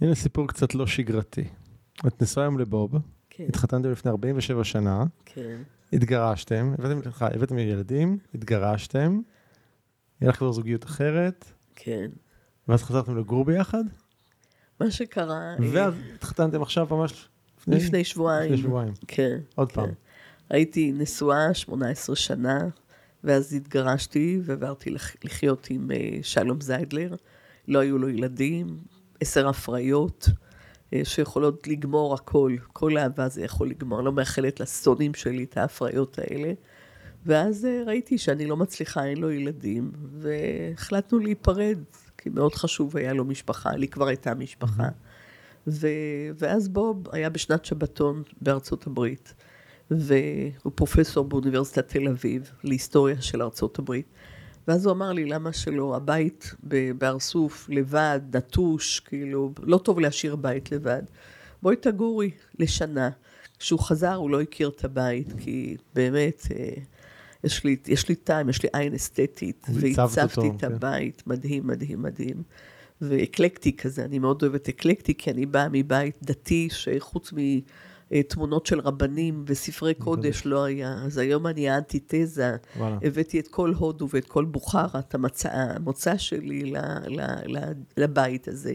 הנה 0.00 0.14
סיפור 0.14 0.48
קצת 0.48 0.74
לא 0.74 0.86
שגרתי. 0.86 1.44
את 2.06 2.22
נשואה 2.22 2.44
היום 2.46 2.58
לבוב, 2.58 2.94
כן, 3.30 3.44
התחתנתם 3.48 3.90
לפני 3.92 4.10
47 4.10 4.64
שנה, 4.64 5.04
כן, 5.24 5.62
התגרשתם, 5.92 6.72
הבאתם, 6.78 7.02
סליחה, 7.02 7.26
הבאתם 7.34 7.58
ילדים, 7.58 8.18
התגרשתם, 8.34 9.20
היה 10.20 10.30
לך 10.30 10.36
כבר 10.36 10.52
זוגיות 10.52 10.84
אחרת, 10.84 11.44
כן. 11.76 12.10
ואז 12.68 12.82
חזרתם 12.82 13.18
לגור 13.18 13.44
ביחד, 13.44 13.84
מה 14.80 14.90
שקרה... 14.90 15.34
אה, 15.52 15.56
ואז 15.72 15.94
התחתנתם 16.14 16.62
עכשיו 16.62 16.86
ממש 16.90 17.28
לפני, 17.60 17.76
לפני 17.76 18.04
שבועיים. 18.04 18.52
לפני 18.52 18.62
שבועיים. 18.64 18.92
כן. 19.08 19.38
עוד 19.54 19.68
כן. 19.68 19.74
פעם. 19.74 19.90
הייתי 20.50 20.92
נשואה 20.92 21.54
18 21.54 22.16
שנה, 22.16 22.68
ואז 23.24 23.54
התגרשתי 23.54 24.40
ועברתי 24.44 24.90
לח- 24.90 25.16
לחיות 25.24 25.66
עם 25.70 25.90
אה, 25.90 26.18
שלום 26.22 26.60
זיידלר. 26.60 27.14
לא 27.68 27.78
היו 27.78 27.98
לו 27.98 28.08
ילדים, 28.08 28.76
עשר 29.20 29.48
הפריות, 29.48 30.28
אה, 30.92 31.00
שיכולות 31.04 31.66
לגמור 31.68 32.14
הכל. 32.14 32.56
כל 32.72 32.98
אהבה 32.98 33.28
זה 33.28 33.44
יכול 33.44 33.68
לגמור. 33.68 34.00
לא 34.02 34.12
מאחלת 34.12 34.60
לשונאים 34.60 35.14
שלי 35.14 35.44
את 35.44 35.56
ההפריות 35.56 36.18
האלה. 36.18 36.52
ואז 37.26 37.64
אה, 37.64 37.82
ראיתי 37.86 38.18
שאני 38.18 38.46
לא 38.46 38.56
מצליחה, 38.56 39.04
אין 39.04 39.18
לו 39.18 39.30
ילדים, 39.30 39.92
והחלטנו 40.12 41.18
להיפרד, 41.18 41.78
כי 42.18 42.28
מאוד 42.28 42.54
חשוב 42.54 42.96
היה 42.96 43.12
לו 43.12 43.24
משפחה, 43.24 43.72
לי 43.72 43.88
כבר 43.88 44.06
הייתה 44.06 44.34
משפחה. 44.34 44.88
ו... 45.66 45.88
ואז 46.38 46.68
בוב 46.68 47.08
היה 47.12 47.30
בשנת 47.30 47.64
שבתון 47.64 48.22
בארצות 48.40 48.86
הברית, 48.86 49.34
והוא 49.90 50.72
פרופסור 50.74 51.24
באוניברסיטת 51.24 51.88
תל 51.88 52.08
אביב 52.08 52.50
להיסטוריה 52.64 53.20
של 53.20 53.42
ארצות 53.42 53.78
הברית. 53.78 54.06
ואז 54.68 54.86
הוא 54.86 54.92
אמר 54.92 55.12
לי, 55.12 55.24
למה 55.24 55.52
שלא, 55.52 55.96
הבית 55.96 56.54
בהר 56.98 57.18
סוף, 57.18 57.68
לבד, 57.68 58.20
נטוש, 58.32 59.00
כאילו, 59.00 59.52
לא 59.62 59.78
טוב 59.78 60.00
להשאיר 60.00 60.36
בית 60.36 60.72
לבד. 60.72 61.02
בואי 61.62 61.76
תגורי 61.76 62.30
לשנה. 62.58 63.10
כשהוא 63.58 63.80
חזר 63.80 64.14
הוא 64.14 64.30
לא 64.30 64.40
הכיר 64.40 64.68
את 64.68 64.84
הבית, 64.84 65.28
כי 65.38 65.76
באמת, 65.94 66.46
אה, 66.56 66.68
יש 67.44 67.64
לי, 67.64 67.76
יש 67.86 68.08
לי 68.08 68.14
טעם, 68.14 68.48
יש 68.48 68.62
לי 68.62 68.68
עין 68.72 68.94
אסתטית, 68.94 69.66
והצבתי 69.74 70.48
את 70.56 70.60
כן. 70.60 70.72
הבית, 70.72 71.22
מדהים, 71.26 71.66
מדהים, 71.66 72.02
מדהים. 72.02 72.42
ואקלקטי 73.00 73.76
כזה, 73.76 74.04
אני 74.04 74.18
מאוד 74.18 74.42
אוהבת 74.42 74.68
אקלקטי, 74.68 75.14
כי 75.14 75.30
אני 75.30 75.46
באה 75.46 75.68
מבית 75.72 76.18
דתי, 76.22 76.68
שחוץ 76.70 77.32
מתמונות 78.10 78.66
של 78.66 78.80
רבנים 78.80 79.44
וספרי 79.46 79.94
קודש 79.94 80.42
לא 80.46 80.64
היה. 80.64 80.94
אז 81.04 81.18
היום 81.18 81.46
אני 81.46 81.68
האנטיתזה. 81.68 82.56
הבאתי 82.80 83.40
את 83.40 83.48
כל 83.48 83.72
הודו 83.72 84.08
ואת 84.10 84.24
כל 84.24 84.44
בוכרה, 84.44 84.98
את 84.98 85.14
המצע, 85.14 85.50
המוצא 85.52 86.16
שלי 86.16 86.62
ל, 86.64 86.76
ל, 87.06 87.20
ל, 87.46 87.72
לבית 87.96 88.48
הזה. 88.48 88.74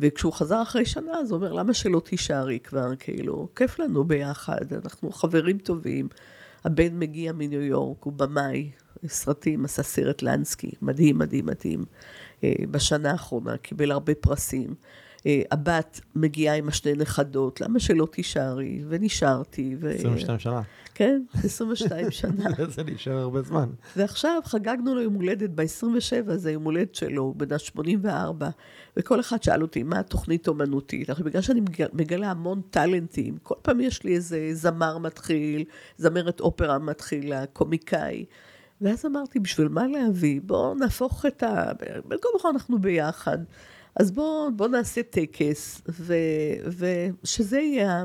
וכשהוא 0.00 0.32
חזר 0.32 0.62
אחרי 0.62 0.84
שנה, 0.84 1.12
אז 1.18 1.30
הוא 1.30 1.36
אומר, 1.36 1.52
למה 1.52 1.74
שלא 1.74 2.00
תישארי 2.04 2.58
כבר? 2.60 2.96
כאילו, 2.98 3.48
כיף 3.56 3.78
לנו 3.78 4.04
ביחד, 4.04 4.72
אנחנו 4.84 5.12
חברים 5.12 5.58
טובים. 5.58 6.08
הבן 6.64 6.98
מגיע 6.98 7.32
מניו 7.32 7.62
יורק, 7.62 8.04
הוא 8.04 8.12
במאי, 8.12 8.70
סרטים, 9.08 9.64
עשה 9.64 9.82
סרט 9.82 10.22
לנסקי, 10.22 10.70
מדהים, 10.82 11.18
מדהים, 11.18 11.46
מדהים. 11.46 11.84
אה, 12.44 12.54
בשנה 12.70 13.10
האחרונה, 13.10 13.56
קיבל 13.56 13.90
הרבה 13.90 14.14
פרסים. 14.14 14.74
אה, 15.26 15.42
הבת 15.50 16.00
מגיעה 16.14 16.56
עם 16.56 16.68
השני 16.68 16.92
נכדות, 16.92 17.60
למה 17.60 17.80
שלא 17.80 18.06
תישארי? 18.10 18.82
ונשארתי. 18.88 19.76
ו... 19.80 19.90
22 19.94 20.38
שנה. 20.38 20.62
כן, 20.94 21.22
22 21.44 22.10
שנה. 22.20 22.44
זה 22.68 22.82
להישאר 22.82 23.18
הרבה 23.18 23.42
זמן. 23.42 23.68
ועכשיו 23.96 24.40
חגגנו 24.44 24.94
לו 24.94 25.00
יום 25.00 25.14
הולדת 25.14 25.50
ב-27, 25.54 25.64
זה 26.34 26.52
יום 26.52 26.64
הולדת 26.64 26.94
שלו, 26.94 27.22
הוא 27.22 27.34
בן 27.36 27.52
ה-84, 27.52 28.44
וכל 28.96 29.20
אחד 29.20 29.42
שאל 29.42 29.62
אותי, 29.62 29.82
מה 29.82 29.98
התוכנית 29.98 30.48
אומנותית? 30.48 31.10
עכשיו, 31.10 31.24
בגלל 31.26 31.42
שאני 31.42 31.60
מג- 31.60 31.86
מגלה 31.92 32.30
המון 32.30 32.60
טאלנטים, 32.70 33.36
כל 33.42 33.54
פעם 33.62 33.80
יש 33.80 34.02
לי 34.04 34.14
איזה 34.14 34.48
זמר 34.52 34.98
מתחיל, 34.98 35.64
זמרת 35.98 36.40
אופרה 36.40 36.78
מתחילה, 36.78 37.46
קומיקאי. 37.46 38.24
ואז 38.80 39.06
אמרתי, 39.06 39.38
בשביל 39.40 39.68
מה 39.68 39.86
להביא? 39.86 40.40
בואו 40.44 40.74
נהפוך 40.74 41.26
את 41.26 41.42
ה... 41.42 41.72
כה 42.22 42.28
וכה 42.36 42.48
אנחנו 42.50 42.78
ביחד. 42.78 43.38
אז 43.96 44.10
בואו 44.10 44.52
בוא 44.56 44.68
נעשה 44.68 45.02
טקס, 45.02 45.82
ו... 45.88 46.14
ושזה 46.78 47.58
יהיה... 47.60 48.04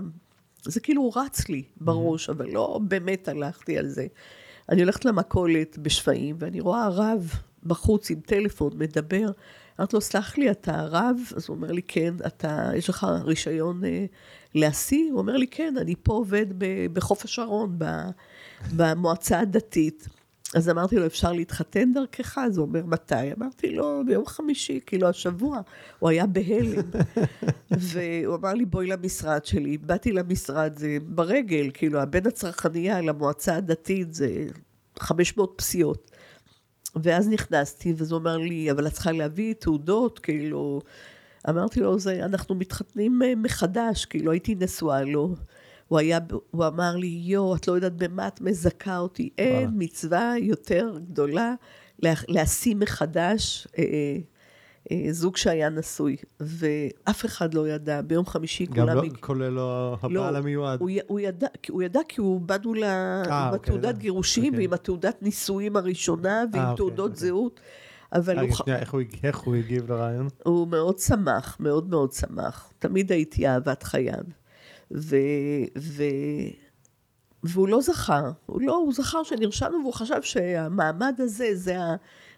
זה 0.65 0.79
כאילו 0.79 1.09
רץ 1.15 1.49
לי 1.49 1.63
בראש, 1.81 2.29
אבל 2.29 2.49
לא 2.49 2.79
באמת 2.87 3.27
הלכתי 3.27 3.77
על 3.77 3.87
זה. 3.87 4.07
אני 4.69 4.81
הולכת 4.81 5.05
למכולת 5.05 5.77
בשפיים, 5.77 6.35
ואני 6.39 6.59
רואה 6.59 6.89
רב 6.89 7.33
בחוץ 7.63 8.11
עם 8.11 8.19
טלפון, 8.19 8.71
מדבר. 8.75 9.31
אמרתי 9.79 9.95
לו, 9.95 10.01
סלח 10.01 10.37
לי, 10.37 10.51
אתה 10.51 10.81
רב? 10.81 11.17
אז 11.35 11.45
הוא 11.47 11.55
אומר 11.55 11.71
לי, 11.71 11.81
כן, 11.81 12.13
אתה, 12.27 12.71
יש 12.75 12.89
לך 12.89 13.07
רישיון 13.23 13.85
אה, 13.85 14.05
להשיא? 14.55 15.11
הוא 15.11 15.19
אומר 15.19 15.37
לי, 15.37 15.47
כן, 15.47 15.73
אני 15.77 15.95
פה 16.03 16.13
עובד 16.13 16.45
ב- 16.57 16.93
בחוף 16.93 17.25
השרון, 17.25 17.75
ב- 17.77 18.09
במועצה 18.75 19.39
הדתית. 19.39 20.07
אז 20.55 20.69
אמרתי 20.69 20.95
לו, 20.95 21.05
אפשר 21.05 21.31
להתחתן 21.31 21.93
דרכך? 21.93 22.37
אז 22.37 22.57
הוא 22.57 22.65
אומר, 22.65 22.85
מתי? 22.85 23.33
אמרתי 23.37 23.75
לו, 23.75 24.01
ביום 24.05 24.25
חמישי, 24.25 24.79
כאילו 24.85 25.07
השבוע. 25.07 25.61
הוא 25.99 26.09
היה 26.09 26.27
בהלם. 26.27 26.89
והוא 27.71 28.35
אמר 28.35 28.53
לי, 28.53 28.65
בואי 28.65 28.87
למשרד 28.87 29.45
שלי. 29.45 29.77
באתי 29.77 30.11
למשרד, 30.11 30.73
זה 30.77 30.97
ברגל, 31.01 31.69
כאילו, 31.73 31.99
בין 32.09 32.27
הצרכנייה 32.27 33.01
למועצה 33.01 33.55
הדתית 33.55 34.13
זה 34.13 34.47
500 34.99 35.53
פסיעות. 35.57 36.11
ואז 37.03 37.29
נכנסתי, 37.29 37.93
ואז 37.97 38.11
הוא 38.11 38.19
אומר 38.19 38.37
לי, 38.37 38.71
אבל 38.71 38.87
את 38.87 38.93
צריכה 38.93 39.11
להביא 39.11 39.53
תעודות, 39.53 40.19
כאילו... 40.19 40.81
אמרתי 41.49 41.79
לו, 41.79 41.99
זה, 41.99 42.25
אנחנו 42.25 42.55
מתחתנים 42.55 43.21
אה, 43.23 43.33
מחדש, 43.35 44.05
כאילו 44.05 44.31
הייתי 44.31 44.55
נשואה 44.55 45.03
לו. 45.03 45.35
הוא, 45.89 45.99
היה, 45.99 46.19
הוא 46.51 46.67
אמר 46.67 46.95
לי, 46.95 47.07
יו, 47.07 47.55
את 47.55 47.67
לא 47.67 47.73
יודעת 47.73 47.93
במה 47.95 48.27
את 48.27 48.41
מזכה 48.41 48.97
אותי. 48.97 49.29
אין 49.37 49.53
וואלה. 49.55 49.67
מצווה 49.73 50.33
יותר 50.41 50.97
גדולה 51.07 51.53
לה, 52.03 52.13
להשיא 52.27 52.75
מחדש 52.75 53.67
אה, 53.77 53.83
אה, 54.91 55.05
זוג 55.11 55.37
שהיה 55.37 55.69
נשוי. 55.69 56.15
ואף 56.39 57.25
אחד 57.25 57.53
לא 57.53 57.67
ידע, 57.69 58.01
ביום 58.01 58.25
חמישי 58.25 58.65
גם 58.65 58.73
כולם... 58.73 58.95
לא, 58.97 59.03
הג- 59.03 59.17
כולל 59.19 59.49
לא 59.49 59.97
הבעל 60.01 60.35
המיועד. 60.35 60.79
הוא, 60.81 60.89
הוא, 61.07 61.19
ידע, 61.19 61.47
הוא 61.69 61.83
ידע 61.83 61.99
כי 62.07 62.21
הוא 62.21 62.41
באנו 62.41 62.73
לה, 62.73 63.23
עם 63.25 63.53
אוקיי, 63.53 63.55
התעודת 63.55 63.89
ידע. 63.89 63.99
גירושים 63.99 64.43
אוקיי. 64.53 64.59
ועם 64.59 64.73
התעודת 64.73 65.21
נישואים 65.21 65.75
הראשונה 65.75 66.43
ועם 66.53 66.61
אה, 66.63 66.71
אוקיי, 66.71 66.77
תעודות 66.77 67.11
אוקיי. 67.11 67.27
זהות. 67.27 67.59
אבל 68.13 68.39
הוא, 68.39 68.55
שנייה, 68.55 68.79
איך 68.79 68.93
הוא 68.93 69.01
איך 69.23 69.37
הוא 69.37 69.55
הגיב 69.55 69.91
לרעיון? 69.91 70.27
הוא 70.43 70.67
מאוד 70.67 70.99
שמח, 70.99 71.57
מאוד 71.59 71.89
מאוד 71.89 72.11
שמח. 72.11 72.71
תמיד 72.79 73.11
הייתי 73.11 73.47
אהבת 73.47 73.83
חייו. 73.83 74.23
ו... 74.91 75.15
ו... 75.77 76.03
והוא 77.43 77.67
לא 77.67 77.81
זכר, 77.81 78.31
הוא 78.45 78.61
לא, 78.61 78.75
הוא 78.75 78.93
זכר 78.93 79.23
שנרשמנו 79.23 79.77
והוא 79.81 79.93
חשב 79.93 80.21
שהמעמד 80.21 81.15
הזה 81.17 81.55
זה 81.55 81.77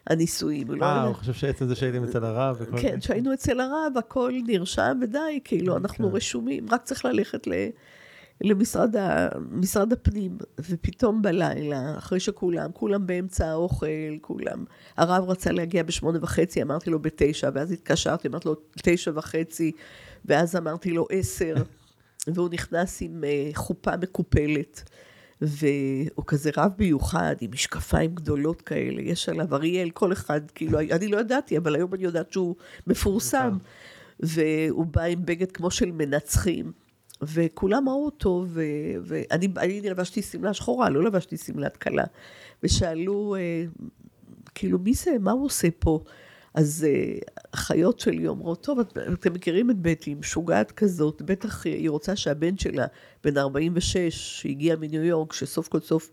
הנישואים. 0.06 0.68
הוא 0.68 0.76
לא 0.76 0.84
אה, 0.84 1.02
הוא 1.04 1.14
חושב 1.14 1.32
שעצם 1.32 1.66
זה 1.66 1.74
שהייתם 1.74 2.04
אצל 2.04 2.24
הרב 2.24 2.56
וכל 2.60 2.78
כן, 2.80 3.00
כשהיינו 3.00 3.34
אצל 3.34 3.60
הרב 3.60 3.92
הכל 3.98 4.32
נרשם 4.46 4.98
ודי, 5.02 5.40
כאילו, 5.44 5.76
אנחנו 5.76 6.10
כן. 6.10 6.16
רשומים, 6.16 6.66
רק 6.70 6.82
צריך 6.82 7.04
ללכת 7.04 7.46
ל... 7.46 7.52
למשרד 8.40 8.96
ה... 8.96 9.28
משרד 9.50 9.92
הפנים, 9.92 10.38
ופתאום 10.58 11.22
בלילה, 11.22 11.98
אחרי 11.98 12.20
שכולם, 12.20 12.70
כולם 12.72 13.06
באמצע 13.06 13.46
האוכל, 13.46 14.18
כולם, 14.20 14.64
הרב 14.96 15.30
רצה 15.30 15.52
להגיע 15.52 15.82
בשמונה 15.82 16.18
וחצי, 16.22 16.62
אמרתי 16.62 16.90
לו 16.90 16.98
בתשע, 16.98 17.50
ואז 17.54 17.72
התקשרתי, 17.72 18.28
אמרתי 18.28 18.48
לו 18.48 18.54
תשע 18.82 19.10
וחצי, 19.14 19.72
ואז 20.24 20.56
אמרתי 20.56 20.90
לו 20.90 21.06
עשר, 21.10 21.54
והוא 22.26 22.48
נכנס 22.52 23.02
עם 23.02 23.24
אה, 23.24 23.50
חופה 23.54 23.96
מקופלת. 23.96 24.90
והוא 25.44 26.24
כזה 26.26 26.50
רב 26.56 26.72
מיוחד, 26.78 27.36
עם 27.40 27.50
משקפיים 27.52 28.14
גדולות 28.14 28.62
כאלה, 28.62 29.02
יש 29.02 29.28
עליו 29.28 29.54
אריאל, 29.54 29.90
כל 29.90 30.12
אחד, 30.12 30.40
כאילו, 30.50 30.80
אני 30.80 31.08
לא 31.08 31.20
ידעתי, 31.20 31.58
אבל 31.58 31.74
היום 31.74 31.94
אני 31.94 32.04
יודעת 32.04 32.32
שהוא 32.32 32.54
מפורסם. 32.86 33.58
והוא 34.20 34.86
בא 34.86 35.02
עם 35.02 35.24
בגד 35.24 35.52
כמו 35.52 35.70
של 35.70 35.90
מנצחים, 35.92 36.72
וכולם 37.22 37.88
ראו 37.88 38.04
אותו, 38.04 38.44
ו- 38.48 38.62
ואני 39.02 39.48
אני 39.56 39.80
לבשתי 39.80 40.22
שמלה 40.22 40.54
שחורה, 40.54 40.90
לא 40.90 41.02
לבשתי 41.02 41.36
שמלת 41.36 41.76
כלה. 41.76 42.04
ושאלו, 42.62 43.36
אה, 43.38 43.64
כאילו, 44.54 44.78
מי 44.78 44.94
זה, 44.94 45.10
מה 45.20 45.32
הוא 45.32 45.44
עושה 45.44 45.68
פה? 45.78 46.00
אז 46.54 46.86
אה, 46.88 47.14
החיות 47.52 48.00
שלי 48.00 48.26
אומרות, 48.28 48.64
טוב, 48.64 48.78
את- 48.78 48.98
אתם 49.12 49.32
מכירים 49.32 49.70
את 49.70 49.76
בטי, 49.78 50.14
משוגעת 50.14 50.72
כזאת, 50.72 51.22
בטח 51.22 51.64
היא 51.66 51.90
רוצה 51.90 52.16
שהבן 52.16 52.58
שלה, 52.58 52.86
בן 53.24 53.36
46, 53.38 54.14
שהגיע 54.40 54.76
מניו 54.76 55.04
יורק, 55.04 55.32
שסוף 55.32 55.68
כל 55.68 55.80
סוף 55.80 56.10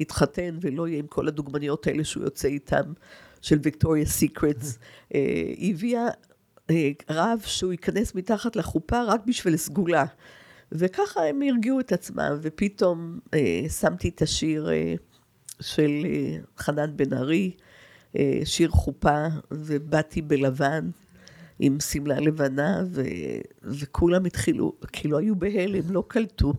יתחתן 0.00 0.58
ולא 0.60 0.88
יהיה 0.88 0.98
עם 0.98 1.06
כל 1.06 1.28
הדוגמניות 1.28 1.86
האלה 1.86 2.04
שהוא 2.04 2.24
יוצא 2.24 2.48
איתם, 2.48 2.92
של 3.42 3.58
ויקטוריה 3.62 4.06
סיקרטס, 4.06 4.78
אה, 5.14 5.20
הביאה 5.58 6.06
אה, 6.70 6.90
רב 7.10 7.40
שהוא 7.46 7.72
ייכנס 7.72 8.14
מתחת 8.14 8.56
לחופה 8.56 9.02
רק 9.04 9.20
בשביל 9.26 9.56
סגולה. 9.56 10.04
וככה 10.72 11.24
הם 11.24 11.42
הרגיעו 11.42 11.80
את 11.80 11.92
עצמם, 11.92 12.38
ופתאום 12.42 13.18
אה, 13.34 13.62
שמתי 13.80 14.08
את 14.08 14.22
השיר 14.22 14.70
אה, 14.70 14.94
של 15.60 15.90
אה, 16.04 16.36
חנן 16.58 16.96
בן 16.96 17.12
ארי, 17.12 17.50
אה, 17.56 17.69
שיר 18.44 18.70
חופה, 18.70 19.26
ובאתי 19.50 20.22
בלבן, 20.22 20.90
עם 21.58 21.80
שמלה 21.80 22.20
לבנה, 22.20 22.82
ו, 22.86 23.02
וכולם 23.62 24.24
התחילו, 24.24 24.72
כאילו 24.92 25.18
היו 25.18 25.36
בהלם, 25.36 25.90
לא 25.90 26.04
קלטו. 26.08 26.52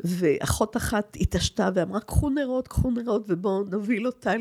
ואחות 0.00 0.76
אחת 0.76 1.16
התעשתה 1.20 1.70
ואמרה, 1.74 2.00
קחו 2.00 2.30
נרות, 2.30 2.68
קחו 2.68 2.90
נרות, 2.90 3.24
ובואו 3.28 3.64
נוביל 3.64 4.06
אותה 4.06 4.32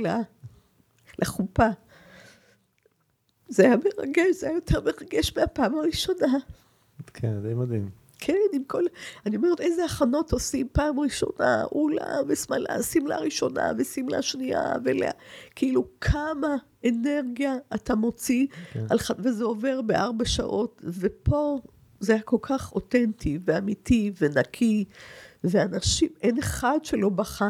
לחופה. 1.19 1.67
זה 3.47 3.63
היה 3.63 3.75
מרגש, 3.77 4.35
זה 4.39 4.47
היה 4.47 4.55
יותר 4.55 4.81
מרגש 4.81 5.33
מהפעם 5.37 5.75
הראשונה. 5.75 6.37
כן, 7.13 7.41
די 7.41 7.53
מדהים. 7.53 8.04
כן, 8.25 8.37
עם 8.53 8.63
כל... 8.63 8.83
אני 9.25 9.35
אומרת, 9.35 9.61
איזה 9.61 9.85
הכנות 9.85 10.31
עושים 10.31 10.67
פעם 10.71 10.99
ראשונה, 10.99 11.63
אולה 11.71 12.17
ושמאלה, 12.27 12.83
שמלה 12.83 13.17
ראשונה 13.17 13.71
ושמלה 13.77 14.21
שנייה, 14.21 14.73
ולה... 14.83 15.09
כאילו, 15.55 15.87
כמה 16.01 16.55
אנרגיה 16.85 17.55
אתה 17.75 17.95
מוציא, 17.95 18.47
כן. 18.73 18.85
על... 18.89 18.97
וזה 19.19 19.43
עובר 19.43 19.81
בארבע 19.81 20.25
שעות, 20.25 20.81
ופה 20.83 21.59
זה 21.99 22.13
היה 22.13 22.21
כל 22.21 22.37
כך 22.41 22.71
אותנטי 22.71 23.39
ואמיתי 23.45 24.11
ונקי, 24.21 24.85
ואנשים, 25.43 26.09
אין 26.21 26.37
אחד 26.37 26.79
שלא 26.83 27.09
בכה. 27.09 27.47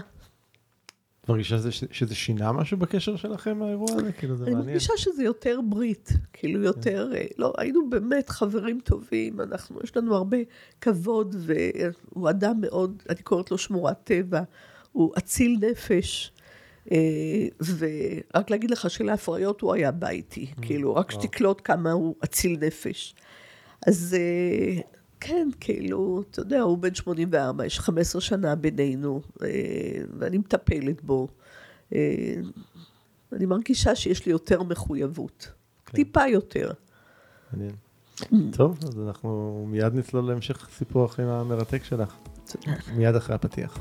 מרגישה 1.29 1.57
שזה, 1.57 1.69
שזה 1.91 2.15
שינה 2.15 2.51
משהו 2.51 2.77
בקשר 2.77 3.15
שלכם 3.15 3.59
לאירוע 3.59 3.87
הזה? 3.91 4.11
כאילו 4.11 4.35
זה 4.35 4.43
אני 4.43 4.51
מעניין. 4.51 4.69
אני 4.69 4.73
מרגישה 4.73 4.93
שזה 4.97 5.23
יותר 5.23 5.59
ברית, 5.69 6.09
כאילו. 6.33 6.63
יותר, 6.63 7.09
כן. 7.13 7.25
לא, 7.37 7.53
היינו 7.57 7.89
באמת 7.89 8.29
חברים 8.29 8.79
טובים, 8.83 9.41
אנחנו, 9.41 9.79
יש 9.83 9.97
לנו 9.97 10.15
הרבה 10.15 10.37
כבוד, 10.81 11.35
והוא 11.39 12.29
אדם 12.29 12.61
מאוד, 12.61 13.03
אני 13.09 13.21
קוראת 13.21 13.51
לו 13.51 13.57
שמורת 13.57 13.97
טבע, 14.03 14.41
הוא 14.91 15.13
אציל 15.17 15.57
נפש. 15.61 16.31
אה, 16.91 17.47
ורק 17.77 18.49
להגיד 18.49 18.71
לך 18.71 18.89
שלהפריות 18.89 19.61
הוא 19.61 19.73
היה 19.73 19.91
בא 19.91 20.09
איתי, 20.09 20.47
mm, 20.51 20.61
כאילו, 20.61 20.95
רק 20.95 21.11
שתקלוט 21.11 21.61
כמה 21.63 21.91
הוא 21.91 22.15
אציל 22.23 22.57
נפש. 22.61 23.15
אז 23.87 24.17
אה, 24.19 24.81
כן, 25.27 25.47
כאילו, 25.59 26.23
אתה 26.31 26.41
יודע, 26.41 26.61
הוא 26.61 26.77
בן 26.77 26.95
84, 26.95 27.65
יש 27.65 27.79
15 27.79 28.21
שנה 28.21 28.55
בינינו, 28.55 29.21
אה, 29.43 29.47
ואני 30.19 30.37
מטפלת 30.37 31.03
בו. 31.03 31.27
אה, 31.93 32.35
אני 33.31 33.45
מרגישה 33.45 33.95
שיש 33.95 34.25
לי 34.25 34.31
יותר 34.31 34.63
מחויבות. 34.63 35.51
כן. 35.85 35.95
טיפה 35.95 36.27
יותר. 36.27 36.71
מעניין. 37.53 37.75
טוב, 38.51 38.77
אז 38.83 38.99
אנחנו 38.99 39.63
מיד 39.69 39.93
נצלול 39.93 40.23
להמשך 40.27 40.69
סיפור 40.77 41.05
החיים 41.05 41.27
המרתק 41.27 41.83
שלך. 41.83 42.15
מיד 42.95 43.15
אחרי 43.15 43.35
הפתיח. 43.35 43.79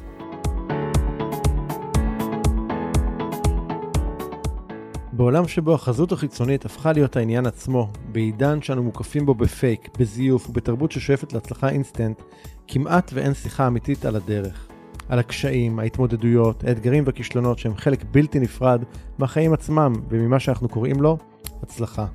בעולם 5.17 5.49
שבו 5.49 5.75
החזות 5.75 6.13
החיצונית 6.13 6.65
הפכה 6.65 6.93
להיות 6.93 7.17
העניין 7.17 7.47
עצמו, 7.47 7.89
בעידן 8.13 8.63
שאנו 8.63 8.83
מוקפים 8.83 9.27
בו 9.27 9.35
בפייק, 9.35 9.89
בזיוף 9.99 10.51
ובתרבות 10.51 10.93
ששואפת 10.93 11.33
להצלחה 11.33 11.69
אינסטנט, 11.69 12.23
כמעט 12.69 13.11
ואין 13.15 13.35
שיחה 13.35 13.67
אמיתית 13.67 14.05
על 14.05 14.17
הדרך. 14.17 14.69
על 15.09 15.19
הקשיים, 15.19 15.79
ההתמודדויות, 15.79 16.65
האתגרים 16.65 17.05
והכישלונות 17.07 17.59
שהם 17.59 17.77
חלק 17.77 18.05
בלתי 18.11 18.41
נפרד 18.41 18.83
מהחיים 19.19 19.53
עצמם 19.53 19.93
וממה 20.09 20.41
שאנחנו 20.41 20.69
קוראים 20.69 21.01
לו 21.01 21.19
הצלחה. 21.63 22.07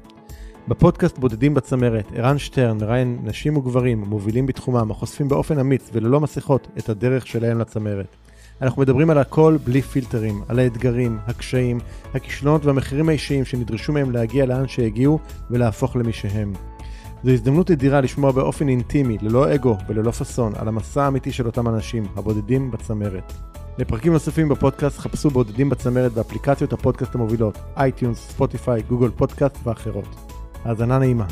בפודקאסט 0.68 1.18
בודדים 1.18 1.54
בצמרת, 1.54 2.12
ערן 2.16 2.38
שטרן 2.38 2.78
מראיין 2.78 3.20
נשים 3.24 3.58
וגברים 3.58 4.02
מובילים 4.02 4.46
בתחומם 4.46 4.92
החושפים 4.92 5.28
באופן 5.28 5.60
אמיץ 5.60 5.90
וללא 5.94 6.20
מסכות 6.20 6.68
את 6.78 6.90
הדרך 6.90 7.28
שלהם 7.28 7.60
לצמרת. 7.60 8.16
אנחנו 8.62 8.82
מדברים 8.82 9.10
על 9.10 9.18
הכל 9.18 9.58
בלי 9.64 9.82
פילטרים, 9.82 10.42
על 10.48 10.60
האתגרים, 10.60 11.20
הקשיים, 11.28 11.80
הכישלונות 12.14 12.66
והמחירים 12.66 13.10
האישיים 13.10 13.46
שנדרשו 13.46 13.94
מהם 13.94 14.12
להגיע 14.12 14.46
לאן 14.46 14.68
שהגיעו 14.68 15.20
ולהפוך 15.50 15.96
למי 15.96 16.14
שהם. 16.14 16.54
זו 17.24 17.32
הזדמנות 17.32 17.72
אדירה 17.72 18.02
לשמוע 18.02 18.32
באופן 18.32 18.70
אינטימי, 18.70 19.18
ללא 19.22 19.56
אגו 19.56 19.78
וללא 19.88 20.12
פאסון, 20.12 20.54
על 20.56 20.68
המסע 20.68 21.04
האמיתי 21.04 21.32
של 21.32 21.46
אותם 21.46 21.68
אנשים, 21.68 22.06
הבודדים 22.16 22.72
בצמרת. 22.72 23.34
לפרקים 23.78 24.14
נוספים 24.14 24.50
בפודקאסט 24.50 25.00
חפשו 25.00 25.30
בודדים 25.30 25.70
בצמרת 25.70 26.12
באפליקציות 26.12 26.74
הפודקאסט 26.74 27.16
המובילות, 27.16 27.58
אייטיונס, 27.78 28.30
ספוטיפיי, 28.30 28.82
גוגל 28.82 29.10
פודקאסט 29.10 29.58
ואחרות. 29.64 30.16
האזנה 30.66 31.00
נעימה. 31.00 31.26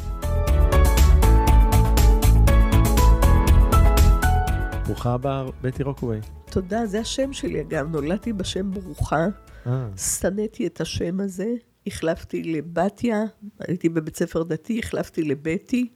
ברוכה 4.86 5.14
הבאה, 5.14 5.44
בטי 5.62 5.84
רוקווי. 5.84 6.20
תודה, 6.58 6.86
זה 6.86 7.00
השם 7.00 7.34
שלי 7.34 7.62
אגב, 7.62 7.88
נולדתי 7.92 8.34
בשם 8.34 8.72
ברוכה, 8.72 9.28
אה. 9.68 9.88
שנאתי 9.98 10.68
את 10.68 10.82
השם 10.82 11.20
הזה, 11.20 11.54
החלפתי 11.88 12.44
לבתיה, 12.44 13.24
הייתי 13.60 13.90
בבית 13.90 14.16
ספר 14.16 14.44
דתי, 14.44 14.80
החלפתי 14.80 15.24
לבטי, 15.24 15.90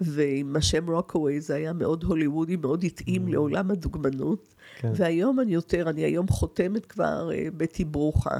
ועם 0.00 0.56
השם 0.56 0.90
רוקווי 0.90 1.40
זה 1.40 1.54
היה 1.54 1.72
מאוד 1.72 2.04
הוליוודי, 2.04 2.56
מאוד 2.56 2.84
התאים 2.84 3.26
mm. 3.26 3.30
לעולם 3.30 3.70
הדוגמנות. 3.70 4.54
כן. 4.78 4.92
והיום 4.94 5.40
אני 5.40 5.54
יותר, 5.54 5.90
אני 5.90 6.02
היום 6.02 6.28
חותמת 6.28 6.86
כבר 6.86 7.30
uh, 7.32 7.50
בטי 7.56 7.84
ברוכה. 7.84 8.38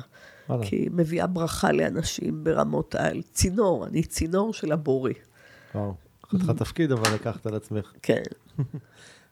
וואלה. 0.48 0.66
כי 0.66 0.88
מביאה 0.92 1.26
ברכה 1.26 1.72
לאנשים 1.72 2.44
ברמות 2.44 2.94
על. 2.94 3.22
צינור, 3.32 3.86
אני 3.86 4.02
צינור 4.02 4.52
של 4.52 4.72
הבורא. 4.72 5.10
וואו, 5.74 5.94
חתיכת 6.26 6.56
תפקיד 6.56 6.92
אבל 6.92 7.14
לקחת 7.14 7.46
על 7.46 7.54
עצמך. 7.54 7.92
כן. 8.02 8.22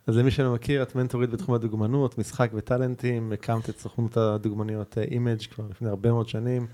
אז 0.06 0.16
למי 0.16 0.30
שלא 0.30 0.54
מכיר, 0.54 0.82
את 0.82 0.94
מנטורית 0.94 1.30
בתחום 1.30 1.54
הדוגמנות, 1.54 2.18
משחק 2.18 2.50
וטאלנטים, 2.54 3.32
הקמת 3.32 3.70
את 3.70 3.78
סוכנות 3.78 4.16
הדוגמניות 4.16 4.98
אימג' 4.98 5.42
כבר 5.54 5.64
לפני 5.70 5.88
הרבה 5.88 6.12
מאוד 6.12 6.28
שנים, 6.28 6.66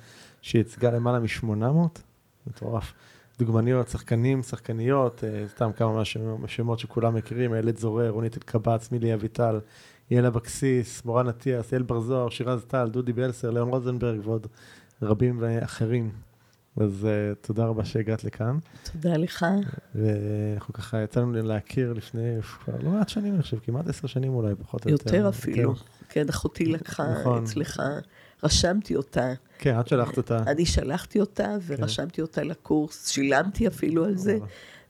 שייצגה 0.43 0.91
למעלה 0.91 1.19
מ-800, 1.19 2.01
מטורף. 2.47 2.93
דוגמניות, 3.39 3.89
שחקנים, 3.89 4.43
שחקניות, 4.43 5.25
אה, 5.25 5.45
סתם 5.49 5.71
כמה 5.77 6.03
מהשמות 6.39 6.79
שכולם 6.79 7.15
מכירים, 7.15 7.55
איילת 7.55 7.77
זורר, 7.79 8.11
רונית 8.11 8.37
אלקבץ, 8.37 8.93
מילי 8.93 9.15
אביטל, 9.15 9.61
יעל 10.11 10.27
אבקסיס, 10.27 11.05
מורן 11.05 11.29
אטיאס, 11.29 11.73
יעל 11.73 11.83
בר 11.83 12.01
זוהר, 12.01 12.29
שירז 12.29 12.65
טל, 12.65 12.89
דודי 12.89 13.13
בלסר, 13.13 13.51
ליאון 13.51 13.69
רוזנברג 13.69 14.21
ועוד 14.25 14.47
רבים 15.03 15.37
ואחרים. 15.41 16.11
אז 16.81 17.07
uh, 17.07 17.47
תודה 17.47 17.65
רבה 17.65 17.85
שהגעת 17.85 18.25
לכאן. 18.25 18.59
תודה 18.93 19.17
לך. 19.17 19.47
ואנחנו 19.95 20.75
ככה 20.75 21.03
יצאנו 21.03 21.33
להכיר 21.33 21.93
לפני 21.93 22.37
לא 22.83 22.91
מעט 22.91 23.09
שנים, 23.09 23.35
אני 23.35 23.43
חושב, 23.43 23.59
כמעט 23.59 23.89
עשר 23.89 24.07
שנים 24.07 24.35
אולי, 24.35 24.55
פחות 24.55 24.87
או 24.87 24.91
יותר. 24.91 25.15
יותר 25.15 25.29
אפילו. 25.29 25.75
כן, 25.75 25.83
כן 26.09 26.29
אחותי 26.29 26.65
לקחה 26.67 27.21
נכון. 27.21 27.45
אצלך, 27.45 27.83
רשמתי 28.43 28.97
אותה. 28.97 29.33
כן, 29.59 29.81
את 29.81 29.89
שלחת 29.89 30.17
אותה. 30.17 30.39
אני 30.47 30.67
שלחתי 30.67 31.21
אותה 31.21 31.57
כן. 31.69 31.75
ורשמתי 31.83 32.17
כן. 32.17 32.23
אותה 32.23 32.43
לקורס, 32.43 33.09
שילמתי 33.09 33.67
אפילו 33.67 34.05
על 34.05 34.17
זה. 34.17 34.39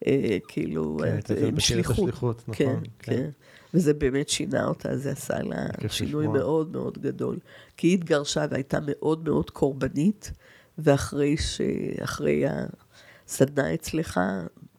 אה, 0.07 0.39
כאילו, 0.49 0.99
כן, 1.03 1.35
אה, 1.37 1.49
עם 1.49 1.61
שליחות. 1.61 2.15
נכון. 2.23 2.35
כן, 2.53 2.77
כן. 2.99 3.31
וזה 3.75 3.95
באמת 3.95 4.29
שינה 4.29 4.65
אותה, 4.67 4.97
זה 4.97 5.11
עשה 5.11 5.39
לה 5.43 5.89
שינוי 5.89 6.27
מאוד 6.27 6.73
מאוד 6.73 6.99
גדול. 6.99 7.39
כי 7.77 7.87
היא 7.87 7.95
התגרשה 7.95 8.47
והייתה 8.51 8.79
מאוד 8.83 9.25
מאוד 9.25 9.51
קורבנית. 9.51 10.33
ואחרי 10.83 11.37
ש... 11.37 11.61
אחרי 12.03 12.45
הסדנה 13.29 13.75
אצלך, 13.75 14.21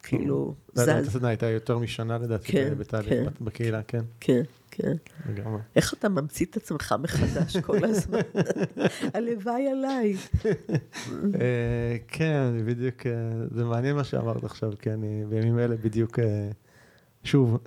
כאילו, 0.03 0.55
זז. 0.73 0.87
הסדנה 0.87 1.27
הייתה 1.27 1.45
יותר 1.45 1.77
משנה 1.77 2.17
לדעתי, 2.17 2.51
כן, 2.51 2.73
בתהליך, 2.77 3.09
כן. 3.09 3.25
בקהילה, 3.41 3.81
כן. 3.83 4.01
כן, 4.19 4.41
כן. 4.71 4.93
לגמרי. 5.29 5.61
איך 5.75 5.93
אתה 5.93 6.09
ממציא 6.09 6.45
את 6.45 6.57
עצמך 6.57 6.95
מחדש 7.01 7.57
כל 7.57 7.85
הזמן? 7.89 8.19
הלוואי 9.13 9.67
עליי. 9.67 10.15
אה, 11.41 11.97
כן, 12.07 12.65
בדיוק, 12.65 13.07
אה, 13.07 13.11
זה 13.55 13.63
מעניין 13.65 13.95
מה 13.95 14.03
שאמרת 14.03 14.43
עכשיו, 14.43 14.71
כי 14.79 14.91
אני 14.91 15.25
בימים 15.29 15.59
אלה 15.59 15.75
בדיוק... 15.75 16.19
שוב, 17.23 17.57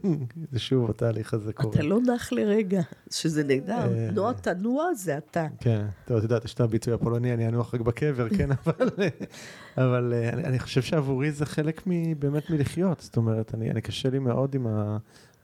זה 0.52 0.58
שוב 0.58 0.90
התהליך 0.90 1.34
הזה 1.34 1.52
קורה. 1.52 1.74
אתה 1.74 1.82
לא 1.82 2.00
נח 2.00 2.32
לרגע, 2.32 2.82
שזה 3.10 3.44
נהדר. 3.44 3.94
אה, 3.94 4.10
נוע 4.10 4.32
תנוע 4.32 4.94
זה 4.94 5.18
אתה. 5.18 5.46
כן, 5.60 5.86
טוב, 6.04 6.16
את 6.16 6.22
יודעת, 6.22 6.44
יש 6.44 6.54
את 6.54 6.60
הביטוי 6.60 6.94
הפולני, 6.94 7.34
אני 7.34 7.48
אנוח 7.48 7.74
רק 7.74 7.80
בקבר, 7.80 8.28
כן, 8.28 8.48
אבל 9.78 10.12
אה, 10.14 10.28
אני 10.28 10.58
חושב 10.58 10.82
שעבורי 10.82 11.32
זה 11.32 11.46
חלק 11.46 11.82
באמת 12.18 12.50
מלחיות. 12.50 13.00
זאת 13.00 13.16
אומרת, 13.16 13.54
אני 13.54 13.80
קשה 13.80 14.10
לי 14.10 14.18
מאוד 14.18 14.54
עם 14.54 14.66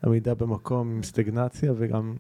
העמידה 0.03 0.35
במקום, 0.35 0.91
עם 0.91 1.03
סטגנציה, 1.03 1.73
וגם 1.77 2.17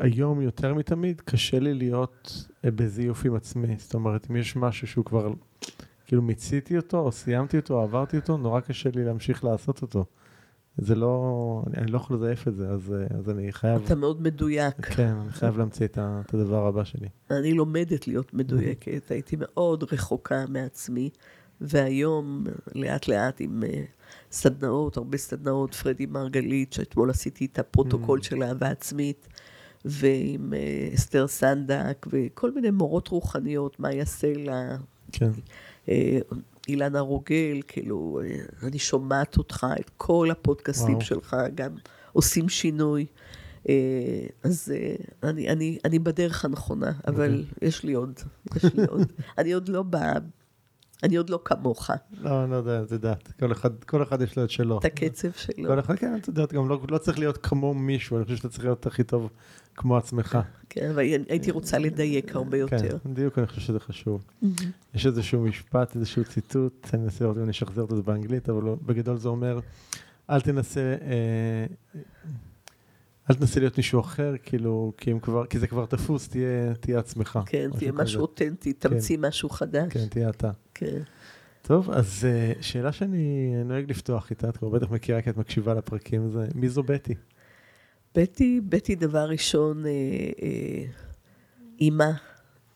היום 0.00 0.40
יותר 0.40 0.74
מתמיד 0.74 1.20
קשה 1.20 1.58
לי 1.58 1.74
להיות 1.74 2.46
אה, 2.64 2.70
בזיוף 2.70 3.24
עם 3.24 3.34
עצמי. 3.34 3.74
זאת 3.78 3.94
אומרת, 3.94 4.26
אם 4.30 4.36
יש 4.36 4.56
משהו 4.56 4.86
שהוא 4.86 5.04
כבר, 5.04 5.32
כאילו 6.06 6.22
מיציתי 6.22 6.76
אותו, 6.76 6.98
או 6.98 7.12
סיימתי 7.12 7.56
אותו, 7.56 7.74
או 7.74 7.82
עברתי 7.82 8.16
אותו, 8.16 8.36
נורא 8.36 8.60
קשה 8.60 8.90
לי 8.94 9.04
להמשיך 9.04 9.44
לעשות 9.44 9.82
אותו. 9.82 10.04
זה 10.78 10.94
לא, 10.94 11.62
אני, 11.66 11.76
אני 11.76 11.90
לא 11.90 11.96
יכול 11.96 12.16
לזייף 12.16 12.48
את 12.48 12.56
זה, 12.56 12.68
אז, 12.68 12.94
אז 13.18 13.30
אני 13.30 13.52
חייב... 13.52 13.82
אתה 13.84 13.94
מאוד 13.94 14.22
מדויק. 14.22 14.86
כן, 14.86 15.14
אני 15.22 15.32
חייב 15.32 15.58
להמציא 15.58 15.86
את, 15.86 15.98
את 16.26 16.34
הדבר 16.34 16.66
הבא 16.66 16.84
שלי. 16.84 17.08
אני 17.30 17.54
לומדת 17.54 18.08
להיות 18.08 18.34
מדויקת, 18.34 19.10
הייתי 19.10 19.36
מאוד 19.38 19.84
רחוקה 19.92 20.44
מעצמי, 20.48 21.10
והיום, 21.60 22.44
לאט 22.74 23.08
לאט 23.08 23.40
עם 23.40 23.62
אה, 23.62 23.76
סדנאות, 24.30 24.96
הרבה 24.96 25.18
סדנאות, 25.18 25.74
פרדי 25.74 26.06
מרגלית, 26.06 26.72
שאתמול 26.72 27.10
עשיתי 27.10 27.46
את 27.52 27.58
הפרוטוקול 27.58 28.18
mm. 28.18 28.22
של 28.22 28.42
אהבה 28.42 28.68
עצמית, 28.68 29.28
ועם 29.84 30.52
אה, 30.52 30.94
אסתר 30.94 31.26
סנדק, 31.26 32.06
וכל 32.10 32.52
מיני 32.52 32.70
מורות 32.70 33.08
רוחניות, 33.08 33.76
יעשה 33.92 34.32
לה... 34.36 34.76
כן. 35.12 35.30
אילנה 36.68 37.00
רוגל, 37.00 37.60
כאילו, 37.68 38.20
אני 38.62 38.78
שומעת 38.78 39.38
אותך, 39.38 39.66
את 39.80 39.90
כל 39.96 40.28
הפודקאסטים 40.30 40.94
וואו. 40.94 41.04
שלך, 41.04 41.36
גם 41.54 41.70
עושים 42.12 42.48
שינוי. 42.48 43.06
אז 44.42 44.72
אני, 45.22 45.48
אני, 45.48 45.78
אני 45.84 45.98
בדרך 45.98 46.44
הנכונה, 46.44 46.92
אבל 47.06 47.42
okay. 47.44 47.54
אוקיי. 47.54 47.68
יש 47.68 47.84
לי 47.84 47.92
עוד, 47.92 48.20
יש 48.56 48.64
לי 48.64 48.84
עוד. 48.84 49.12
אני 49.38 49.52
עוד 49.52 49.68
לא 49.68 49.82
באה 49.82 50.18
אני 51.02 51.16
עוד 51.16 51.30
לא 51.30 51.40
כמוך. 51.44 51.90
לא, 52.20 52.42
אני 52.44 52.50
לא 52.50 52.56
יודע, 52.56 52.82
את 52.82 52.92
יודעת, 52.92 53.32
כל 53.40 53.52
אחד, 53.52 53.84
כל 53.84 54.02
אחד 54.02 54.22
יש 54.22 54.36
לו 54.36 54.44
את 54.44 54.50
שלו. 54.50 54.78
את 54.78 54.84
הקצב 54.84 55.32
שלו. 55.32 55.68
כל 55.68 55.80
אחד, 55.80 55.96
כן, 55.96 56.16
את 56.16 56.28
יודעת, 56.28 56.52
גם 56.52 56.68
לא, 56.68 56.80
לא 56.90 56.98
צריך 56.98 57.18
להיות 57.18 57.36
כמו 57.36 57.74
מישהו, 57.74 58.16
אני 58.16 58.24
חושב 58.24 58.36
שאתה 58.36 58.48
צריך 58.48 58.64
להיות 58.64 58.86
הכי 58.86 59.04
טוב 59.04 59.30
כמו 59.76 59.96
עצמך. 59.96 60.38
כן, 60.68 60.90
אבל 60.90 61.02
הייתי 61.28 61.50
רוצה 61.50 61.78
לדייק 61.78 62.36
הרבה 62.36 62.56
כן, 62.66 62.76
יותר. 62.76 62.98
כן, 62.98 63.14
דיוק, 63.14 63.38
אני 63.38 63.46
חושב 63.46 63.60
שזה 63.60 63.80
חשוב. 63.80 64.24
יש 64.94 65.06
איזשהו 65.06 65.40
משפט, 65.40 65.96
איזשהו 65.96 66.24
ציטוט, 66.24 66.90
אני 66.94 67.04
אנסה 67.04 67.24
לראות 67.24 67.36
אם 67.36 67.42
אני 67.42 67.50
אשחזר 67.50 67.84
את 67.84 67.96
זה 67.96 68.02
באנגלית, 68.02 68.48
אבל 68.48 68.74
בגדול 68.86 69.18
זה 69.18 69.28
אומר, 69.28 69.60
אל 70.30 70.40
תנסה... 70.40 70.96
אה, 71.02 71.66
אל 73.30 73.34
תנסה 73.34 73.60
להיות 73.60 73.76
מישהו 73.76 74.00
אחר, 74.00 74.34
כאילו, 74.42 74.92
כי, 74.96 75.12
כבר, 75.22 75.46
כי 75.46 75.58
זה 75.58 75.66
כבר 75.66 75.86
תפוס, 75.86 76.28
תהיה, 76.28 76.74
תהיה 76.80 76.98
עצמך. 76.98 77.38
כן, 77.46 77.70
תהיה 77.78 77.92
משהו 77.92 78.22
אותנטי, 78.22 78.72
תמציא 78.72 79.16
כן. 79.16 79.26
משהו 79.26 79.48
חדש. 79.48 79.92
כן, 79.92 80.06
תהיה 80.06 80.30
אתה. 80.30 80.50
כן. 80.74 81.02
טוב, 81.62 81.90
אז 81.90 82.26
uh, 82.58 82.62
שאלה 82.62 82.92
שאני 82.92 83.52
נוהג 83.64 83.90
לפתוח 83.90 84.30
איתה, 84.30 84.48
את 84.48 84.56
כבר 84.56 84.68
בטח 84.68 84.90
מכירה 84.90 85.22
כי 85.22 85.30
את 85.30 85.36
מקשיבה 85.36 85.74
לפרקים, 85.74 86.28
זה 86.28 86.46
מי 86.54 86.68
זו 86.68 86.82
בטי? 86.82 87.14
בטי, 88.14 88.60
בטי 88.68 88.94
דבר 88.94 89.28
ראשון, 89.28 89.86
אה, 89.86 89.90
אה, 90.42 90.84
אימא 91.80 92.10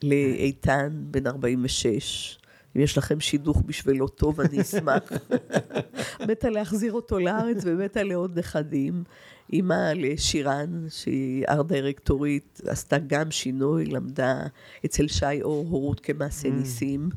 לאיתן, 0.03 0.89
בן 1.11 1.27
46. 1.27 2.39
אם 2.77 2.81
יש 2.81 2.99
לכם 2.99 3.21
שידוך 3.21 3.63
בשבילו 3.67 4.09
טוב, 4.09 4.41
אני 4.41 4.61
אשמח. 4.61 5.13
מתה 6.29 6.51
להחזיר 6.51 6.93
אותו 6.93 7.19
לארץ 7.19 7.57
ומתה 7.65 8.03
לעוד 8.03 8.39
נכדים. 8.39 9.05
אימא 9.53 9.93
לשירן, 9.95 10.87
שהיא 10.89 11.45
ארט 11.49 11.67
דירקטורית, 11.67 12.61
עשתה 12.67 12.99
גם 12.99 13.31
שינוי, 13.31 13.87
למדה 13.87 14.47
אצל 14.85 15.09
שי 15.09 15.43
אור 15.43 15.67
הורות 15.69 16.01
כמעשה 16.01 16.49
mm. 16.49 16.53
ניסים, 16.53 17.09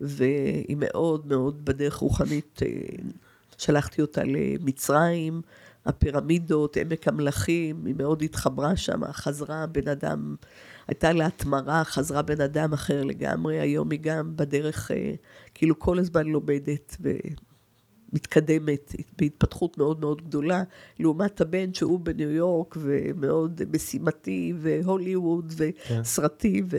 והיא 0.00 0.76
מאוד 0.78 1.26
מאוד 1.26 1.64
בדרך 1.64 1.94
רוחנית, 1.94 2.60
אה, 2.62 2.68
שלחתי 3.58 4.02
אותה 4.02 4.22
למצרים, 4.24 5.42
הפירמידות, 5.86 6.76
עמק 6.76 7.08
המלכים, 7.08 7.84
היא 7.86 7.94
מאוד 7.98 8.22
התחברה 8.22 8.76
שם, 8.76 9.00
חזרה 9.12 9.66
בן 9.66 9.88
אדם, 9.88 10.36
הייתה 10.88 11.12
לה 11.12 11.26
התמרה, 11.26 11.84
חזרה 11.84 12.22
בן 12.22 12.40
אדם 12.40 12.72
אחר 12.72 13.04
לגמרי, 13.04 13.60
היום 13.60 13.90
היא 13.90 14.00
גם 14.02 14.36
בדרך, 14.36 14.90
אה, 14.90 15.14
כאילו 15.54 15.78
כל 15.78 15.98
הזמן 15.98 16.26
לומדת 16.26 16.96
מתקדמת, 18.12 18.94
בהתפתחות 19.18 19.78
מאוד 19.78 20.00
מאוד 20.00 20.22
גדולה, 20.22 20.62
לעומת 20.98 21.40
הבן 21.40 21.74
שהוא 21.74 22.00
בניו 22.00 22.30
יורק 22.30 22.76
ומאוד 22.80 23.62
משימתי 23.72 24.52
והוליווד 24.58 25.52
וסרטי, 25.56 26.62
ו... 26.70 26.76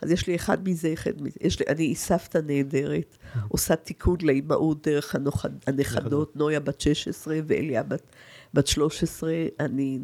אז 0.00 0.10
יש 0.10 0.26
לי 0.26 0.34
אחד 0.34 0.68
מזה, 0.68 0.92
אחד 0.92 1.22
מזה. 1.22 1.36
יש 1.40 1.60
לי, 1.60 1.66
אני 1.68 1.94
סבתא 1.94 2.38
נהדרת, 2.46 3.18
עושה 3.48 3.76
תיקון 3.76 4.16
לאימהות 4.22 4.88
דרך 4.88 5.14
הנוכד, 5.14 5.50
הנכדות, 5.66 6.36
נויה 6.36 6.60
בת 6.60 6.80
16 6.80 7.36
ואליה 7.46 7.82
בת, 7.82 8.02
בת 8.54 8.66
13, 8.66 9.32
אני 9.60 9.98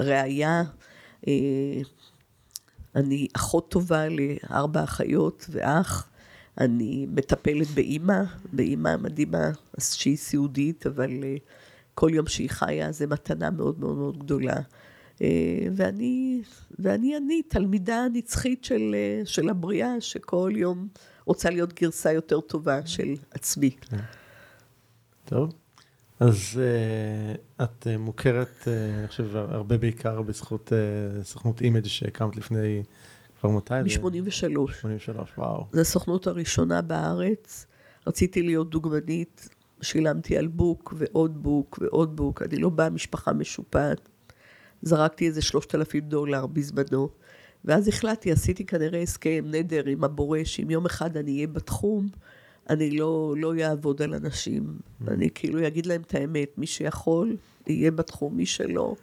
ראיה, 0.00 0.62
אה, 1.28 1.32
אני 2.94 3.28
אחות 3.36 3.70
טובה 3.70 4.04
לארבע 4.08 4.84
אחיות 4.84 5.46
ואח. 5.50 6.06
אני 6.58 7.06
מטפלת 7.10 7.66
באימא, 7.66 8.22
באימא 8.52 8.96
מדהימה 8.96 9.50
שהיא 9.80 10.16
סיעודית, 10.16 10.86
אבל 10.86 11.24
אה, 11.24 11.36
כל 11.94 12.10
יום 12.12 12.26
שהיא 12.26 12.50
חיה 12.50 12.92
זה 12.92 13.06
מתנה 13.06 13.50
מאוד 13.50 13.80
מאוד 13.80 13.96
מאוד 13.96 14.18
גדולה. 14.18 14.56
אה, 15.22 15.66
ואני, 15.76 16.42
ואני 16.78 17.16
אני, 17.16 17.42
תלמידה 17.42 18.06
נצחית 18.12 18.64
של, 18.64 18.94
של 19.24 19.48
הבריאה, 19.48 20.00
שכל 20.00 20.52
יום 20.54 20.88
רוצה 21.24 21.50
להיות 21.50 21.80
גרסה 21.80 22.12
יותר 22.12 22.40
טובה 22.40 22.86
של 22.86 23.14
עצמי. 23.30 23.70
כן. 23.70 23.96
טוב, 25.24 25.52
אז 26.20 26.60
אה, 27.58 27.62
את 27.64 27.86
אה, 27.86 27.98
מוכרת, 27.98 28.48
אה, 28.64 28.68
אני 28.98 29.08
חושב, 29.08 29.36
הרבה 29.36 29.78
בעיקר 29.78 30.22
בזכות 30.22 30.72
אה, 30.72 31.24
סוכנות 31.24 31.60
אימג' 31.60 31.86
שהקמת 31.86 32.36
לפני 32.36 32.82
כבר 33.40 33.50
מתי 33.50 33.74
זה? 33.88 34.00
מ-83. 34.00 34.72
83, 34.72 35.30
וואו. 35.38 35.66
זו 35.72 35.80
הסוכנות 35.80 36.26
הראשונה 36.26 36.82
בארץ. 36.82 37.66
רציתי 38.06 38.42
להיות 38.42 38.70
דוגמנית, 38.70 39.48
שילמתי 39.82 40.38
על 40.38 40.46
בוק 40.46 40.94
ועוד 40.96 41.42
בוק 41.42 41.78
ועוד 41.82 42.16
בוק. 42.16 42.42
אני 42.42 42.56
לא 42.56 42.68
באה 42.68 42.90
משפחה 42.90 43.32
משופעת. 43.32 44.08
זרקתי 44.82 45.26
איזה 45.26 45.42
שלושת 45.42 45.74
אלפים 45.74 46.04
דולר 46.04 46.46
בזמנו. 46.46 47.08
ואז 47.64 47.88
החלטתי, 47.88 48.32
עשיתי 48.32 48.66
כנראה 48.66 49.02
הסכם, 49.02 49.44
נדר 49.46 49.82
עם 49.86 50.04
הבורא, 50.04 50.38
שאם 50.44 50.70
יום 50.70 50.86
אחד 50.86 51.16
אני 51.16 51.34
אהיה 51.34 51.46
בתחום, 51.46 52.08
אני 52.70 52.90
לא, 52.90 53.34
לא 53.36 53.52
אעבוד 53.62 54.02
על 54.02 54.14
אנשים. 54.14 54.62
Mm. 54.64 55.10
אני 55.10 55.30
כאילו 55.34 55.66
אגיד 55.66 55.86
להם 55.86 56.00
את 56.00 56.14
האמת, 56.14 56.58
מי 56.58 56.66
שיכול, 56.66 57.36
יהיה 57.66 57.90
בתחום, 57.90 58.36
מי 58.36 58.46
שלא. 58.46 58.94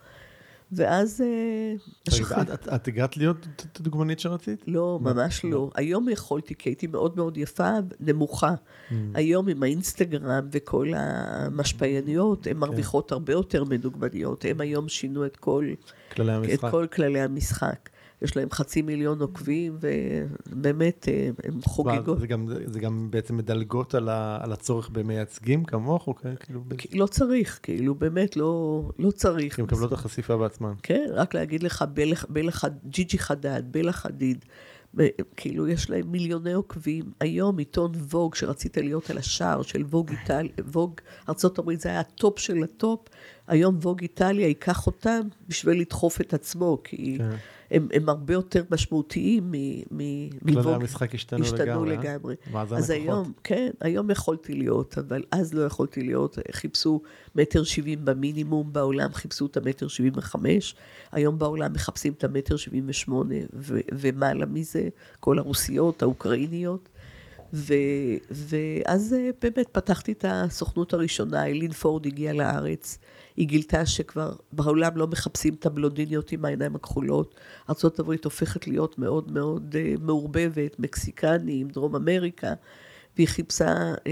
ואז... 0.72 1.22
אה, 1.22 2.76
את 2.76 2.88
הגעת 2.88 3.18
להיות 3.18 3.48
דוגמנית 3.80 4.20
שרצית? 4.20 4.64
לא, 4.68 5.00
ממש 5.02 5.46
לא. 5.46 5.70
היום 5.76 6.10
יכולתי, 6.10 6.56
כי 6.56 6.70
הייתי 6.70 6.88
מאוד 6.88 7.16
מאוד 7.16 7.38
יפה, 7.38 7.72
נמוכה. 8.00 8.54
Mm. 8.54 8.94
היום 9.14 9.48
עם 9.48 9.64
האינסטגרם 9.64 10.48
וכל 10.52 10.92
המשפיעניות, 10.96 12.48
הן 12.48 12.54
כן. 12.54 12.60
מרוויחות 12.60 13.12
הרבה 13.12 13.34
יותר 13.34 13.64
מדוגמניות. 13.64 14.46
הם 14.50 14.62
היום 14.62 14.90
שינו 14.90 15.26
את 15.26 15.38
כל... 15.38 15.66
כללי 16.12 16.32
המשחק. 16.32 16.66
את 16.66 16.72
כל 16.72 16.88
כללי 16.88 17.22
המשחק. 17.22 17.90
יש 18.22 18.38
להם 18.38 18.48
חצי 18.52 18.82
מיליון 18.82 19.22
עוקבים, 19.22 19.78
ובאמת, 19.82 21.08
אה, 21.08 21.30
הם 21.44 21.62
חוגגות. 21.62 22.20
זה 22.20 22.28
גם, 22.28 22.48
זה 22.66 22.80
גם 22.80 23.08
בעצם 23.12 23.38
מדלגות 23.38 23.96
על, 23.96 24.10
ה, 24.10 24.38
על 24.42 24.54
הצורך 24.54 24.90
במייצגים 24.90 25.66
כמוך, 25.66 26.08
או 26.08 26.16
כאילו... 26.16 26.64
לא 26.94 27.08
צריך, 27.08 27.60
כאילו, 27.64 27.96
באמת, 27.96 28.38
לא, 28.38 28.84
לא 29.00 29.12
צריך. 29.12 29.60
הם 29.60 29.66
מקבלות 29.66 29.94
את 29.94 29.98
החשיפה 29.98 30.38
בעצמן. 30.38 30.74
כן, 30.84 31.08
רק 31.14 31.34
להגיד 31.34 31.64
לך, 31.64 31.86
ג'יג'י 32.86 33.20
חדד, 33.20 33.64
בלה 33.72 33.92
חדיד, 33.92 34.46
כאילו, 35.36 35.68
יש 35.68 35.90
להם 35.90 36.12
מיליוני 36.12 36.54
עוקבים. 36.54 37.12
היום 37.20 37.58
עיתון 37.58 37.92
ווג, 37.96 38.36
שרצית 38.36 38.78
להיות 38.78 39.10
על 39.10 39.18
השער 39.18 39.62
של 39.62 39.84
ווג 39.84 40.10
איטליה, 40.10 40.52
ווג 40.72 40.94
ארה"ב, 41.30 41.74
זה 41.74 41.90
היה 41.90 42.00
הטופ 42.00 42.40
של 42.40 42.64
הטופ. 42.64 43.00
היום 43.48 43.78
ווג 43.82 44.02
איטליה 44.02 44.48
ייקח 44.48 44.88
אותם 44.88 45.22
בשביל 45.48 45.82
לדחוף 45.82 46.22
את 46.22 46.34
עצמו, 46.34 46.78
כי... 46.84 47.16
כן. 47.18 47.36
הם, 47.72 47.88
הם 47.94 48.10
הרבה 48.10 48.34
יותר 48.34 48.64
משמעותיים 48.72 49.52
מלווג. 49.92 50.64
כללי 50.64 50.76
המשחק 50.76 51.16
השתנו, 51.16 51.44
השתנו 51.44 51.86
לגמרי. 51.86 52.36
לגמרי. 52.54 52.78
אז 52.78 52.90
היום, 52.90 53.32
כן, 53.44 53.70
היום 53.82 54.12
יכולתי 54.12 54.54
להיות, 54.54 54.98
אבל 54.98 55.24
אז 55.32 55.54
לא 55.54 55.62
יכולתי 55.62 56.02
להיות. 56.02 56.38
חיפשו 56.52 57.02
מטר 57.36 57.64
שבעים 57.64 58.06
במינימום, 58.06 58.74
בעולם 58.74 59.14
חיפשו 59.14 59.46
את 59.46 59.58
המטר 59.58 59.88
שבעים 59.88 60.14
וחמש, 60.16 60.76
היום 61.12 61.40
בעולם 61.40 61.74
מחפשים 61.74 62.14
את 62.14 62.24
המטר 62.24 62.58
שבעים 62.58 62.84
ושמונה, 62.88 63.36
ומעלה 63.92 64.46
מזה, 64.46 64.88
כל 65.20 65.40
הרוסיות, 65.40 66.02
האוקראיניות. 66.02 66.90
ו, 67.54 67.74
ואז 68.32 69.14
אה, 69.14 69.30
באמת 69.42 69.68
פתחתי 69.72 70.12
את 70.12 70.26
הסוכנות 70.28 70.94
הראשונה, 70.94 71.46
אלין 71.46 71.72
פורד 71.72 72.06
הגיעה 72.06 72.34
לארץ. 72.34 73.00
היא 73.38 73.48
גילתה 73.48 73.86
שכבר 73.86 74.34
בעולם 74.52 74.98
לא 74.98 75.08
מחפשים 75.08 75.54
את 75.54 75.66
הבלונדיניות 75.66 76.32
עם 76.32 76.46
העיניים 76.46 76.76
הכחולות. 76.76 77.36
ארה"ב 77.70 78.12
הופכת 78.24 78.68
להיות 78.68 79.00
מאוד 79.00 79.32
מאוד 79.32 79.76
uh, 79.76 80.02
מעורבבת, 80.02 80.80
מקסיקנים, 80.80 81.68
דרום 81.68 81.96
אמריקה, 81.96 82.54
והיא 83.16 83.28
חיפשה 83.28 83.94
uh, 83.94 84.08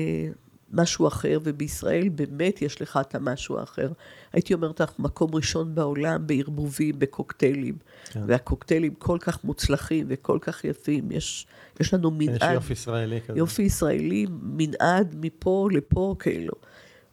משהו 0.73 1.07
אחר, 1.07 1.39
ובישראל 1.43 2.09
באמת 2.09 2.61
יש 2.61 2.81
לך 2.81 2.99
את 3.01 3.15
המשהו 3.15 3.57
האחר. 3.59 3.91
הייתי 4.33 4.53
אומרת 4.53 4.81
לך, 4.81 4.91
מקום 4.99 5.35
ראשון 5.35 5.75
בעולם 5.75 6.27
בערבובים, 6.27 6.99
בקוקטיילים. 6.99 7.75
כן. 8.09 8.21
והקוקטיילים 8.27 8.93
כל 8.93 9.17
כך 9.21 9.43
מוצלחים 9.43 10.05
וכל 10.09 10.37
כך 10.41 10.65
יפים. 10.65 11.11
יש, 11.11 11.47
יש 11.79 11.93
לנו 11.93 12.11
מנעד. 12.11 12.35
יש 12.35 12.53
יופי 12.53 12.73
ישראלי 12.73 13.21
כזה. 13.21 13.39
יופי 13.39 13.61
ישראלי, 13.61 14.25
מנעד 14.41 15.15
מפה 15.19 15.69
לפה, 15.71 16.15
כאילו. 16.19 16.53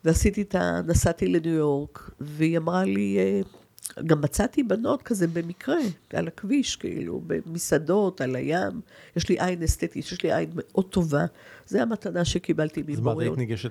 ועשיתי 0.05 0.43
את 0.43 0.55
ה... 0.55 0.81
נסעתי 0.87 1.29
לניו 1.29 1.53
יורק, 1.53 2.11
והיא 2.21 2.59
אמרה 2.59 2.85
לי, 2.85 3.19
אה, 3.19 3.41
גם 4.07 4.21
מצאתי 4.21 4.63
בנות 4.63 5.03
כזה 5.03 5.27
במקרה, 5.27 5.77
על 6.13 6.29
הכביש, 6.29 6.77
כאילו, 6.77 7.23
במסעדות, 7.27 8.21
על 8.21 8.37
הים. 8.37 8.81
יש 9.17 9.29
לי 9.29 9.37
עין 9.41 9.63
אסתטית, 9.63 9.97
יש 9.97 10.23
לי 10.23 10.35
עין 10.35 10.51
מאוד 10.55 10.85
טובה. 10.85 11.25
זו 11.67 11.79
המתנה 11.79 12.25
שקיבלתי 12.25 12.83
מבורא. 12.87 13.13
אז 13.13 13.17
מה, 13.17 13.23
היית 13.23 13.39
ניגשת 13.39 13.71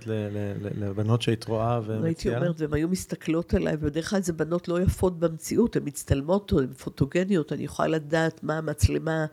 לבנות 0.75 1.21
שהיית 1.21 1.43
רואה 1.43 1.79
ומציעה? 1.79 2.03
הייתי 2.03 2.35
אומרת, 2.35 2.61
והן 2.61 2.73
היו 2.73 2.87
מסתכלות 2.87 3.53
עליי, 3.53 3.75
ובדרך 3.79 4.09
כלל 4.09 4.21
זה 4.21 4.33
בנות 4.33 4.67
לא 4.67 4.81
יפות 4.81 5.19
במציאות, 5.19 5.75
הן 5.75 5.81
מצטלמות, 5.85 6.51
הן 6.51 6.73
פוטוגניות, 6.73 7.53
אני 7.53 7.63
יכולה 7.63 7.87
לדעת 7.87 8.43
מה 8.43 8.57
המצלמה, 8.57 9.25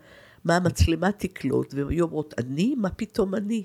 מה 0.45 0.57
המצלמה 0.57 1.13
תקלוט, 1.13 1.75
והן 1.75 1.89
היו 1.89 2.05
אומרות, 2.05 2.35
אני? 2.39 2.75
מה 2.79 2.91
פתאום 2.91 3.35
אני? 3.35 3.65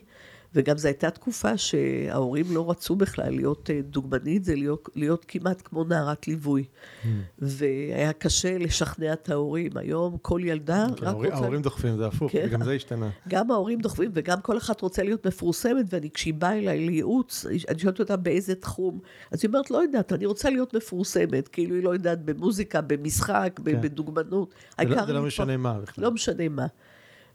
וגם 0.55 0.77
זו 0.77 0.87
הייתה 0.87 1.09
תקופה 1.09 1.57
שההורים 1.57 2.45
לא 2.49 2.69
רצו 2.71 2.95
בכלל 2.95 3.29
להיות 3.29 3.69
אה, 3.69 3.81
דוגמנית, 3.81 4.43
זה 4.43 4.55
להיות, 4.55 4.89
להיות 4.95 5.25
כמעט 5.27 5.61
כמו 5.65 5.83
נערת 5.83 6.27
ליווי. 6.27 6.63
Mm. 6.63 7.07
והיה 7.39 8.13
קשה 8.13 8.57
לשכנע 8.57 9.13
את 9.13 9.29
ההורים. 9.29 9.77
היום 9.77 10.17
כל 10.21 10.41
ילדה 10.43 10.85
כן, 10.87 10.93
רק 10.93 11.07
ההורים, 11.07 11.31
רוצה... 11.31 11.43
ההורים 11.43 11.61
דוחפים, 11.61 11.97
זה 11.97 12.07
הפוך, 12.07 12.31
כן. 12.31 12.47
גם 12.51 12.63
זה 12.63 12.71
השתנה. 12.73 13.09
גם 13.27 13.51
ההורים 13.51 13.79
דוחפים, 13.79 14.11
וגם 14.13 14.41
כל 14.41 14.57
אחת 14.57 14.81
רוצה 14.81 15.03
להיות 15.03 15.27
מפורסמת, 15.27 15.85
ואני, 15.89 16.09
כשהיא 16.09 16.33
באה 16.33 16.57
אליי 16.57 16.79
לייעוץ, 16.85 17.45
אני 17.69 17.79
שואלת 17.79 17.99
אותה 17.99 18.15
באיזה 18.15 18.55
תחום. 18.55 18.99
אז 19.31 19.39
היא 19.43 19.47
אומרת, 19.47 19.71
לא 19.71 19.77
יודעת, 19.77 20.13
אני 20.13 20.25
רוצה 20.25 20.49
להיות 20.49 20.73
מפורסמת. 20.73 21.47
כאילו 21.47 21.75
היא 21.75 21.83
לא 21.83 21.93
יודעת 21.93 22.25
במוזיקה, 22.25 22.81
במשחק, 22.81 23.59
כן. 23.65 23.81
בדוגמנות. 23.81 24.53
זה, 24.81 24.85
לא, 24.85 25.05
זה 25.05 25.13
לא 25.13 25.23
משנה 25.23 25.57
מה 25.57 25.79
בכלל. 25.79 26.03
לא 26.03 26.11
משנה 26.11 26.49
מה. 26.49 26.65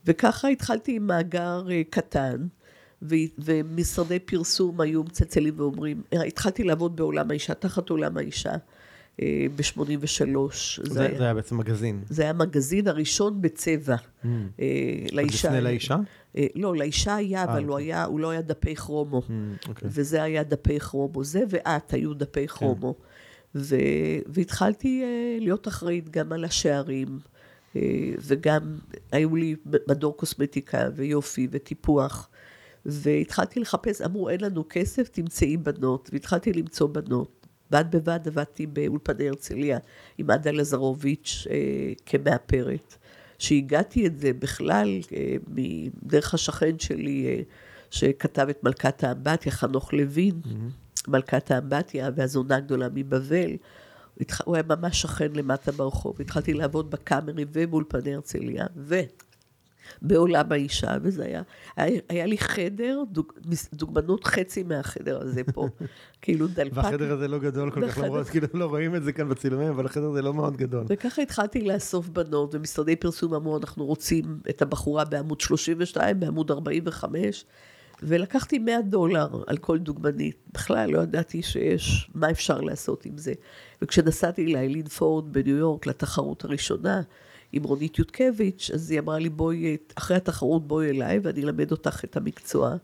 וככה 0.07 0.49
התחלתי 0.49 0.97
עם 0.97 1.07
מאגר 1.07 1.67
אה, 1.71 1.83
קטן. 3.01 3.17
ומשרדי 3.39 4.19
פרסום 4.19 4.81
היו 4.81 5.05
מצלצלים 5.05 5.55
ואומרים, 5.57 6.03
התחלתי 6.13 6.65
לעבוד 6.65 6.97
בעולם 6.97 7.31
האישה, 7.31 7.55
תחת 7.55 7.91
עולם 7.91 8.17
האישה. 8.17 8.53
אה, 9.23 9.47
ב-83. 9.57 9.83
זה, 10.83 10.93
זה, 10.93 11.01
היה, 11.01 11.19
זה 11.19 11.25
היה 11.25 11.35
בעצם 11.35 11.59
מגזין. 11.59 12.03
זה 12.09 12.23
היה 12.23 12.31
המגזין 12.31 12.89
הראשון 12.89 13.43
בצבע 13.43 13.97
mm. 13.97 14.27
אה, 14.61 14.67
לאישה. 15.13 15.49
לפני 15.49 15.61
לאישה? 15.61 15.97
אה, 16.37 16.47
לא, 16.55 16.77
לאישה 16.77 17.17
היה, 17.17 17.45
אבל 17.45 17.65
הוא, 17.65 17.79
היה, 17.79 18.05
הוא 18.05 18.21
לא 18.21 18.31
היה 18.31 18.43
דפי 18.43 18.77
כרומו. 18.77 19.19
Mm, 19.19 19.69
okay. 19.69 19.83
וזה 19.83 20.23
היה 20.23 20.43
דפי 20.43 20.81
כרומו. 20.81 21.25
זה 21.25 21.43
ואת 21.49 21.93
היו 21.93 22.15
דפי 22.15 22.41
כן. 22.41 22.55
כרומו. 22.55 22.95
ו, 23.55 23.77
והתחלתי 24.27 25.03
להיות 25.41 25.69
אחראית 25.69 26.09
גם 26.09 26.33
על 26.33 26.45
השערים, 26.45 27.19
וגם 28.21 28.77
היו 29.13 29.37
לי 29.37 29.57
מדור 29.89 30.17
קוסמטיקה 30.17 30.89
ויופי 30.95 31.49
וטיפוח. 31.51 32.29
והתחלתי 32.89 33.61
לחפש, 33.61 34.03
אמרו, 34.03 34.29
אין 34.29 34.41
לנו 34.41 34.65
כסף, 34.69 35.09
תמצאי 35.09 35.57
בנות. 35.57 36.11
והתחלתי 36.13 36.53
למצוא 36.53 36.89
בנות. 36.89 37.47
בד 37.71 37.85
בבד 37.91 38.21
עבדתי 38.27 38.67
באולפני 38.67 39.29
הרצליה 39.29 39.79
עם 40.19 40.31
עדה 40.31 40.51
לזרוביץ' 40.51 41.47
אה, 41.51 41.57
כמאפרת. 42.07 42.97
שהגעתי 43.39 44.07
את 44.07 44.19
זה 44.19 44.33
בכלל 44.33 45.01
אה, 45.13 45.37
מדרך 45.49 46.35
השכן 46.35 46.79
שלי, 46.79 47.27
אה, 47.27 47.43
שכתב 47.91 48.47
את 48.51 48.65
מלכת 48.65 49.05
האמבטיה, 49.05 49.53
חנוך 49.53 49.93
לוין, 49.93 50.41
mm-hmm. 50.45 51.11
מלכת 51.11 51.51
האמבטיה 51.51 52.11
והזונה 52.15 52.57
הגדולה 52.57 52.89
מבבל. 52.95 53.51
הוא 54.45 54.55
היה 54.55 54.65
ממש 54.69 55.03
שכן 55.03 55.33
למטה 55.35 55.73
ברחוב. 55.73 56.21
התחלתי 56.21 56.55
לעבוד 56.55 56.91
בקאמרי 56.91 57.45
ובאולפני 57.53 58.15
הרצליה, 58.15 58.67
ו... 58.77 59.01
בעולם 60.03 60.53
האישה, 60.53 60.97
וזה 61.03 61.25
היה, 61.25 61.43
היה, 61.77 62.01
היה 62.09 62.27
לי 62.27 62.39
חדר, 62.39 63.03
דוג, 63.13 63.33
דוגמנות 63.73 64.25
חצי 64.25 64.63
מהחדר 64.63 65.21
הזה 65.23 65.45
פה, 65.45 65.69
כאילו 66.23 66.47
דלפק. 66.47 66.77
והחדר 66.77 67.13
הזה 67.13 67.29
לא 67.29 67.39
גדול 67.39 67.71
כל 67.71 67.89
כך, 67.89 67.99
למרות, 67.99 68.29
כאילו 68.29 68.47
לא 68.55 68.65
רואים 68.65 68.95
את 68.95 69.03
זה 69.03 69.13
כאן 69.13 69.29
בצילומים, 69.29 69.69
אבל 69.69 69.87
החדר 69.87 70.11
הזה 70.11 70.23
לא 70.23 70.35
מאוד 70.35 70.57
גדול. 70.57 70.85
וככה 70.89 71.23
התחלתי 71.23 71.63
לאסוף 71.63 72.09
בנות, 72.09 72.55
ומשרדי 72.55 72.97
פרסום 72.97 73.35
אמרו, 73.35 73.59
אנחנו 73.59 73.85
רוצים 73.87 74.41
את 74.51 74.63
הבחורה 74.63 75.05
בעמוד 75.05 75.41
32, 75.41 76.21
בעמוד 76.21 76.51
45, 76.51 77.45
ולקחתי 78.03 78.59
100 78.59 78.83
דולר 78.83 79.29
על 79.47 79.57
כל 79.57 79.79
דוגמנית. 79.79 80.37
בכלל 80.55 80.91
לא 80.91 81.01
ידעתי 81.01 81.43
שיש, 81.43 82.11
מה 82.15 82.31
אפשר 82.31 82.61
לעשות 82.61 83.07
עם 83.07 83.19
זה. 83.19 83.33
וכשנסעתי 83.83 84.53
לאיילין 84.53 84.89
פורד 84.89 85.33
בניו 85.33 85.57
יורק, 85.57 85.87
לתחרות 85.87 86.45
הראשונה, 86.45 87.03
עם 87.53 87.63
רונית 87.63 87.99
יודקביץ', 87.99 88.71
אז 88.75 88.91
היא 88.91 89.01
אמרה 89.01 89.19
לי, 89.19 89.29
בואי, 89.29 89.77
אחרי 89.95 90.17
התחרות 90.17 90.69
בואי 90.69 90.91
אליי 90.91 91.19
ואני 91.23 91.43
אלמד 91.43 91.71
אותך 91.71 92.05
את 92.05 92.17
המקצוע. 92.17 92.77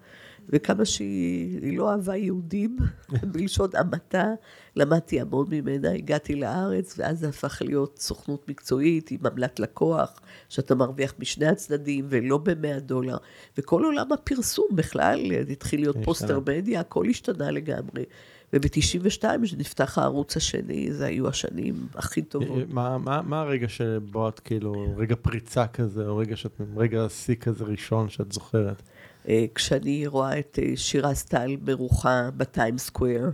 וכמה 0.49 0.85
שהיא 0.85 1.79
לא 1.79 1.91
אהבה 1.91 2.17
יהודים, 2.17 2.77
בלשון 3.33 3.71
המעטה, 3.75 4.33
למדתי 4.77 5.21
המון 5.21 5.47
ממנה, 5.51 5.91
הגעתי 5.93 6.35
לארץ, 6.35 6.95
ואז 6.99 7.19
זה 7.19 7.29
הפך 7.29 7.63
להיות 7.65 7.99
סוכנות 7.99 8.49
מקצועית 8.49 9.11
עם 9.11 9.27
עמלת 9.27 9.61
לקוח, 9.61 10.21
שאתה 10.49 10.75
מרוויח 10.75 11.15
משני 11.19 11.47
הצדדים, 11.47 12.07
ולא 12.09 12.39
במאה 12.39 12.81
דולר. 12.81 13.17
וכל 13.59 13.85
עולם 13.85 14.13
הפרסום 14.13 14.67
בכלל 14.75 15.21
התחיל 15.51 15.81
להיות 15.81 15.97
פוסטר 16.05 16.41
מדיה, 16.41 16.81
הכל 16.81 17.05
השתנה 17.09 17.51
לגמרי. 17.51 18.05
וב-92, 18.53 19.25
כשנפתח 19.43 19.99
הערוץ 19.99 20.37
השני, 20.37 20.93
זה 20.93 21.07
היו 21.07 21.29
השנים 21.29 21.87
הכי 21.95 22.23
טובות. 22.23 22.69
מה, 22.69 22.99
מה, 22.99 23.23
מה 23.23 23.41
הרגע 23.41 23.69
שבו 23.69 24.29
את 24.29 24.41
כאילו, 24.41 24.95
רגע 24.97 25.15
פריצה 25.23 25.67
כזה, 25.67 26.07
או 26.07 26.17
רגע, 26.17 26.37
שאת, 26.37 26.61
רגע 26.77 27.07
שיא 27.09 27.35
כזה 27.35 27.65
ראשון 27.65 28.09
שאת 28.09 28.33
זוכרת? 28.33 28.83
אה, 29.29 29.45
כשאני 29.55 30.07
רואה 30.07 30.39
את 30.39 30.59
אה, 30.63 30.73
שירה 30.77 31.15
סטל 31.15 31.57
מרוחה 31.67 32.29
בטיים 32.37 32.79
סקוויר, 32.79 33.31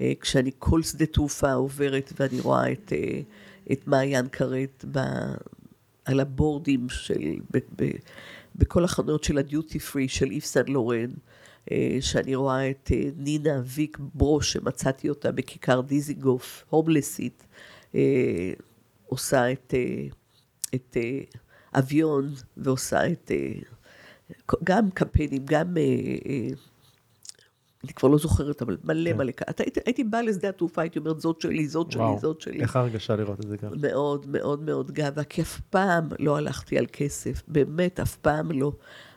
אה, 0.00 0.12
כשאני 0.20 0.50
כל 0.58 0.82
שדה 0.82 1.06
תעופה 1.06 1.52
עוברת 1.52 2.12
ואני 2.20 2.40
רואה 2.40 2.72
את, 2.72 2.92
את 3.72 3.86
מעיין 3.86 4.28
כרת 4.28 4.84
ב, 4.92 4.98
על 6.04 6.20
הבורדים 6.20 6.88
של, 6.88 7.34
ב, 7.52 7.58
ב, 7.76 7.90
בכל 8.56 8.84
החנויות 8.84 9.24
של 9.24 9.38
הדיוטי 9.38 9.78
פרי 9.78 10.08
של 10.08 10.30
איף 10.30 10.44
סן 10.44 10.64
לורן, 10.68 11.10
שאני 12.00 12.34
רואה 12.34 12.70
את 12.70 12.90
נינה 13.16 13.62
ויק 13.64 13.98
ברוש, 14.14 14.52
שמצאתי 14.52 15.08
אותה 15.08 15.32
בכיכר 15.32 15.80
דיזיגוף, 15.80 16.64
הומלסית, 16.70 17.46
עושה 19.06 19.52
את, 19.52 19.74
את 20.74 20.96
אביון 21.74 22.34
ועושה 22.56 23.06
את 23.06 23.30
גם 24.64 24.90
קמפיינים, 24.90 25.42
גם... 25.44 25.76
אה, 25.76 25.82
אה, 26.26 26.48
אני 27.84 27.92
כבר 27.92 28.08
לא 28.08 28.18
זוכרת, 28.18 28.62
אבל 28.62 28.76
מלא 28.84 29.10
כן. 29.10 29.16
מלא, 29.16 29.32
אתה, 29.50 29.62
הייתי, 29.62 29.80
הייתי 29.86 30.04
באה 30.04 30.22
לשדה 30.22 30.48
התעופה, 30.48 30.82
הייתי 30.82 30.98
אומרת, 30.98 31.20
זאת 31.20 31.40
שלי, 31.40 31.68
זאת 31.68 31.90
שלי, 31.92 32.00
וואו, 32.02 32.18
זאת 32.18 32.40
שלי. 32.40 32.60
איך 32.60 32.76
ההרגשה 32.76 33.16
לראות 33.16 33.40
את 33.40 33.48
זה 33.48 33.58
ככה? 33.58 33.74
מאוד, 33.80 34.26
מאוד 34.28 34.62
מאוד 34.62 34.90
גאווה, 34.90 35.24
כי 35.24 35.42
אף 35.42 35.60
פעם 35.70 36.08
לא 36.18 36.36
הלכתי 36.36 36.78
על 36.78 36.86
כסף, 36.92 37.42
באמת, 37.48 38.00
אף 38.00 38.16
פעם 38.16 38.52
לא. 38.52 38.72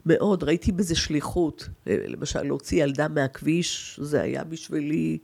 מאוד, 0.08 0.44
ראיתי 0.44 0.72
בזה 0.72 0.96
שליחות. 0.96 1.70
אה, 1.88 1.98
למשל, 2.08 2.44
להוציא 2.44 2.84
ילדה 2.84 3.08
מהכביש, 3.08 4.00
זה 4.04 4.22
היה 4.22 4.44
בשבילי 4.44 5.18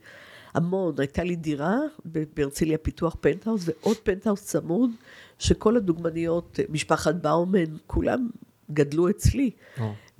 המון. 0.54 0.96
הייתה 0.98 1.24
לי 1.24 1.36
דירה 1.36 1.78
בהרצליה 2.36 2.78
פיתוח 2.78 3.16
פנטהאוס, 3.22 3.62
ועוד 3.66 3.98
פנטהאוס 3.98 4.44
צמוד, 4.44 4.90
שכל 5.40 5.78
הדוגמניות, 5.78 6.60
משפחת 6.70 7.16
באומן, 7.16 7.78
כולם 7.88 8.30
גדלו 8.72 9.10
אצלי. 9.10 9.52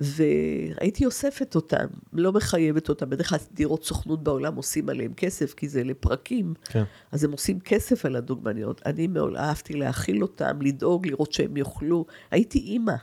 והייתי 0.00 1.06
אוספת 1.06 1.54
אותם, 1.54 1.86
לא 2.12 2.32
מחייבת 2.32 2.88
אותם. 2.88 3.10
בדרך 3.10 3.28
כלל 3.28 3.38
דירות 3.52 3.84
סוכנות 3.84 4.22
בעולם 4.22 4.54
עושים 4.54 4.88
עליהם 4.88 5.14
כסף, 5.14 5.54
כי 5.54 5.68
זה 5.68 5.84
לפרקים. 5.84 6.54
כן. 6.64 6.84
אז 7.12 7.24
הם 7.24 7.32
עושים 7.32 7.60
כסף 7.60 8.04
על 8.04 8.16
הדוגמניות. 8.16 8.82
אני 8.86 9.06
מאוד 9.06 9.36
אהבתי 9.36 9.74
להאכיל 9.74 10.22
אותם, 10.22 10.62
לדאוג, 10.62 11.06
לראות 11.06 11.32
שהם 11.32 11.56
יאכלו. 11.56 12.06
הייתי 12.30 12.58
אימא. 12.58 12.94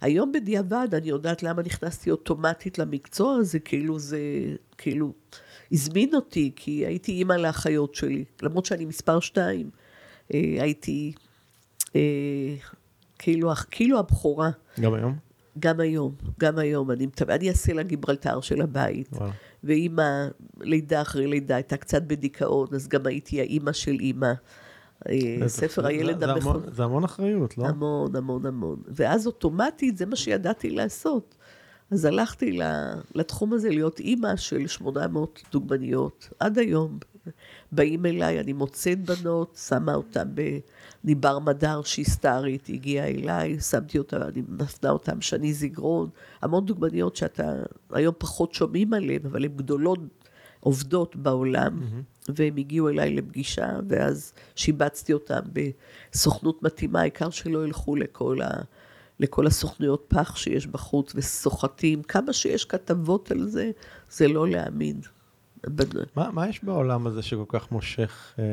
היום 0.00 0.32
בדיעבד 0.32 0.88
אני 0.92 1.08
יודעת 1.08 1.42
למה 1.42 1.62
נכנסתי 1.62 2.10
אוטומטית 2.10 2.78
למקצוע 2.78 3.36
הזה, 3.36 3.58
כאילו 3.58 3.98
זה, 3.98 4.18
כאילו, 4.78 5.12
הזמין 5.72 6.14
אותי, 6.14 6.52
כי 6.56 6.86
הייתי 6.86 7.12
אימא 7.12 7.32
לאחיות 7.32 7.94
שלי. 7.94 8.24
למרות 8.42 8.64
שאני 8.64 8.84
מספר 8.84 9.20
שתיים, 9.20 9.70
אה, 10.34 10.56
הייתי... 10.60 11.12
אה, 11.96 12.00
כאילו, 13.18 13.50
כאילו 13.70 13.98
הבכורה. 13.98 14.50
גם 14.80 14.94
היום? 14.94 15.16
גם 15.58 15.80
היום, 15.80 16.14
גם 16.40 16.58
היום. 16.58 16.90
אני, 16.90 17.06
אני 17.28 17.48
אעשה 17.48 17.72
לה 17.72 17.82
גיברלטר 17.82 18.40
של 18.40 18.62
הבית. 18.62 19.08
וואו. 19.12 19.30
ואימא, 19.64 20.28
לידה 20.60 21.02
אחרי 21.02 21.26
לידה, 21.26 21.54
הייתה 21.54 21.76
קצת 21.76 22.02
בדיכאון, 22.02 22.66
אז 22.74 22.88
גם 22.88 23.06
הייתי 23.06 23.40
האימא 23.40 23.72
של 23.72 23.96
אימא. 24.00 24.32
אה, 25.08 25.48
ספר 25.48 25.86
הילד 25.86 26.22
המכון. 26.22 26.62
זה 26.72 26.84
המון 26.84 27.04
אחריות, 27.04 27.58
לא? 27.58 27.66
המון, 27.66 28.16
המון, 28.16 28.46
המון. 28.46 28.82
ואז 28.88 29.26
אוטומטית, 29.26 29.96
זה 29.96 30.06
מה 30.06 30.16
שידעתי 30.16 30.70
לעשות. 30.70 31.34
אז 31.90 32.04
הלכתי 32.04 32.58
לתחום 33.14 33.52
הזה 33.52 33.68
להיות 33.68 34.00
אימא 34.00 34.36
של 34.36 34.66
800 34.66 35.42
דוגמניות, 35.52 36.28
עד 36.40 36.58
היום. 36.58 36.98
באים 37.72 38.06
אליי, 38.06 38.40
אני 38.40 38.52
מוצאת 38.52 38.98
בנות, 39.10 39.58
שמה 39.68 39.94
אותן 39.94 40.28
בניבר 41.04 41.38
מדר 41.38 41.82
שהסתרית, 41.82 42.68
הגיעה 42.68 43.08
אליי, 43.08 43.60
שמתי 43.60 43.98
אותה, 43.98 44.16
אני 44.16 44.42
מפנה 44.48 44.90
אותן, 44.90 45.20
שני 45.20 45.52
זיגרון, 45.52 46.08
המון 46.42 46.66
דוגמניות 46.66 47.16
שאתה 47.16 47.52
היום 47.90 48.14
פחות 48.18 48.54
שומעים 48.54 48.92
עליהן, 48.92 49.20
אבל 49.26 49.44
הן 49.44 49.52
גדולות, 49.56 49.98
עובדות 50.60 51.16
בעולם, 51.16 51.78
mm-hmm. 51.78 52.15
והן 52.34 52.58
הגיעו 52.58 52.88
אליי 52.88 53.14
לפגישה, 53.14 53.68
ואז 53.88 54.32
שיבצתי 54.54 55.12
אותן 55.12 55.40
בסוכנות 55.52 56.62
מתאימה, 56.62 57.00
העיקר 57.00 57.30
שלא 57.30 57.64
ילכו 57.64 57.96
לכל 57.96 58.42
ה... 58.42 58.50
לכל 59.20 59.46
הסוכנויות 59.46 60.04
פח 60.08 60.36
שיש 60.36 60.66
בחוץ 60.66 61.12
וסוחטים, 61.14 62.02
כמה 62.02 62.32
שיש 62.32 62.64
כתבות 62.64 63.30
על 63.30 63.48
זה, 63.48 63.70
זה 64.10 64.28
לא 64.28 64.48
להאמין. 64.48 65.00
מה, 66.16 66.30
מה 66.30 66.48
יש 66.48 66.64
בעולם 66.64 67.06
הזה 67.06 67.22
שכל 67.22 67.44
כך 67.48 67.72
מושך, 67.72 68.34
אה, 68.38 68.44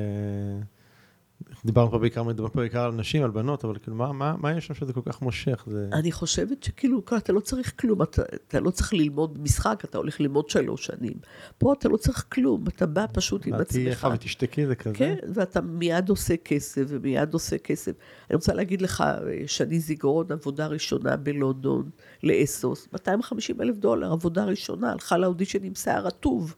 דיברנו 1.66 1.92
פה 1.92 2.00
בעיקר, 2.00 2.24
בעיקר 2.56 2.84
על 2.84 2.92
נשים, 2.92 3.24
על 3.24 3.32
בנות, 3.32 3.66
אבל 3.66 3.78
כאילו, 3.78 3.98
מה, 3.98 4.12
מה, 4.14 4.36
מה 4.38 4.58
יש 4.58 4.68
שם 4.68 4.74
שזה 4.74 4.94
כל 4.94 5.02
כך 5.06 5.22
מושך? 5.22 5.64
זה... 5.68 5.90
אני 5.94 6.12
חושבת 6.12 6.64
שכאילו, 6.64 7.02
אתה 7.18 7.34
לא 7.34 7.40
צריך 7.40 7.74
כלום, 7.80 8.02
אתה, 8.02 8.22
אתה 8.48 8.60
לא 8.60 8.70
צריך 8.70 8.94
ללמוד 8.94 9.42
משחק, 9.42 9.82
אתה 9.86 9.98
הולך 9.98 10.20
ללמוד 10.20 10.50
שלוש 10.50 10.86
שנים. 10.86 11.14
פה 11.58 11.74
אתה 11.74 11.90
לא 11.90 11.98
צריך 11.98 12.26
כלום, 12.30 12.64
אתה 12.68 12.86
בא 12.86 13.06
פשוט 13.14 13.48
עם 13.48 13.54
עצמך. 13.54 13.68
תהיי 13.72 13.90
לך 13.90 14.08
ותשתקי, 14.14 14.68
זה 14.68 14.76
כזה. 14.76 14.96
כן, 14.96 15.16
ואתה 15.34 15.62
מיד 15.62 16.10
עושה 16.10 16.38
כסף, 16.38 16.84
ומיד 16.88 17.34
עושה 17.34 17.58
כסף. 17.58 17.92
אני 18.30 18.36
רוצה 18.36 18.54
להגיד 18.54 18.82
לך, 18.82 19.04
שני 19.48 19.80
זיגרון, 19.80 20.32
עבודה 20.32 20.68
ראשונה 20.68 21.18
בלונדון, 21.18 21.90
לאסוס, 22.24 22.88
250 22.94 23.62
אלף 23.62 23.78
דולר, 23.78 24.12
עבודה 24.12 24.46
ראשונה, 24.46 24.92
הלכה 24.92 25.18
לאודישן 25.18 25.64
עם 25.64 25.76
שיער 25.76 26.06
רטוב. 26.06 26.56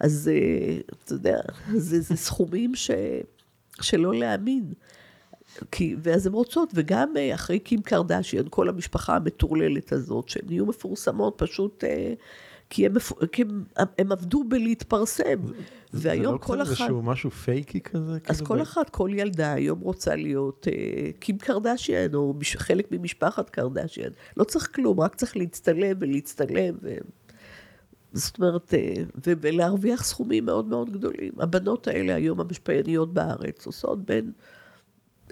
אז 0.00 0.30
אה, 0.32 0.78
אתה 1.04 1.14
יודע, 1.14 1.38
זה, 1.74 2.00
זה 2.00 2.16
סכומים 2.16 2.74
ש... 2.74 2.90
שלא 3.80 4.14
להאמין. 4.14 4.72
כי, 5.70 5.96
ואז 6.02 6.26
הן 6.26 6.32
רוצות, 6.32 6.70
וגם 6.74 7.16
אה, 7.16 7.34
אחרי 7.34 7.58
קים 7.58 7.82
קרדשיאן, 7.82 8.44
כל 8.50 8.68
המשפחה 8.68 9.16
המטורללת 9.16 9.92
הזאת, 9.92 10.28
שהן 10.28 10.42
נהיו 10.48 10.66
מפורסמות 10.66 11.34
פשוט 11.36 11.84
אה, 11.84 12.14
כי 12.70 12.86
הם, 12.86 12.94
כי 13.32 13.42
הם, 13.42 13.64
הם 13.98 14.12
עבדו 14.12 14.44
בלהתפרסם. 14.44 15.40
והיום 15.92 16.34
לא 16.34 16.38
כל 16.38 16.62
אחת... 16.62 16.68
זה 16.68 16.72
לא 16.72 16.74
קצת 16.74 16.80
איזשהו 16.82 17.02
משהו 17.02 17.30
פייקי 17.30 17.80
כזה? 17.80 18.18
אז 18.28 18.40
כל 18.42 18.58
ב... 18.58 18.60
אחת, 18.60 18.90
כל 18.90 19.10
ילדה 19.14 19.52
היום 19.52 19.80
רוצה 19.80 20.16
להיות 20.16 20.66
אה, 20.68 21.10
קים 21.20 21.38
קרדשיאן, 21.38 22.14
או 22.14 22.34
מש, 22.38 22.56
חלק 22.56 22.86
ממשפחת 22.90 23.50
קרדשיאן. 23.50 24.10
לא 24.36 24.44
צריך 24.44 24.74
כלום, 24.74 25.00
רק 25.00 25.14
צריך 25.14 25.36
להצטלם 25.36 25.96
ולהצטלם. 26.00 26.74
ו... 26.82 26.96
זאת 28.12 28.38
אומרת, 28.38 28.74
אה, 28.74 28.94
ולהרוויח 29.26 30.04
סכומים 30.04 30.46
מאוד 30.46 30.66
מאוד 30.66 30.92
גדולים. 30.92 31.32
הבנות 31.38 31.88
האלה 31.88 32.14
היום 32.14 32.40
המשפיעניות 32.40 33.14
בארץ 33.14 33.66
עושות 33.66 34.04
בין 34.04 34.32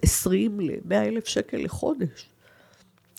20 0.03 0.61
ל-100 0.61 0.95
אלף 0.95 1.27
שקל 1.29 1.57
לחודש. 1.57 2.29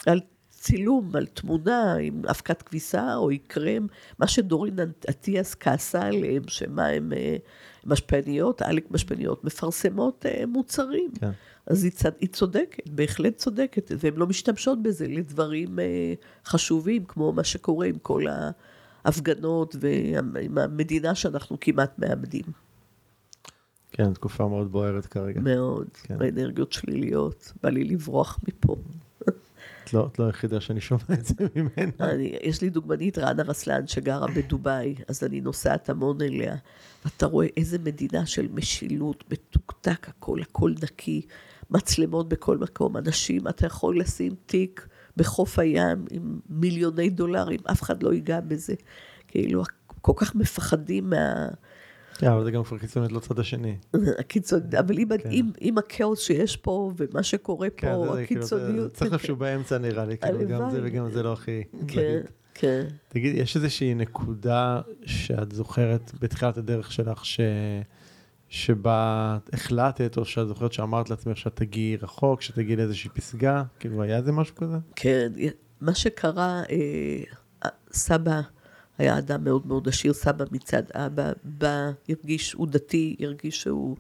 על 0.05 0.19
צילום, 0.49 1.15
על 1.15 1.25
תמונה 1.25 1.93
עם 1.93 2.21
אבקת 2.29 2.61
כביסה 2.61 3.15
או 3.15 3.29
איקרם, 3.29 3.87
מה 4.19 4.27
שדורין 4.27 4.75
אטיאס 5.09 5.55
כעסה 5.55 6.01
עליהם, 6.01 6.43
שמה 6.47 6.87
הם 6.87 7.13
אה, 7.13 7.35
משפיעניות, 7.85 8.61
עלק 8.61 8.91
משפיעניות, 8.91 9.43
מפרסמות 9.43 10.25
אה, 10.25 10.43
מוצרים. 10.47 11.11
כן. 11.19 11.31
אז 11.67 11.83
היא, 11.83 11.91
צד, 11.91 12.11
היא 12.19 12.29
צודקת, 12.29 12.89
בהחלט 12.89 13.37
צודקת, 13.37 13.91
והן 13.99 14.13
לא 14.15 14.27
משתמשות 14.27 14.83
בזה 14.83 15.07
לדברים 15.07 15.79
חשובים, 16.45 17.05
כמו 17.05 17.31
מה 17.31 17.43
שקורה 17.43 17.87
עם 17.87 17.97
כל 17.97 18.27
ה... 18.27 18.51
ההפגנות 19.05 19.75
ועם 19.79 20.57
המדינה 20.57 21.15
שאנחנו 21.15 21.57
כמעט 21.61 21.99
מאבדים. 21.99 22.45
כן, 23.91 24.13
תקופה 24.13 24.47
מאוד 24.47 24.71
בוערת 24.71 25.05
כרגע. 25.05 25.41
מאוד, 25.41 25.87
כן. 26.03 26.17
אנרגיות 26.21 26.71
שליליות, 26.71 27.53
בא 27.63 27.69
לי 27.69 27.83
לברוח 27.83 28.39
מפה. 28.47 28.75
את 29.83 29.93
לא, 29.93 30.09
את 30.11 30.19
לא 30.19 30.25
היחידה 30.25 30.61
שאני 30.61 30.81
שומע 30.81 31.01
את 31.13 31.25
זה 31.25 31.33
ממנה. 31.55 31.91
אני, 31.99 32.37
יש 32.43 32.61
לי 32.61 32.69
דוגמנית, 32.69 33.17
רנה 33.17 33.43
רסלן, 33.43 33.87
שגרה 33.87 34.27
בדובאי, 34.27 34.95
אז 35.07 35.23
אני 35.23 35.41
נוסעת 35.41 35.89
המון 35.89 36.21
אליה, 36.21 36.55
ואתה 37.05 37.25
רואה 37.25 37.47
איזה 37.57 37.77
מדינה 37.79 38.25
של 38.25 38.47
משילות, 38.53 39.23
מתוקתק, 39.31 40.09
הכל, 40.09 40.41
הכל 40.41 40.73
נקי, 40.83 41.21
מצלמות 41.69 42.29
בכל 42.29 42.57
מקום, 42.57 42.97
אנשים, 42.97 43.47
אתה 43.47 43.65
יכול 43.65 43.99
לשים 43.99 44.31
תיק 44.45 44.87
בחוף 45.17 45.59
הים 45.59 46.05
עם 46.11 46.39
מיליוני 46.49 47.09
דולרים, 47.09 47.59
אף 47.71 47.81
אחד 47.81 48.03
לא 48.03 48.13
ייגע 48.13 48.39
בזה. 48.39 48.73
כאילו, 49.27 49.63
כל 50.01 50.13
כך 50.15 50.35
מפחדים 50.35 51.09
מה... 51.09 51.47
כן, 52.17 52.27
אבל 52.27 52.43
זה 52.43 52.51
גם 52.51 52.63
כבר 52.63 52.77
קיצונית 52.77 53.11
לא 53.11 53.19
צד 53.19 53.39
השני. 53.39 53.77
הקיצונית, 54.19 54.73
אבל 54.73 54.97
עם, 54.97 55.07
כן. 55.07 55.29
עם, 55.31 55.51
עם 55.59 55.77
הכאוס 55.77 56.19
שיש 56.19 56.57
פה 56.57 56.91
ומה 56.97 57.23
שקורה 57.23 57.69
כן, 57.69 57.87
פה, 57.95 58.15
זה, 58.15 58.25
כאילו, 58.25 58.41
הקיצוניות... 58.41 58.93
צריך 58.93 59.13
איפשהו 59.13 59.35
באמצע 59.35 59.77
נראה 59.77 60.05
לי, 60.05 60.17
כאילו, 60.17 60.47
גם 60.47 60.69
זה 60.71 60.79
וגם 60.83 61.11
זה 61.11 61.23
לא 61.23 61.33
הכי... 61.33 61.63
כן, 61.87 62.21
כן. 62.53 62.85
תגידי, 63.09 63.39
יש 63.39 63.55
איזושהי 63.55 63.93
נקודה 63.93 64.81
שאת 65.05 65.51
זוכרת 65.51 66.11
בתחילת 66.19 66.57
הדרך 66.57 66.91
שלך, 66.91 67.25
ש... 67.25 67.39
שבה 68.55 69.37
החלטת, 69.53 70.17
או 70.17 70.25
שאת 70.25 70.47
זוכרת 70.47 70.73
שאמרת 70.73 71.09
לעצמך 71.09 71.37
שאת 71.37 71.55
תגיעי 71.55 71.97
רחוק, 71.97 72.41
שתגיעי 72.41 72.75
לאיזושהי 72.75 73.09
פסגה? 73.09 73.63
כאילו, 73.79 74.01
היה 74.01 74.17
איזה 74.17 74.31
משהו 74.31 74.55
כזה? 74.55 74.77
כן, 74.95 75.31
מה 75.81 75.95
שקרה, 75.95 76.63
אה, 76.71 77.69
סבא 77.91 78.41
היה 78.97 79.17
אדם 79.17 79.43
מאוד 79.43 79.67
מאוד 79.67 79.87
עשיר, 79.87 80.13
סבא 80.13 80.45
מצד 80.51 80.83
אבא, 80.93 81.31
בא, 81.43 81.91
הרגיש, 82.09 82.53
הוא 82.53 82.67
דתי, 82.67 83.15
הרגיש 83.19 83.61
שהוא 83.61 83.97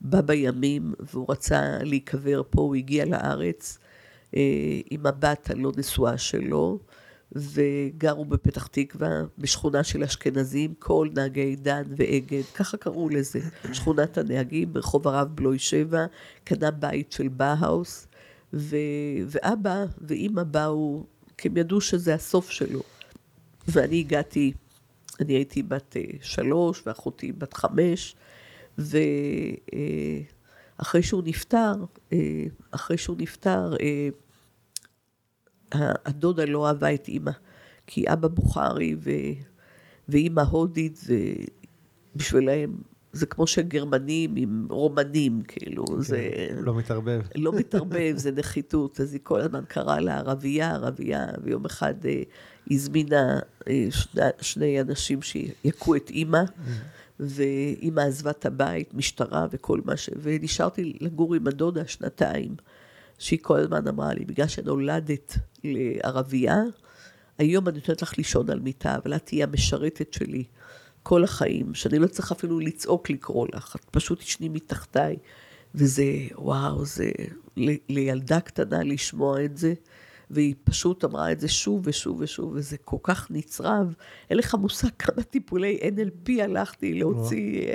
בא 0.00 0.20
בימים, 0.20 0.94
והוא 1.00 1.26
רצה 1.28 1.78
להיקבר 1.82 2.42
פה, 2.50 2.60
הוא 2.60 2.74
הגיע 2.74 3.04
לארץ 3.04 3.78
אה, 4.36 4.80
עם 4.90 5.06
הבת 5.06 5.50
הלא 5.50 5.72
נשואה 5.76 6.18
שלו. 6.18 6.78
וגרו 7.36 8.24
בפתח 8.24 8.66
תקווה, 8.66 9.08
בשכונה 9.38 9.84
של 9.84 10.04
אשכנזים, 10.04 10.74
כל 10.78 11.08
נהגי 11.14 11.56
דן 11.56 11.82
ואגד, 11.96 12.42
ככה 12.54 12.76
קראו 12.76 13.08
לזה, 13.08 13.40
שכונת 13.72 14.18
הנהגים, 14.18 14.72
ברחוב 14.72 15.08
הרב 15.08 15.28
בלוי 15.34 15.58
שבע, 15.58 16.06
קנה 16.44 16.70
בית 16.70 17.12
של 17.12 17.28
באהאוס, 17.28 18.06
ו... 18.54 18.76
ואבא 19.26 19.84
ואימא 20.00 20.42
באו, 20.42 21.04
כי 21.38 21.48
הם 21.48 21.56
ידעו 21.56 21.80
שזה 21.80 22.14
הסוף 22.14 22.50
שלו. 22.50 22.82
ואני 23.68 24.00
הגעתי, 24.00 24.52
אני 25.20 25.32
הייתי 25.32 25.62
בת 25.62 25.96
אה, 25.96 26.02
שלוש, 26.20 26.82
ואחותי 26.86 27.32
בת 27.32 27.54
חמש, 27.54 28.16
ואחרי 28.78 29.00
אה, 30.94 31.02
שהוא 31.02 31.22
נפטר, 31.26 31.74
אה, 32.12 32.44
אחרי 32.70 32.98
שהוא 32.98 33.16
נפטר, 33.18 33.74
הדודה 35.74 36.44
לא 36.44 36.68
אהבה 36.68 36.94
את 36.94 37.08
אימא, 37.08 37.32
כי 37.86 38.04
אבא 38.12 38.28
בוכרי 38.28 38.94
ו... 38.98 39.10
ואימא 40.08 40.40
הודית, 40.40 41.00
ובשבילם 42.14 42.76
זה 43.12 43.26
כמו 43.26 43.46
שגרמנים 43.46 44.36
עם 44.36 44.66
רומנים, 44.70 45.42
כאילו, 45.48 45.86
כן, 45.86 46.00
זה... 46.00 46.48
לא 46.60 46.74
מתערבב. 46.74 47.22
לא 47.34 47.52
מתערבב, 47.52 48.12
זה 48.16 48.30
נחיתות. 48.32 49.00
אז 49.00 49.12
היא 49.12 49.20
כל 49.22 49.40
הזמן 49.40 49.62
קראה 49.68 50.00
לה 50.00 50.18
ערבייה, 50.18 50.70
ערבייה, 50.70 51.26
ויום 51.42 51.64
אחד 51.64 51.94
אה, 52.06 52.22
הזמינה 52.70 53.38
אה, 53.68 53.86
שני, 53.90 54.22
שני 54.40 54.80
אנשים 54.80 55.22
שיכו 55.22 55.96
את 55.96 56.10
אימא, 56.10 56.42
mm-hmm. 56.42 56.70
ואימא 57.20 58.00
עזבה 58.00 58.30
את 58.30 58.46
הבית, 58.46 58.94
משטרה 58.94 59.46
וכל 59.50 59.80
מה 59.84 59.96
ש... 59.96 60.10
ונשארתי 60.22 60.92
לגור 61.00 61.34
עם 61.34 61.46
הדודה 61.46 61.86
שנתיים. 61.86 62.54
שהיא 63.22 63.38
כל 63.42 63.58
הזמן 63.58 63.88
אמרה 63.88 64.14
לי, 64.14 64.24
בגלל 64.24 64.48
שנולדת 64.48 65.36
לערבייה, 65.64 66.62
היום 67.38 67.68
אני 67.68 67.78
נותנת 67.78 68.02
לך 68.02 68.18
לישון 68.18 68.50
על 68.50 68.60
מיטה, 68.60 68.96
אבל 68.96 69.16
את 69.16 69.26
תהיי 69.26 69.42
המשרתת 69.42 70.12
שלי 70.12 70.44
כל 71.02 71.24
החיים, 71.24 71.74
שאני 71.74 71.98
לא 71.98 72.06
צריך 72.06 72.32
אפילו 72.32 72.60
לצעוק 72.60 73.10
לקרוא 73.10 73.46
לך, 73.54 73.76
את 73.76 73.84
פשוט 73.90 74.18
תשני 74.18 74.48
מתחתיי. 74.48 75.16
וזה, 75.74 76.04
וואו, 76.34 76.84
זה 76.84 77.10
ל, 77.56 77.70
לילדה 77.88 78.40
קטנה 78.40 78.82
לשמוע 78.82 79.44
את 79.44 79.56
זה, 79.56 79.74
והיא 80.30 80.54
פשוט 80.64 81.04
אמרה 81.04 81.32
את 81.32 81.40
זה 81.40 81.48
שוב 81.48 81.82
ושוב 81.84 82.16
ושוב, 82.20 82.52
וזה 82.54 82.76
כל 82.76 82.96
כך 83.02 83.30
נצרב. 83.30 83.94
אין 84.30 84.38
לך 84.38 84.54
מושג 84.54 84.88
כמה 84.98 85.22
טיפולי 85.22 85.80
NLP 85.96 86.42
הלכתי 86.42 86.94
להוציא... 86.94 87.66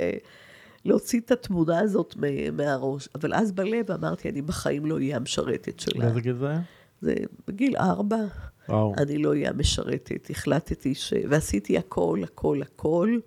להוציא 0.88 1.20
את 1.20 1.30
התמונה 1.30 1.78
הזאת 1.78 2.14
מהראש. 2.52 3.08
אבל 3.14 3.34
אז 3.34 3.52
בלב 3.52 3.90
אמרתי, 3.90 4.28
אני 4.28 4.42
בחיים 4.42 4.86
לא 4.86 4.94
אהיה 4.94 5.16
המשרתת 5.16 5.80
שלה. 5.80 6.04
באיזה 6.04 6.20
גיל 6.20 6.36
זה 6.36 6.48
היה? 6.48 6.60
זה 7.00 7.14
בגיל 7.48 7.76
ארבע. 7.76 8.24
וואו. 8.68 8.94
אני 8.98 9.18
לא 9.18 9.30
אהיה 9.30 9.50
המשרתת. 9.50 10.30
החלטתי 10.30 10.94
ש... 10.94 11.12
ועשיתי 11.28 11.78
הכל, 11.78 12.20
הכל, 12.24 12.62
הכל. 12.62 13.18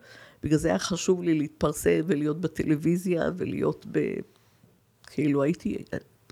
בגלל 0.44 0.58
זה 0.58 0.68
היה 0.68 0.80
חשוב 0.80 1.24
לי 1.24 1.34
להתפרסם 1.34 2.02
ולהיות 2.06 2.42
בטלוויזיה 2.42 3.32
ולהיות 3.38 3.86
ב... 3.92 4.14
כאילו 5.08 5.44
הייתי... 5.44 5.78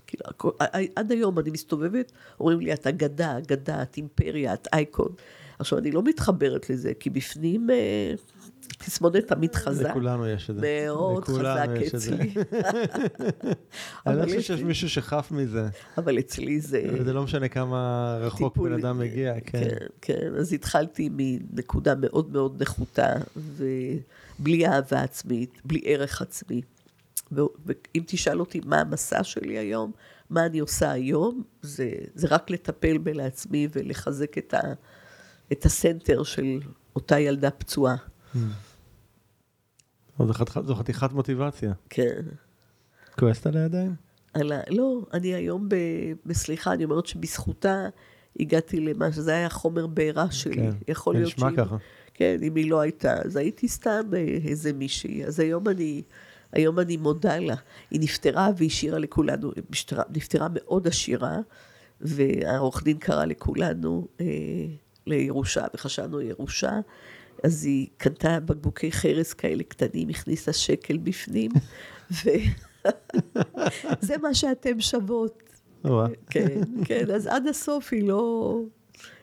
כאילו, 0.06 0.24
עד 0.96 1.12
היום 1.12 1.38
אני 1.38 1.50
מסתובבת, 1.50 2.12
אומרים 2.40 2.60
לי, 2.60 2.72
את 2.72 2.86
אגדה, 2.86 3.38
אגדה, 3.38 3.82
את 3.82 3.96
אימפריה, 3.96 4.54
את 4.54 4.68
אייקון. 4.72 5.12
עכשיו, 5.58 5.78
אני 5.78 5.90
לא 5.90 6.02
מתחברת 6.02 6.70
לזה, 6.70 6.92
כי 7.00 7.10
בפנים... 7.10 7.66
תסמונת 8.78 9.26
תמיד 9.26 9.54
חזק. 9.54 9.90
לכולנו 9.90 10.28
יש 10.28 10.50
את 10.50 10.54
זה. 10.54 10.60
מאוד 10.86 11.24
חזק 11.24 11.68
אצלי. 11.86 12.34
אני 14.06 14.16
לא 14.16 14.24
חושב 14.24 14.40
שיש 14.40 14.62
מישהו 14.62 14.90
שחף 14.90 15.28
מזה. 15.30 15.68
אבל 15.98 16.18
אצלי 16.18 16.60
זה... 16.60 16.82
וזה 16.92 17.12
לא 17.12 17.22
משנה 17.22 17.48
כמה 17.48 18.18
רחוק 18.20 18.56
בן 18.56 18.72
אדם 18.72 18.98
מגיע, 18.98 19.34
כן. 19.40 19.60
כן, 19.64 19.86
כן. 20.00 20.34
אז 20.38 20.52
התחלתי 20.52 21.10
מנקודה 21.12 21.94
מאוד 21.94 22.32
מאוד 22.32 22.62
נחותה, 22.62 23.12
ובלי 23.36 24.66
אהבה 24.66 25.02
עצמית, 25.02 25.60
בלי 25.64 25.80
ערך 25.84 26.22
עצמי. 26.22 26.62
ואם 27.32 28.02
תשאל 28.06 28.40
אותי 28.40 28.60
מה 28.64 28.80
המסע 28.80 29.24
שלי 29.24 29.58
היום, 29.58 29.92
מה 30.30 30.46
אני 30.46 30.58
עושה 30.58 30.90
היום, 30.90 31.42
זה, 31.62 31.90
זה 32.14 32.26
רק 32.30 32.50
לטפל 32.50 32.98
בלעצמי 32.98 33.68
ולחזק 33.72 34.38
את, 34.38 34.54
ה, 34.54 34.60
את 35.52 35.64
הסנטר 35.64 36.22
של 36.22 36.60
אותה 36.96 37.18
ילדה 37.18 37.50
פצועה. 37.50 37.96
זו 40.64 40.74
חתיכת 40.74 41.12
מוטיבציה. 41.12 41.72
כן. 41.90 42.20
כועסת 43.18 43.46
עליה 43.46 43.64
עדיין? 43.64 43.94
לא, 44.70 45.06
אני 45.12 45.34
היום, 45.34 45.68
ב... 45.68 45.74
בסליחה, 46.26 46.72
אני 46.72 46.84
אומרת 46.84 47.06
שבזכותה 47.06 47.88
הגעתי 48.40 48.80
למה 48.80 49.12
שזה 49.12 49.34
היה 49.36 49.48
חומר 49.48 49.86
בעירה 49.86 50.30
שלי. 50.30 50.54
כן, 50.54 50.70
יכול 50.88 51.14
להיות 51.14 51.26
נשמע 51.26 51.48
שאם- 51.50 51.56
ככה. 51.56 51.76
כן, 52.14 52.36
אם 52.42 52.56
היא 52.56 52.70
לא 52.70 52.80
הייתה, 52.80 53.22
אז 53.24 53.36
הייתי 53.36 53.68
סתם 53.68 54.00
אה, 54.16 54.18
איזה 54.44 54.72
מישהי. 54.72 55.24
אז 55.24 55.40
היום 55.40 55.68
אני, 55.68 56.02
היום 56.52 56.78
אני 56.78 56.96
מודה 56.96 57.38
לה. 57.38 57.54
היא 57.90 58.00
נפטרה 58.00 58.48
והשאירה 58.56 58.98
לכולנו, 58.98 59.52
נפטרה, 59.70 60.04
נפטרה 60.16 60.48
מאוד 60.54 60.86
עשירה, 60.88 61.38
והעורך 62.00 62.82
דין 62.84 62.98
קרא 62.98 63.24
לכולנו 63.24 64.08
אה, 64.20 64.26
לירושה, 65.06 65.64
וחשבנו 65.74 66.20
ירושה. 66.20 66.80
אז 67.42 67.64
היא 67.64 67.86
קנתה 67.96 68.40
בקבוקי 68.40 68.92
חרס 68.92 69.32
כאלה 69.32 69.62
קטנים, 69.62 70.08
הכניסה 70.08 70.52
שקל 70.52 70.96
בפנים, 70.96 71.50
וזה 72.10 74.18
מה 74.22 74.34
שאתם 74.34 74.80
שוות. 74.80 75.42
כן, 76.30 76.60
כן, 76.84 77.10
אז 77.14 77.26
עד 77.26 77.46
הסוף 77.46 77.92
היא 77.92 78.08
לא... 78.08 78.54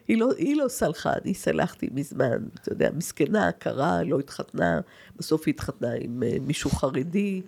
היא 0.08 0.18
לא, 0.18 0.30
היא 0.38 0.56
לא 0.56 0.68
סלחה, 0.68 1.14
אני 1.24 1.34
סלחתי 1.34 1.90
מזמן, 1.92 2.46
אתה 2.62 2.72
יודע, 2.72 2.90
מסכנה, 2.96 3.52
קרה, 3.52 4.04
לא 4.04 4.20
התחתנה, 4.20 4.80
בסוף 5.18 5.44
היא 5.46 5.54
התחתנה 5.54 5.92
עם 6.00 6.24
אה, 6.24 6.38
מישהו 6.42 6.70
חרדי, 6.70 7.42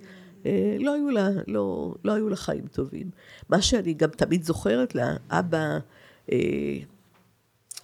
אה, 0.45 0.75
לא 0.79 0.93
היו 0.93 1.09
לה, 1.09 1.29
לא, 1.47 1.95
לא 2.03 2.13
היו 2.13 2.29
לה 2.29 2.35
חיים 2.35 2.67
טובים. 2.67 3.09
מה 3.49 3.61
שאני 3.61 3.93
גם 3.93 4.09
תמיד 4.09 4.43
זוכרת 4.43 4.95
לה, 4.95 5.15
אבא, 5.29 5.77
אה, 6.31 6.77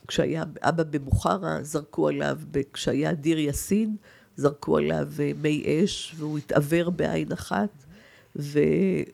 כשהיה 0.08 0.44
אבא 0.62 0.84
בבוכרה, 0.84 1.58
זרקו 1.62 2.08
עליו, 2.08 2.40
כשהיה 2.74 3.14
דיר 3.14 3.40
יאסין, 3.40 3.96
זרקו 4.36 4.78
עליו 4.78 5.08
אה, 5.20 5.32
מי 5.42 5.84
אש, 5.84 6.16
והוא 6.18 6.38
התעוור 6.38 6.90
בעין 6.90 7.32
אחת, 7.32 7.70
ו, 8.36 8.60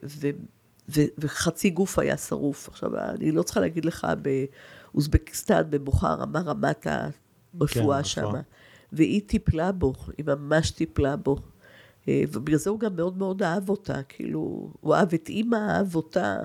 ו, 0.04 0.30
ו, 0.88 1.00
וחצי 1.18 1.70
גוף 1.70 1.98
היה 1.98 2.16
שרוף. 2.16 2.68
עכשיו, 2.68 2.98
אני 2.98 3.32
לא 3.32 3.42
צריכה 3.42 3.60
להגיד 3.60 3.84
לך, 3.84 4.06
באוזבקיסטן, 4.92 5.62
בבוכרה, 5.70 6.26
מה 6.26 6.40
רמת 6.40 6.86
הרפואה 7.54 7.98
כן, 7.98 8.04
שם. 8.04 8.32
והיא 8.92 9.20
טיפלה 9.26 9.72
בו, 9.72 9.92
היא 10.18 10.26
ממש 10.26 10.70
טיפלה 10.70 11.16
בו. 11.16 11.36
אה, 12.08 12.22
ובגלל 12.32 12.58
זה 12.58 12.70
הוא 12.70 12.80
גם 12.80 12.96
מאוד 12.96 13.18
מאוד 13.18 13.42
אהב 13.42 13.68
אותה, 13.68 14.02
כאילו, 14.08 14.70
הוא 14.80 14.94
אהב 14.94 15.14
את 15.14 15.28
אימא, 15.28 15.56
אהב 15.56 15.94
אותה. 15.94 16.36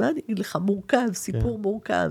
מה 0.00 0.08
אני 0.08 0.20
אגיד 0.24 0.38
לך, 0.38 0.56
מורכב, 0.56 1.08
סיפור 1.12 1.56
כן. 1.56 1.62
מורכב. 1.62 2.10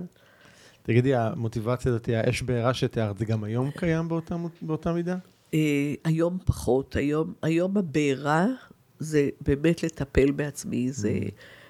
תגידי, 0.89 1.15
המוטיבציה 1.15 1.91
הזאת, 1.91 2.09
האש 2.09 2.41
בעירה 2.41 2.73
שתיארת, 2.73 3.17
זה 3.17 3.25
גם 3.25 3.43
היום 3.43 3.71
קיים 3.71 4.07
באותה, 4.07 4.35
באותה 4.61 4.93
מידה? 4.93 5.15
אה, 5.53 5.93
היום 6.03 6.37
פחות, 6.45 6.95
היום, 6.95 7.33
היום 7.41 7.77
הבעירה 7.77 8.45
זה 8.99 9.29
באמת 9.41 9.83
לטפל 9.83 10.31
בעצמי, 10.31 10.91
זה... 10.91 11.19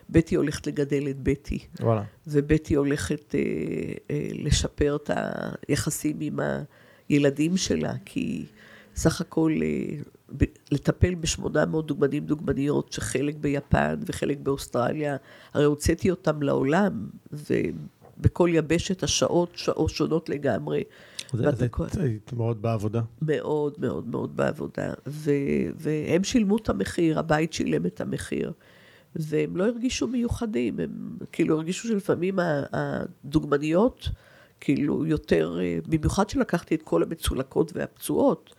בטי 0.10 0.36
הולכת 0.36 0.68
לגדל 0.68 1.08
את 1.10 1.20
בטי, 1.24 1.60
וואלה. 1.80 2.04
ובטי 2.28 2.76
הולכת 2.76 3.36
אה, 3.36 3.40
אה, 4.12 4.28
לשפר 4.34 4.96
את 4.96 5.12
היחסים 5.68 6.18
עם 6.22 6.40
הילדים 7.10 7.58
שלה, 7.58 7.94
כי 8.06 8.46
סך 8.96 9.22
הכל 9.22 9.56
אה, 9.62 9.96
ב- 10.38 10.44
לטפל 10.72 11.16
ב-800 11.16 11.82
דוגמנים 11.86 12.26
דוגמניות, 12.26 12.94
שחלק 12.94 13.36
ביפן 13.36 13.96
וחלק 14.06 14.38
באוסטרליה, 14.38 15.16
הרי 15.54 15.66
הוצאתי 15.66 16.12
אותם 16.12 16.44
לעולם, 16.44 17.10
ובכל 18.20 18.50
יבשת 18.54 19.04
השעות 19.04 19.50
שעות 19.56 19.90
שונות 19.90 20.30
לגמרי. 20.30 20.84
אז 21.34 21.62
היית 21.62 21.74
כל- 21.74 21.86
מאוד 22.38 22.62
בעבודה. 22.62 23.02
מאוד 23.22 23.74
מאוד 23.80 24.08
מאוד 24.08 24.36
בעבודה, 24.38 24.94
ו, 25.08 25.32
והם 25.76 26.24
שילמו 26.24 26.58
את 26.58 26.70
המחיר, 26.70 27.20
הבית 27.20 27.54
שילם 27.54 27.86
את 27.86 28.02
המחיר, 28.02 28.52
והם 29.16 29.58
לא 29.58 29.66
הרגישו 29.66 30.08
מיוחדים, 30.08 30.80
הם 30.80 31.18
כאילו 31.32 31.56
הרגישו 31.56 31.88
שלפעמים 31.88 32.40
הדוגמניות, 32.74 34.10
כאילו 34.60 35.06
יותר, 35.06 35.58
אה, 35.62 35.80
במיוחד 35.88 36.30
שלקחתי 36.30 36.76
את 36.76 36.82
כל 36.82 37.04
המצולקות 37.04 37.72
והפצועות, 37.76 38.56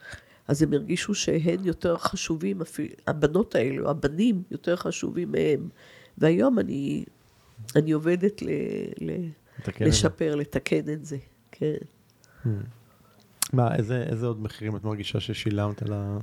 אז 0.48 0.62
הם 0.62 0.72
הרגישו 0.72 1.14
שהן 1.14 1.64
יותר 1.64 1.96
חשובים, 1.96 2.60
הבנות 3.06 3.54
האלו, 3.54 3.90
הבנים 3.90 4.42
יותר 4.50 4.76
חשובים 4.76 5.32
מהם. 5.32 5.68
והיום 6.18 6.58
אני, 6.58 7.04
אני 7.76 7.92
עובדת 7.92 8.42
ל, 8.42 8.48
ל, 9.00 9.10
לתקן 9.60 9.84
את. 9.84 9.90
לשפר, 9.90 10.34
לתקן 10.34 10.92
את 10.92 11.04
זה, 11.04 11.16
כן. 11.52 11.76
מה, 13.52 13.74
איזה, 13.74 14.02
איזה 14.02 14.26
עוד 14.26 14.42
מחירים 14.42 14.76
את 14.76 14.84
מרגישה 14.84 15.20
ששילמת 15.20 15.82
על, 15.82 15.92
ה, 15.92 16.18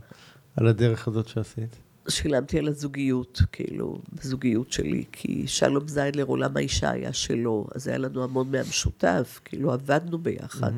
על 0.56 0.68
הדרך 0.68 1.08
הזאת 1.08 1.28
שעשית? 1.28 1.76
שילמתי 2.10 2.60
על 2.60 2.68
הזוגיות, 2.68 3.42
כאילו, 3.52 4.02
בזוגיות 4.14 4.72
שלי, 4.72 5.04
כי 5.12 5.48
שלום 5.48 5.88
זיידלר, 5.88 6.24
עולם 6.24 6.58
האישה 6.58 6.92
היה 6.92 7.14
שלו, 7.14 7.68
אז 7.76 7.88
היה 7.88 7.98
לנו 7.98 8.24
המון 8.24 8.52
מהמשותף, 8.52 9.40
כאילו, 9.46 9.74
עבדנו 9.74 10.18
ביחד. 10.18 10.72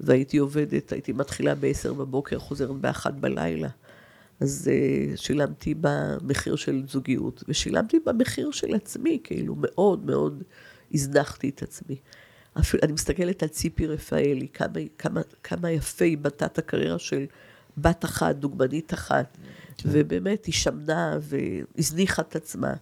והייתי 0.00 0.38
עובדת, 0.38 0.92
הייתי 0.92 1.12
מתחילה 1.12 1.54
ב-10 1.54 1.92
בבוקר, 1.92 2.38
חוזרת 2.38 2.80
ב-1 2.80 3.10
בלילה. 3.10 3.68
אז 4.40 4.70
uh, 4.70 5.16
שילמתי 5.16 5.74
במחיר 5.80 6.56
של 6.56 6.82
זוגיות, 6.88 7.44
ושילמתי 7.48 7.98
במחיר 8.06 8.50
של 8.50 8.74
עצמי, 8.74 9.18
כאילו, 9.24 9.54
מאוד 9.58 10.06
מאוד 10.06 10.42
הזנחתי 10.94 11.48
את 11.48 11.62
עצמי. 11.62 11.96
אפילו, 12.60 12.82
אני 12.82 12.92
מסתכלת 12.92 13.42
על 13.42 13.48
ציפי 13.48 13.86
רפאלי, 13.86 14.48
כמה, 14.54 14.80
כמה, 14.98 15.20
כמה 15.42 15.70
יפה 15.70 16.04
היא 16.04 16.18
בנתה 16.18 16.46
את 16.46 16.58
הקריירה 16.58 16.98
של 16.98 17.24
בת 17.76 18.04
אחת, 18.04 18.36
דוגמנית 18.36 18.94
אחת, 18.94 19.38
ובאמת 19.84 20.44
היא 20.44 20.54
שמנה 20.54 21.18
והזניחה 21.20 22.22
את 22.22 22.36
עצמה. 22.36 22.74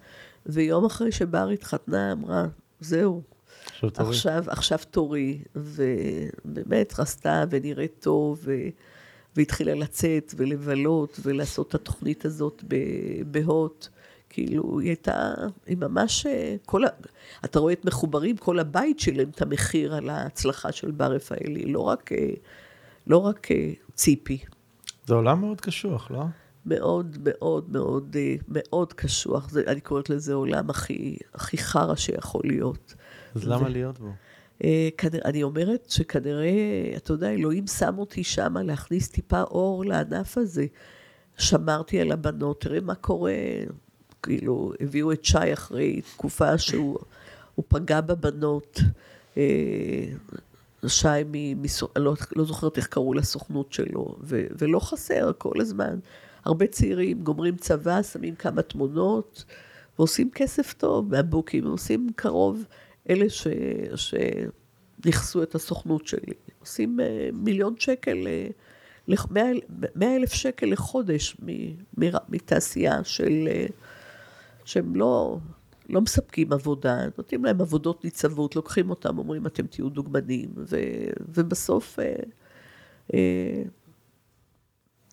ויום 0.46 0.84
אחרי 0.84 1.12
שבר 1.12 1.48
התחתנה, 1.48 2.12
אמרה, 2.12 2.46
זהו, 2.80 3.22
עכשיו 3.66 3.90
תורי. 3.90 4.08
עכשיו, 4.10 4.44
עכשיו 4.46 4.78
תורי, 4.90 5.38
ובאמת 5.56 6.94
רצתה 6.98 7.44
ונראית 7.50 7.94
טוב, 8.00 8.40
ו... 8.44 8.52
והתחילה 9.36 9.74
לצאת 9.74 10.34
ולבלות 10.36 11.20
ולעשות 11.22 11.68
את 11.68 11.74
התוכנית 11.74 12.24
הזאת 12.24 12.64
בהוט. 13.30 13.88
כאילו, 14.30 14.80
היא 14.80 14.88
הייתה, 14.88 15.34
היא 15.66 15.76
ממש, 15.76 16.26
אה, 16.26 16.56
כל 16.66 16.84
ה... 16.84 16.88
אתה 17.44 17.58
רואה 17.58 17.72
את 17.72 17.84
מחוברים, 17.84 18.36
כל 18.36 18.58
הבית 18.58 19.00
שילם 19.00 19.28
את 19.28 19.42
המחיר 19.42 19.94
על 19.94 20.10
ההצלחה 20.10 20.72
של 20.72 20.90
בר 20.90 21.12
רפאלי, 21.12 21.72
לא 21.72 21.80
רק, 21.80 22.12
אה, 22.12 22.30
לא 23.06 23.16
רק 23.16 23.50
אה, 23.50 23.72
ציפי. 23.94 24.38
זה 25.06 25.14
עולם 25.14 25.40
מאוד 25.40 25.60
קשוח, 25.60 26.10
לא? 26.10 26.24
מאוד 26.66 27.18
מאוד 27.24 27.70
מאוד 27.70 28.16
מאוד 28.48 28.92
קשוח, 28.92 29.48
זה, 29.50 29.62
אני 29.66 29.80
קוראת 29.80 30.10
לזה 30.10 30.34
עולם 30.34 30.70
הכי, 30.70 31.16
הכי 31.34 31.58
חרא 31.58 31.94
שיכול 31.94 32.42
להיות. 32.44 32.94
אז 33.34 33.48
למה 33.48 33.68
להיות 33.68 33.98
בו? 33.98 34.10
אני 35.24 35.42
אומרת 35.42 35.86
שכנראה, 35.88 36.50
אתה 36.96 37.12
יודע, 37.12 37.30
אלוהים 37.30 37.66
שם 37.66 37.98
אותי 37.98 38.24
שם 38.24 38.56
להכניס 38.56 39.08
טיפה 39.08 39.42
אור 39.42 39.84
לענף 39.84 40.38
הזה. 40.38 40.66
שמרתי 41.38 42.00
על 42.00 42.12
הבנות, 42.12 42.60
תראה 42.60 42.80
מה 42.80 42.94
קורה, 42.94 43.32
כאילו, 44.22 44.72
הביאו 44.80 45.12
את 45.12 45.24
שי 45.24 45.52
אחרי 45.52 46.00
תקופה 46.00 46.58
שהוא 46.58 46.98
הוא 47.54 47.64
פגע 47.68 48.00
בבנות. 48.00 48.80
אה, 49.36 50.04
שי, 50.86 51.08
מ, 51.26 51.34
אני 51.34 52.04
לא, 52.04 52.14
לא 52.36 52.44
זוכרת 52.44 52.76
איך 52.76 52.86
קראו 52.86 53.14
לסוכנות 53.14 53.72
שלו, 53.72 54.16
ו, 54.20 54.46
ולא 54.58 54.80
חסר 54.80 55.32
כל 55.38 55.60
הזמן. 55.60 55.98
הרבה 56.44 56.66
צעירים 56.66 57.22
גומרים 57.22 57.56
צבא, 57.56 58.02
שמים 58.02 58.34
כמה 58.34 58.62
תמונות, 58.62 59.44
ועושים 59.98 60.30
כסף 60.34 60.72
טוב 60.72 61.10
מהבוקים, 61.10 61.66
עושים 61.66 62.10
קרוב, 62.16 62.64
אלה 63.10 63.30
ש, 63.30 63.46
שנכסו 63.94 65.42
את 65.42 65.54
הסוכנות 65.54 66.06
שלי, 66.06 66.34
עושים 66.60 67.00
אה, 67.00 67.28
מיליון 67.32 67.74
שקל, 67.78 68.26
אה, 68.26 68.46
מאה 69.30 69.50
אל- 69.50 69.60
מאה 69.94 70.16
אלף 70.16 70.32
שקל 70.32 70.66
לחודש 70.66 71.36
מתעשייה 72.28 73.04
של, 73.04 73.48
שהם 74.70 74.96
לא, 74.96 75.38
לא 75.88 76.00
מספקים 76.00 76.52
עבודה, 76.52 76.98
נותנים 77.18 77.44
להם 77.44 77.60
עבודות 77.60 78.04
ניצבות, 78.04 78.56
לוקחים 78.56 78.90
אותם, 78.90 79.18
אומרים 79.18 79.46
אתם 79.46 79.66
תהיו 79.66 79.88
דוגמנים, 79.88 80.50
ו, 80.56 80.76
ובסוף 81.28 81.98
אה, 81.98 82.14
אה, 83.14 83.62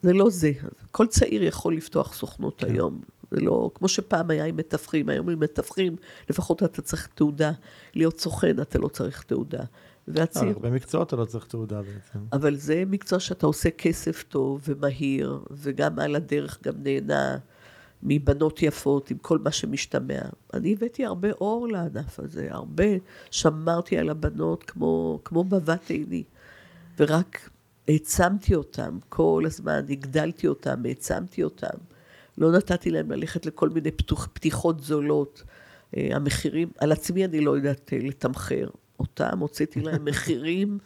זה 0.02 0.14
לא 0.14 0.30
זה. 0.30 0.52
כל 0.92 1.08
צעיר 1.08 1.44
יכול 1.44 1.76
לפתוח 1.76 2.14
סוכנות 2.14 2.60
כן. 2.60 2.72
היום. 2.72 3.02
זה 3.32 3.42
לא, 3.42 3.72
כמו 3.74 3.88
שפעם 3.88 4.30
היה 4.30 4.46
עם 4.46 4.58
מתווכים, 4.58 5.10
היום 5.10 5.30
עם 5.30 5.40
מתווכים, 5.40 5.96
לפחות 6.30 6.64
אתה 6.64 6.82
צריך 6.82 7.08
תעודה. 7.16 7.52
להיות 7.96 8.20
סוכן, 8.20 8.62
אתה 8.62 8.80
לא 8.80 8.88
צריך 8.88 9.24
תעודה. 9.24 9.64
והצעיר, 10.08 10.54
הרבה 10.54 10.70
מקצועות 10.70 11.08
אתה 11.08 11.16
לא 11.16 11.26
צריך 11.26 11.46
תעודה 11.46 11.82
בעצם. 11.82 12.20
אבל 12.34 12.56
זה 12.56 12.84
מקצוע 12.88 13.20
שאתה 13.20 13.46
עושה 13.46 13.70
כסף 13.70 14.24
טוב 14.24 14.62
ומהיר, 14.68 15.40
וגם 15.52 16.00
על 16.00 16.16
הדרך 16.16 16.60
גם 16.64 16.74
נהנה 16.84 17.38
מבנות 18.04 18.62
יפות, 18.62 19.12
עם 19.12 19.18
כל 19.18 19.38
מה 19.38 19.52
שמשתמע. 19.52 20.22
אני 20.54 20.74
הבאתי 20.74 21.06
הרבה 21.06 21.32
אור 21.32 21.68
לענף 21.68 22.20
הזה, 22.20 22.48
הרבה 22.52 22.84
שמרתי 23.32 23.98
על 23.98 24.10
הבנות 24.10 24.64
כמו, 24.64 25.20
כמו 25.26 25.44
בבת 25.44 25.90
עיני, 25.90 26.24
ורק 27.00 27.50
העצמתי 27.88 28.56
אותם 28.56 28.98
כל 29.10 29.44
הזמן, 29.46 29.86
הגדלתי 29.90 30.48
אותם, 30.48 30.86
העצמתי 30.86 31.44
אותם. 31.44 31.78
לא 32.38 32.52
נתתי 32.52 32.92
להם 32.92 33.12
ללכת 33.12 33.46
לכל 33.46 33.70
מיני 33.70 33.92
פתוח, 33.92 34.28
פתיחות 34.34 34.84
זולות. 34.84 35.44
אה, 35.98 36.10
המחירים, 36.12 36.70
על 36.78 36.92
עצמי 36.92 37.26
אני 37.26 37.42
לא 37.42 37.58
יודעת 37.58 37.94
אה, 37.94 38.00
לתמחר 38.02 38.70
אותם, 39.00 39.40
הוצאתי 39.40 39.82
להם 39.82 40.06
מחירים. 40.10 40.78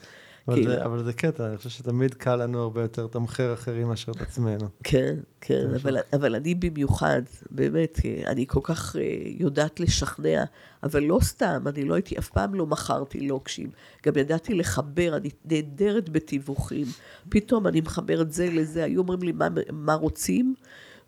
אבל, 0.47 0.55
כאילו. 0.55 0.71
זה, 0.71 0.85
אבל 0.85 1.03
זה 1.03 1.13
קטע, 1.13 1.47
אני 1.47 1.57
חושב 1.57 1.69
שתמיד 1.69 2.13
קל 2.13 2.35
לנו 2.35 2.61
הרבה 2.61 2.81
יותר 2.81 3.05
לתמחר 3.05 3.53
אחרים 3.53 3.87
מאשר 3.87 4.11
את 4.11 4.21
עצמנו. 4.21 4.67
כן, 4.83 5.15
כן, 5.41 5.67
אבל, 5.75 5.97
אבל 6.13 6.35
אני 6.35 6.55
במיוחד, 6.55 7.21
באמת, 7.51 7.99
אני 8.25 8.45
כל 8.47 8.59
כך 8.63 8.95
אה, 8.95 9.01
יודעת 9.25 9.79
לשכנע, 9.79 10.43
אבל 10.83 11.03
לא 11.03 11.19
סתם, 11.21 11.63
אני 11.67 11.85
לא 11.85 11.93
הייתי, 11.93 12.17
אף 12.17 12.29
פעם 12.29 12.55
לא 12.55 12.65
מכרתי 12.65 13.27
לוקשים. 13.27 13.69
גם 14.05 14.17
ידעתי 14.17 14.53
לחבר, 14.53 15.17
אני 15.17 15.29
נהדרת 15.45 16.09
בתיווכים. 16.09 16.85
פתאום 17.29 17.67
אני 17.67 17.81
מחברת 17.81 18.31
זה 18.31 18.49
לזה, 18.51 18.83
היו 18.83 19.01
אומרים 19.01 19.23
לי 19.23 19.31
מה, 19.31 19.47
מה 19.71 19.93
רוצים, 19.93 20.55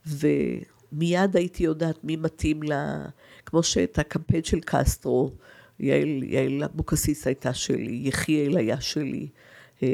ומיד 0.05 1.35
הייתי 1.35 1.63
יודעת 1.63 2.03
מי 2.03 2.15
מתאים 2.15 2.63
לה, 2.63 3.05
כמו 3.45 3.63
שאת 3.63 3.99
הקמפיין 3.99 4.43
של 4.43 4.59
קסטרו, 4.59 5.31
יעל, 5.83 6.23
יעל 6.23 6.63
אבוקסיס 6.63 7.27
הייתה 7.27 7.53
שלי, 7.53 8.01
יחיאל 8.03 8.57
היה 8.57 8.81
שלי. 8.81 9.27
אה, 9.83 9.87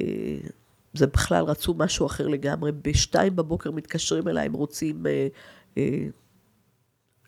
זה 0.93 1.08
בכלל 1.08 1.43
רצו 1.43 1.73
משהו 1.73 2.06
אחר 2.06 2.28
לגמרי. 2.28 2.71
בשתיים 2.71 3.36
בבוקר 3.36 3.71
מתקשרים 3.71 4.28
אליי, 4.28 4.45
הם 4.45 4.54
רוצים 4.54 5.08
אה, 5.08 5.28
אה, 5.78 6.08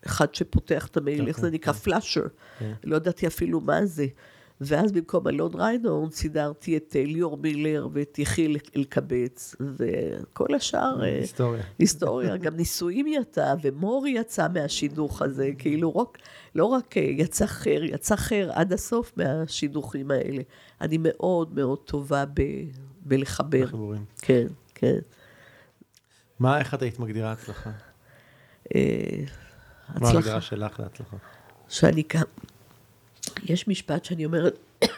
אחד 0.06 0.34
שפותח 0.34 0.86
את 0.86 0.96
המייל, 0.96 1.28
איך 1.28 1.40
זה 1.40 1.50
נקרא? 1.50 1.72
פלאשר. 1.72 2.24
לא 2.84 2.96
ידעתי 2.96 3.26
אפילו 3.26 3.60
מה 3.60 3.86
זה. 3.86 4.06
ואז 4.64 4.92
במקום 4.92 5.28
אלון 5.28 5.50
ריינורן 5.54 6.10
סידרתי 6.10 6.76
את 6.76 6.96
אה, 6.98 7.04
ליאור 7.04 7.36
מילר 7.36 7.88
ואת 7.92 8.18
יחיל 8.18 8.58
אלקבץ, 8.76 9.56
וכל 9.60 10.54
השאר... 10.54 11.02
אה, 11.02 11.18
היסטוריה. 11.18 11.62
היסטוריה, 11.78 12.36
גם 12.36 12.56
נישואים 12.56 13.06
יצא, 13.06 13.54
ומורי 13.62 14.10
יצא 14.10 14.46
מהשידוך 14.54 15.22
הזה, 15.22 15.50
כאילו 15.58 15.96
רק, 15.96 16.18
לא 16.54 16.64
רק 16.64 16.96
אה, 16.96 17.02
יצא 17.02 17.46
חר, 17.46 17.82
יצא 17.82 18.16
חר 18.16 18.50
עד 18.52 18.72
הסוף 18.72 19.12
מהשידוכים 19.16 20.10
האלה. 20.10 20.42
אני 20.80 20.98
מאוד 21.00 21.54
מאוד 21.54 21.78
טובה 21.78 22.24
ב, 22.34 22.42
בלחבר. 23.02 23.64
בחיבורים. 23.64 24.04
כן, 24.18 24.46
כן. 24.74 24.98
מה, 26.38 26.58
איך 26.58 26.74
את 26.74 26.82
היית 26.82 26.98
מגדירה 26.98 27.32
הצלחה? 27.32 27.70
אה, 28.74 28.80
מה 29.88 29.94
הצלחה. 29.94 30.16
ההגדרה 30.16 30.40
שלך 30.40 30.80
להצלחה? 30.80 31.16
שאני 31.68 32.02
קם... 32.02 32.22
יש 33.44 33.68
משפט 33.68 34.04
שאני 34.04 34.24
אומרת, 34.24 34.58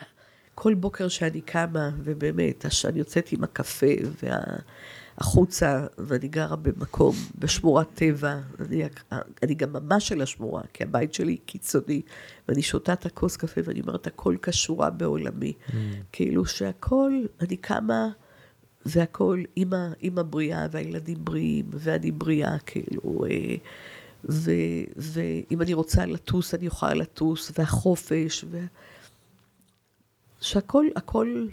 כל 0.54 0.74
בוקר 0.74 1.08
שאני 1.08 1.40
קמה, 1.40 1.90
ובאמת, 1.98 2.64
שאני 2.68 2.98
יוצאת 2.98 3.32
עם 3.32 3.44
הקפה 3.44 3.86
והחוצה, 4.22 5.86
ואני 5.98 6.28
גרה 6.28 6.56
במקום, 6.56 7.14
בשמורת 7.38 7.88
טבע, 7.94 8.38
אני, 8.60 8.82
אני 9.42 9.54
גם 9.54 9.72
ממש 9.72 10.08
של 10.08 10.22
השמורה, 10.22 10.62
כי 10.72 10.84
הבית 10.84 11.14
שלי 11.14 11.36
קיצוני, 11.36 12.02
ואני 12.48 12.62
שותה 12.62 12.92
את 12.92 13.06
הכוס 13.06 13.36
קפה 13.36 13.60
ואני 13.64 13.80
אומרת, 13.80 14.06
הכל 14.06 14.36
קשורה 14.40 14.90
בעולמי. 14.90 15.52
כאילו 16.12 16.46
שהכל, 16.46 17.12
אני 17.40 17.56
קמה... 17.56 18.08
והכל, 18.86 19.42
אימא, 19.56 19.88
אימא 20.02 20.22
בריאה 20.22 20.66
והילדים 20.70 21.16
בריאים, 21.20 21.64
ואני 21.72 22.10
בריאה, 22.10 22.58
כאילו, 22.58 23.24
אה, 23.24 23.54
ו, 24.28 24.50
ואם 24.96 25.62
אני 25.62 25.74
רוצה 25.74 26.06
לטוס, 26.06 26.54
אני 26.54 26.66
יכולה 26.66 26.94
לטוס, 26.94 27.52
והחופש, 27.58 28.44
ו... 28.50 28.64
שהכל, 30.40 30.86
הכל, 30.96 31.46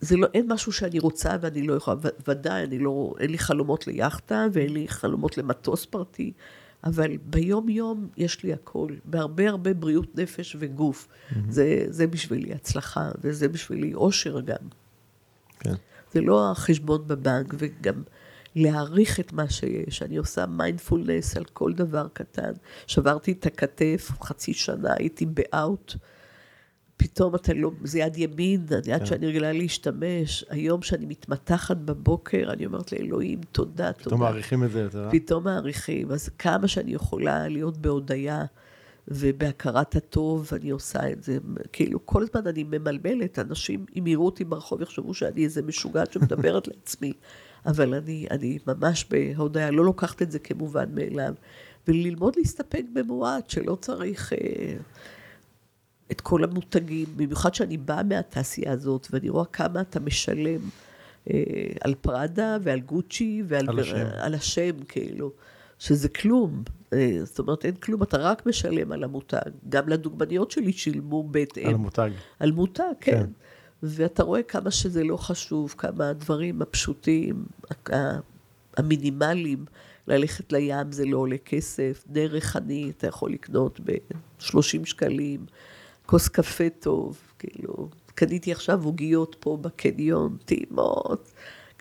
זה 0.00 0.16
לא, 0.16 0.26
אין 0.34 0.52
משהו 0.52 0.72
שאני 0.72 0.98
רוצה 0.98 1.36
ואני 1.40 1.62
לא 1.62 1.74
יכולה, 1.74 1.96
ו- 2.02 2.30
ודאי, 2.30 2.64
אני 2.64 2.78
לא, 2.78 3.14
אין 3.20 3.30
לי 3.30 3.38
חלומות 3.38 3.86
ליאכטה 3.86 4.46
ואין 4.52 4.72
לי 4.72 4.88
חלומות 4.88 5.38
למטוס 5.38 5.84
פרטי, 5.84 6.32
אבל 6.84 7.16
ביום-יום 7.16 8.08
יש 8.16 8.42
לי 8.42 8.52
הכל, 8.52 8.88
בהרבה 9.04 9.48
הרבה 9.48 9.74
בריאות 9.74 10.18
נפש 10.18 10.56
וגוף. 10.58 11.08
Mm-hmm. 11.08 11.34
זה, 11.48 11.84
זה 11.88 12.06
בשבילי 12.06 12.54
הצלחה, 12.54 13.10
וזה 13.20 13.48
בשבילי 13.48 13.94
אושר 13.94 14.40
גם. 14.40 14.68
כן. 15.60 15.74
זה 16.12 16.20
לא 16.20 16.50
החשבון 16.50 17.06
בבנק, 17.06 17.54
וגם 17.58 18.02
להעריך 18.56 19.20
את 19.20 19.32
מה 19.32 19.50
שיש. 19.50 20.02
אני 20.02 20.16
עושה 20.16 20.46
מיינדפולנס 20.46 21.36
על 21.36 21.44
כל 21.44 21.72
דבר 21.72 22.06
קטן. 22.12 22.52
שברתי 22.86 23.32
את 23.32 23.46
הכתף, 23.46 24.10
חצי 24.22 24.54
שנה 24.54 24.94
הייתי 24.98 25.26
באאוט. 25.26 25.94
פתאום 26.96 27.34
אתה 27.34 27.54
לא, 27.54 27.70
זה 27.84 27.98
יד 27.98 28.16
ימין, 28.16 28.66
יד 28.86 28.98
כן. 28.98 29.06
שאני 29.06 29.26
רגילה 29.26 29.52
להשתמש. 29.52 30.44
היום 30.50 30.82
שאני 30.82 31.06
מתמתחת 31.06 31.76
בבוקר, 31.76 32.52
אני 32.52 32.66
אומרת 32.66 32.92
לאלוהים, 32.92 33.40
תודה, 33.52 33.92
תודה. 33.92 34.04
פתאום 34.04 34.20
מעריכים 34.20 34.64
את 34.64 34.70
זה 34.70 34.80
יותר. 34.80 35.04
אה? 35.04 35.10
פתאום 35.10 35.44
מעריכים. 35.44 36.10
אז 36.10 36.28
כמה 36.28 36.68
שאני 36.68 36.94
יכולה 36.94 37.48
להיות 37.48 37.78
בהודיה 37.78 38.44
ובהכרת 39.08 39.96
הטוב, 39.96 40.50
אני 40.52 40.70
עושה 40.70 41.10
את 41.10 41.22
זה. 41.22 41.38
כאילו, 41.72 42.06
כל 42.06 42.22
הזמן 42.22 42.46
אני 42.46 42.64
ממלמלת, 42.64 43.38
אנשים, 43.38 43.86
אם 43.98 44.06
יראו 44.06 44.26
אותי 44.26 44.44
ברחוב, 44.44 44.82
יחשבו 44.82 45.14
שאני 45.14 45.44
איזה 45.44 45.62
משוגעת 45.62 46.12
שמדברת 46.12 46.68
לעצמי. 46.68 47.12
אבל 47.66 47.94
אני, 47.94 48.26
אני 48.30 48.58
ממש 48.66 49.06
בהודיה, 49.10 49.70
לא 49.70 49.84
לוקחת 49.84 50.22
את 50.22 50.30
זה 50.30 50.38
כמובן 50.38 50.94
מאליו. 50.94 51.34
וללמוד 51.88 52.34
להסתפק 52.36 52.82
במועט, 52.92 53.50
שלא 53.50 53.74
צריך 53.80 54.32
אה, 54.32 54.76
את 56.12 56.20
כל 56.20 56.44
המותגים, 56.44 57.06
במיוחד 57.16 57.54
שאני 57.54 57.76
באה 57.76 58.02
מהתעשייה 58.02 58.72
הזאת, 58.72 59.06
ואני 59.10 59.28
רואה 59.28 59.44
כמה 59.44 59.80
אתה 59.80 60.00
משלם 60.00 60.60
אה, 61.30 61.42
על 61.80 61.94
פראדה 61.94 62.58
ועל 62.62 62.80
גוצ'י 62.80 63.42
ועל 63.46 63.68
על 63.68 63.78
השם. 63.78 64.06
על 64.18 64.34
השם, 64.34 64.82
כאילו, 64.88 65.32
שזה 65.78 66.08
כלום. 66.08 66.62
אה, 66.92 67.18
זאת 67.24 67.38
אומרת, 67.38 67.64
אין 67.64 67.74
כלום, 67.74 68.02
אתה 68.02 68.16
רק 68.16 68.46
משלם 68.46 68.92
על 68.92 69.04
המותג. 69.04 69.50
גם 69.68 69.88
לדוגמניות 69.88 70.50
שלי 70.50 70.72
שילמו 70.72 71.28
בהתאם. 71.28 71.66
על 71.66 71.74
המותג. 71.74 72.10
על 72.40 72.52
מותג, 72.52 72.82
כן. 73.00 73.12
כן. 73.12 73.26
כן. 73.80 73.86
ואתה 73.86 74.22
רואה 74.22 74.42
כמה 74.42 74.70
שזה 74.70 75.04
לא 75.04 75.16
חשוב, 75.16 75.74
כמה 75.78 76.08
הדברים 76.08 76.62
הפשוטים, 76.62 77.44
המינימליים, 78.76 79.64
ללכת 80.06 80.52
לים 80.52 80.92
זה 80.92 81.04
לא 81.04 81.18
עולה 81.18 81.38
כסף, 81.38 82.04
נר 82.10 82.26
ריחני 82.26 82.92
אתה 82.96 83.06
יכול 83.06 83.32
לקנות 83.32 83.80
ב-30 83.84 84.84
שקלים, 84.84 85.46
כוס 86.06 86.28
קפה 86.28 86.68
טוב, 86.80 87.18
כאילו, 87.38 87.88
קניתי 88.14 88.52
עכשיו 88.52 88.84
עוגיות 88.84 89.36
פה 89.40 89.58
בקניון, 89.60 90.36
טעימות. 90.44 91.32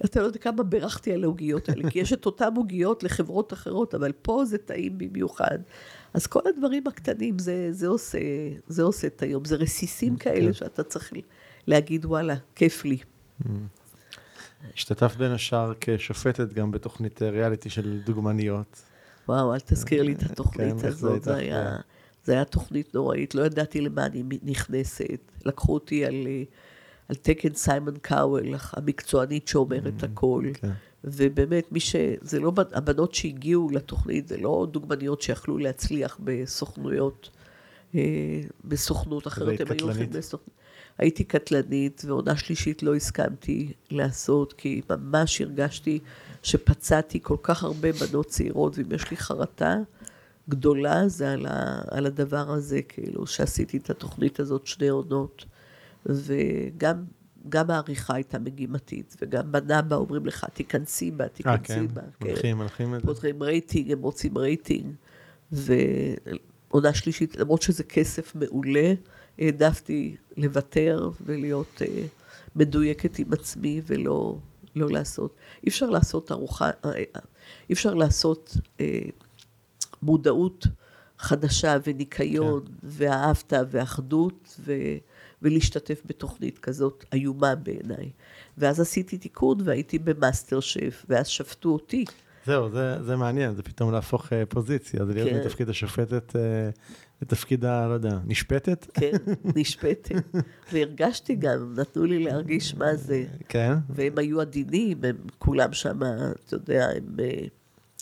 אתה 0.06 0.22
לא 0.22 0.26
יודע 0.26 0.40
כמה 0.40 0.64
בירכתי 0.64 1.14
על 1.14 1.24
העוגיות 1.24 1.70
האלה, 1.70 1.90
כי 1.90 2.00
יש 2.00 2.14
את 2.14 2.26
אותן 2.26 2.56
עוגיות 2.56 3.04
לחברות 3.04 3.54
אחרות, 3.54 3.96
אבל 3.96 4.12
פה 4.22 4.46
זה 4.46 4.58
טעים 4.58 4.98
במיוחד. 4.98 5.60
אז 6.14 6.28
כל 6.28 6.40
הדברים 6.46 6.88
הקטנים, 6.88 7.40
זה, 7.40 7.68
זה, 7.72 7.88
עושה, 7.88 8.18
זה 8.68 8.84
עושה 8.84 9.08
את 9.08 9.22
היום. 9.22 9.46
זה 9.46 9.56
רסיסים 9.56 10.16
כאלה 10.16 10.54
שאתה 10.54 10.84
צריך 10.84 11.14
להגיד, 11.68 12.06
וואלה, 12.06 12.36
כיף 12.56 12.86
לי. 12.86 12.98
השתתפת 14.74 15.18
בין 15.18 15.32
השאר 15.32 15.74
כשופטת 15.82 16.54
גם 16.54 16.72
בתוכנית 16.72 17.22
אה, 17.22 17.30
ריאליטי 17.30 17.70
של 17.70 18.02
דוגמניות. 18.06 18.82
וואו, 19.28 19.54
אל 19.54 19.60
תזכיר 19.60 20.04
לי 20.04 20.14
את 20.14 20.20
כן, 20.20 20.26
התוכנית 20.32 20.78
זה 20.78 20.88
הזאת, 20.88 21.12
הייתה? 21.12 21.26
זה 21.26 21.36
היה, 21.36 21.78
זה 22.24 22.34
היה 22.34 22.46
תוכנית 22.46 22.96
נוראית, 22.96 23.36
לא 23.36 23.46
ידעתי 23.46 23.82
למה 23.82 24.06
אני 24.06 24.24
נכנסת. 24.44 25.32
לקחו 25.46 25.74
אותי 25.74 26.06
על, 26.06 26.28
אה, 26.28 26.44
על 27.10 27.16
תקן 27.16 27.54
סיימון 27.54 27.98
קאוול, 28.02 28.54
המקצוענית 28.74 29.48
שאומרת 29.48 30.04
הכל. 30.04 30.44
כן. 30.54 30.72
ובאמת, 31.04 31.72
מי 31.72 31.80
ש... 31.80 31.96
זה 32.22 32.40
לא... 32.40 32.52
בנ- 32.52 32.78
הבנות 32.78 33.16
שהגיעו 33.16 33.70
לתוכנית, 33.72 34.28
זה 34.28 34.38
לא 34.38 34.68
דוגמניות 34.72 35.22
שיכלו 35.22 35.58
להצליח 35.58 36.20
בסוכנויות, 36.24 37.30
אה, 37.96 38.02
בסוכנות 38.64 39.28
אחרת, 39.28 39.62
הם 39.62 39.68
היו 39.72 39.86
הולכים 39.86 40.06
קטלנית? 40.06 40.26
הייתי 40.98 41.24
קטלנית, 41.24 42.02
ועונה 42.06 42.36
שלישית 42.38 42.84
לא 42.84 42.96
הסכמתי 42.96 43.74
לעשות, 43.92 44.54
כי 44.54 44.82
ממש 44.90 45.42
הרגשתי 45.42 46.00
שפצעתי 46.44 47.20
כל 47.22 47.38
כך 47.44 47.64
הרבה 47.64 47.90
בנות 47.92 48.28
צעירות, 48.28 48.78
ואם 48.78 48.92
יש 48.92 49.12
לי 49.12 49.18
חרטה 49.18 49.76
גדולה, 50.50 51.08
זה 51.08 51.32
על, 51.32 51.46
ה... 51.46 51.82
על 51.92 52.06
הדבר 52.06 52.52
הזה, 52.52 52.82
כאילו, 52.82 53.28
שעשיתי 53.28 53.78
את 53.78 53.90
התוכנית 53.90 54.40
הזאת 54.40 54.68
שני 54.68 54.88
עונות. 54.88 55.46
וגם 56.06 57.04
גם 57.50 57.72
העריכה 57.72 58.16
הייתה 58.16 58.40
מגימתית, 58.40 59.16
וגם 59.22 59.52
בנאבה 59.52 59.96
אומרים 59.96 60.26
לך, 60.26 60.46
תיכנסי 60.54 61.12
בה, 61.12 61.24
אה, 61.24 61.30
תיכנסי 61.30 61.74
כן? 61.74 61.88
בה. 61.88 62.02
מנחים, 62.22 62.58
מנחים 62.58 62.96
את 62.96 63.02
זה. 63.02 63.08
פותחים 63.08 63.44
רייטינג, 63.44 63.92
הם 63.92 64.02
רוצים 64.02 64.38
רייטינג. 64.38 64.94
ועונה 65.52 66.94
שלישית, 66.94 67.38
למרות 67.38 67.62
שזה 67.62 67.84
כסף 67.84 68.36
מעולה, 68.36 68.94
העדפתי 69.40 70.16
לוותר 70.38 71.10
ולהיות 71.26 71.82
אה, 71.82 72.06
מדויקת 72.56 73.20
עם 73.20 73.34
עצמי 73.34 73.82
ולא 73.86 74.38
לא 74.76 74.90
לעשות. 74.90 75.36
אי 75.64 75.70
אפשר 75.70 75.90
לעשות 75.90 76.32
ארוחה, 76.32 76.66
אה, 76.86 76.92
אה, 76.96 77.02
אי 77.70 77.74
אפשר 77.74 77.94
לעשות 77.94 78.58
אה, 78.80 79.00
מודעות 80.02 80.68
חדשה 81.20 81.78
וניקיון 81.88 82.66
כן. 82.66 82.72
ואהבת 82.84 83.54
ואחדות 83.70 84.56
ו, 84.60 84.74
ולהשתתף 85.42 86.02
בתוכנית 86.06 86.60
כזאת 86.60 87.06
איומה 87.14 87.56
בעיניי. 87.56 88.12
ואז 88.58 88.80
עשיתי 88.80 89.18
תיקון 89.18 89.58
והייתי 89.64 90.00
במאסטר 90.00 90.60
שף, 90.60 91.06
ואז 91.10 91.28
שפטו 91.28 91.70
אותי. 91.70 92.06
זהו, 92.46 92.70
זה, 92.70 93.04
זה 93.04 93.16
מעניין, 93.16 93.56
זה 93.56 93.64
פתאום 93.64 93.92
להפוך 93.92 94.26
uh, 94.26 94.30
פוזיציה, 94.50 95.06
זה 95.06 95.14
להיות 95.14 95.30
כן. 95.30 95.40
מתפקיד 95.40 95.70
השופטת 95.70 96.30
uh, 96.30 96.36
לתפקיד 97.26 97.66
ה... 97.66 97.88
לא 97.88 97.94
יודע, 97.94 98.18
נשפטת? 98.26 98.88
כן, 98.94 99.12
נשפטת. 99.56 100.16
והרגשתי 100.74 101.36
גם, 101.36 101.74
נתנו 101.78 102.06
לי 102.06 102.24
להרגיש 102.24 102.76
מה 102.76 102.96
זה. 102.96 103.24
כן. 103.50 103.74
והם 103.90 104.14
היו 104.18 104.42
עדינים, 104.42 104.98
הם 105.04 105.16
כולם 105.40 105.74
שם, 105.74 106.00
אתה 106.46 106.56
יודע, 106.56 106.88
הם, 106.96 107.16
אה, 107.20 107.46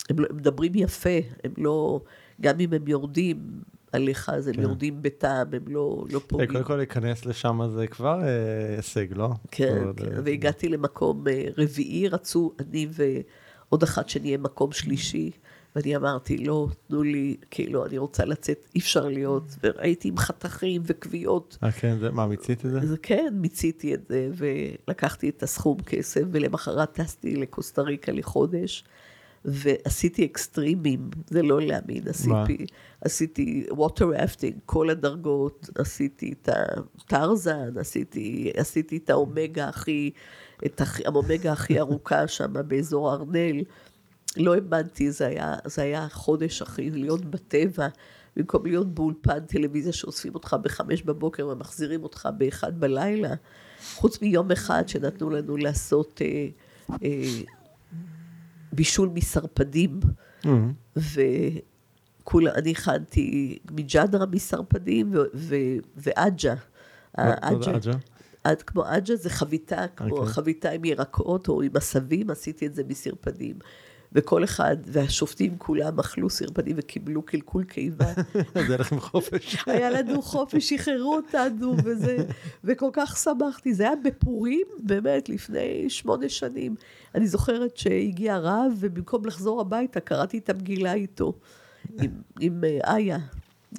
הם, 0.09 0.19
לא- 0.19 0.27
הם 0.29 0.37
מדברים 0.37 0.71
יפה, 0.75 1.09
הם 1.43 1.51
לא, 1.57 2.01
גם 2.41 2.59
אם 2.59 2.73
הם 2.73 2.87
יורדים 2.87 3.37
עליך, 3.91 4.29
אז 4.33 4.47
הם 4.47 4.53
כן. 4.53 4.61
יורדים 4.61 5.01
בטעם, 5.01 5.47
הם 5.53 5.63
לא, 5.67 6.05
לא 6.11 6.17
Hey, 6.17 6.21
פוגעים. 6.27 6.51
קודם 6.51 6.63
כל 6.63 6.75
להיכנס 6.75 7.25
לשם 7.25 7.59
זה 7.75 7.87
כבר 7.87 8.19
uh, 8.21 8.25
הישג, 8.77 9.07
לא? 9.15 9.29
כן, 9.51 9.83
כן, 9.97 10.05
אה, 10.13 10.19
והגעתי 10.25 10.69
למקום 10.69 11.27
אה, 11.27 11.43
רביעי, 11.57 12.07
רצו 12.07 12.51
אני 12.59 12.87
ועוד 12.91 13.83
אחת 13.83 14.09
שנהיה 14.09 14.37
מקום 14.37 14.71
שלישי, 14.71 15.31
ואני 15.75 15.95
אמרתי, 15.95 16.37
לא, 16.37 16.67
תנו 16.87 17.03
לי, 17.03 17.37
כאילו, 17.51 17.85
אני 17.85 17.97
רוצה 17.97 18.25
לצאת, 18.25 18.65
אי 18.75 18.79
אפשר 18.79 19.07
להיות, 19.07 19.43
והייתי 19.63 20.07
עם 20.07 20.17
חתכים 20.17 20.81
וכוויות. 20.85 21.57
אה, 21.63 21.71
כן, 21.71 21.97
זה, 21.99 22.11
מה, 22.11 22.27
מיצית 22.27 22.65
את 22.65 22.71
זה? 22.71 22.79
אז 22.79 22.95
כן, 23.01 23.33
מיציתי 23.33 23.93
את 23.93 24.01
זה, 24.09 24.29
ולקחתי 24.35 25.29
את 25.29 25.43
הסכום 25.43 25.77
כסף, 25.81 26.21
ולמחרת 26.31 26.93
טסתי 26.93 27.35
לקוסטה 27.35 27.81
ריקה 27.81 28.11
לחודש, 28.11 28.83
ועשיתי 29.45 30.25
אקסטרימים, 30.25 31.09
זה 31.29 31.41
לא 31.41 31.61
להאמין, 31.61 32.07
עשיתי, 32.07 32.65
עשיתי 33.01 33.65
water 33.71 34.09
rafting, 34.09 34.55
כל 34.65 34.89
הדרגות, 34.89 35.69
עשיתי 35.75 36.33
את 36.33 36.49
הטרזן, 36.51 37.77
עשיתי, 37.77 38.51
עשיתי 38.55 38.97
את 38.97 39.09
האומגה 39.09 39.69
הכי, 39.69 40.11
את 40.65 40.81
האומגה 41.05 41.51
הכי 41.51 41.79
ארוכה 41.79 42.27
שם 42.27 42.53
באזור 42.67 43.13
ארנל. 43.13 43.61
לא 44.37 44.55
האמנתי, 44.55 45.11
זה 45.11 45.27
היה, 45.27 45.55
זה 45.65 45.81
היה 45.81 46.07
חודש 46.11 46.61
אחי, 46.61 46.89
להיות 46.91 47.25
בטבע, 47.25 47.87
במקום 48.35 48.65
להיות 48.65 48.93
באולפן 48.95 49.39
טלוויזיה 49.39 49.93
שאוספים 49.93 50.33
אותך 50.33 50.55
בחמש 50.61 51.01
בבוקר 51.03 51.47
ומחזירים 51.47 52.03
אותך 52.03 52.29
באחד 52.37 52.79
בלילה, 52.79 53.33
חוץ 53.95 54.21
מיום 54.21 54.51
אחד 54.51 54.87
שנתנו 54.87 55.29
לנו 55.29 55.57
לעשות 55.57 56.21
אה, 56.25 56.47
אה, 57.03 57.41
בישול 58.73 59.09
מסרפדים, 59.13 59.99
Mhm. 60.43 60.47
וכולה, 60.95 62.53
אני 62.55 62.71
הכנתי 62.71 63.57
מג'דרה 63.71 64.25
מסרפדים 64.25 65.11
ו- 65.13 65.17
ו- 65.33 65.55
ועג'ה. 65.95 66.53
העג'ה- 67.17 67.71
עג'ה? 67.75 67.91
עד 68.43 68.61
כמו 68.61 68.83
עג'ה 68.83 69.15
זה 69.15 69.29
חביתה, 69.29 69.85
כמו 69.95 70.09
אוקיי. 70.17 70.33
חביתה 70.33 70.69
עם 70.71 70.85
ירקות 70.85 71.47
או 71.47 71.61
עם 71.61 71.71
עשבים, 71.75 72.29
עשיתי 72.29 72.65
את 72.67 72.75
זה 72.75 72.83
מסרפדים. 72.87 73.55
וכל 74.15 74.43
אחד, 74.43 74.77
והשופטים 74.85 75.57
כולם 75.57 75.99
אכלו 75.99 76.29
סרפדים 76.29 76.75
וקיבלו 76.79 77.21
קלקול 77.21 77.63
קיבה. 77.63 78.13
אז 78.55 78.69
היה 78.69 78.77
לכם 78.77 78.99
חופש. 78.99 79.57
היה 79.65 79.89
לנו 79.89 80.21
חופש, 80.21 80.69
שחררו 80.69 81.15
אותנו, 81.15 81.75
וזה, 81.83 82.17
וכל 82.63 82.89
כך 82.93 83.17
שמחתי. 83.17 83.73
זה 83.73 83.83
היה 83.83 83.95
בפורים, 84.03 84.67
באמת, 84.79 85.29
לפני 85.29 85.89
שמונה 85.89 86.29
שנים. 86.29 86.75
אני 87.15 87.27
זוכרת 87.27 87.77
שהגיע 87.77 88.37
רב, 88.37 88.71
ובמקום 88.79 89.25
לחזור 89.25 89.61
הביתה, 89.61 89.99
קראתי 89.99 90.37
את 90.37 90.49
המגילה 90.49 90.93
איתו, 90.93 91.33
עם, 92.01 92.11
עם 92.39 92.63
אה, 92.63 92.95
איה, 92.95 93.17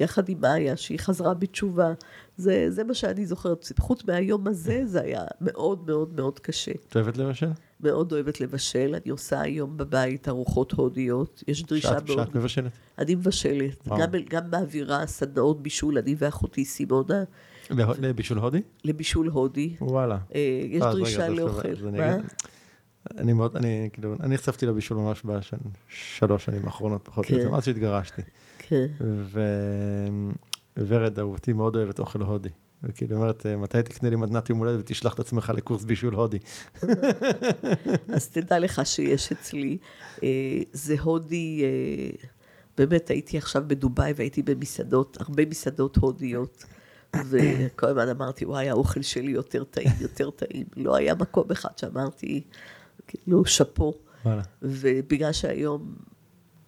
יחד 0.01 0.29
עם 0.29 0.45
איה, 0.45 0.77
שהיא 0.77 0.99
חזרה 0.99 1.35
בתשובה. 1.35 1.93
זה, 2.37 2.67
זה 2.71 2.85
מה 2.85 2.95
שאני 2.95 3.27
זוכרת. 3.27 3.73
חוץ 3.79 4.05
מהיום 4.05 4.47
הזה, 4.47 4.83
זה 4.87 5.01
היה 5.01 5.25
מאוד 5.41 5.87
מאוד 5.87 6.15
מאוד 6.17 6.39
קשה. 6.39 6.73
את 6.89 6.97
אוהבת 6.97 7.17
לבשל? 7.17 7.51
מאוד 7.81 8.13
אוהבת 8.13 8.41
לבשל, 8.41 8.95
אני 9.03 9.11
עושה 9.11 9.41
היום 9.41 9.77
בבית 9.77 10.29
ארוחות 10.29 10.73
הודיות. 10.73 11.43
יש 11.49 11.63
דרישה 11.63 11.89
שאת 11.89 12.09
מאוד... 12.09 12.19
שאת 12.19 12.35
מבשלת? 12.35 12.73
אני 12.99 13.15
מבשלת, 13.15 13.87
וואו. 13.87 14.01
גם, 14.01 14.09
גם 14.31 14.51
מעבירה 14.51 15.07
סדנאות 15.07 15.63
בישול, 15.63 15.99
אני 15.99 16.15
ואחותי 16.19 16.65
סימונה, 16.65 17.25
לבישול 17.71 18.39
הודי? 18.39 18.63
לבישול 18.85 19.29
הודי. 19.29 19.77
וואלה. 19.81 20.19
אה, 20.35 20.41
יש 20.69 20.83
דרישה 20.83 21.29
לאוכל. 21.29 21.69
מה? 21.93 22.17
אני 23.19 23.33
מאוד, 23.33 23.57
אני 23.57 23.89
כאילו, 23.93 24.17
אני 24.21 24.35
נחשפתי 24.35 24.67
לבישול 24.67 24.97
ממש 24.97 25.23
בשלוש 25.25 26.45
שנים 26.45 26.65
האחרונות, 26.65 27.01
פחות 27.05 27.25
או 27.25 27.31
כן. 27.31 27.37
יותר, 27.37 27.51
מאז 27.51 27.65
שהתגרשתי. 27.65 28.23
כן. 28.59 28.87
וורד 30.77 31.19
אהובתי 31.19 31.53
מאוד 31.53 31.77
אוהבת 31.77 31.99
אוכל 31.99 32.23
הודי. 32.23 32.49
וכאילו, 32.83 33.17
אומרת, 33.17 33.47
מתי 33.47 33.83
תקנה 33.83 34.11
לי 34.11 34.17
מתנת 34.17 34.51
יום 34.51 34.59
הולדת 34.59 34.81
ותשלח 34.81 35.15
את 35.15 35.21
עצמך 35.21 35.53
לקורס 35.57 35.85
בישול 35.85 36.15
הודי? 36.15 36.39
אז 38.17 38.29
תדע 38.29 38.59
לך 38.59 38.81
שיש 38.85 39.33
אצלי, 39.33 39.79
אה, 40.23 40.29
זה 40.73 40.95
הודי, 41.01 41.63
אה, 41.65 42.29
באמת 42.79 43.11
הייתי 43.11 43.39
עכשיו 43.39 43.63
בדובאי 43.67 44.13
והייתי 44.17 44.43
במסעדות, 44.43 45.17
הרבה 45.21 45.47
מסעדות 45.47 45.97
הודיות. 45.97 46.65
וכל 47.31 47.87
הזמן 47.87 48.09
אמרתי, 48.09 48.45
וואי, 48.45 48.69
האוכל 48.69 49.03
שלי 49.03 49.31
יותר 49.31 49.65
טעים, 49.65 49.93
יותר 50.01 50.31
טעים. 50.31 50.67
לא 50.77 50.97
היה 50.97 51.15
מקום 51.15 51.51
אחד 51.51 51.79
שאמרתי, 51.79 52.43
כאילו, 53.07 53.45
שאפו. 53.45 53.95
וואלה. 54.25 54.43
ובגלל 54.63 55.33
שהיום 55.33 55.95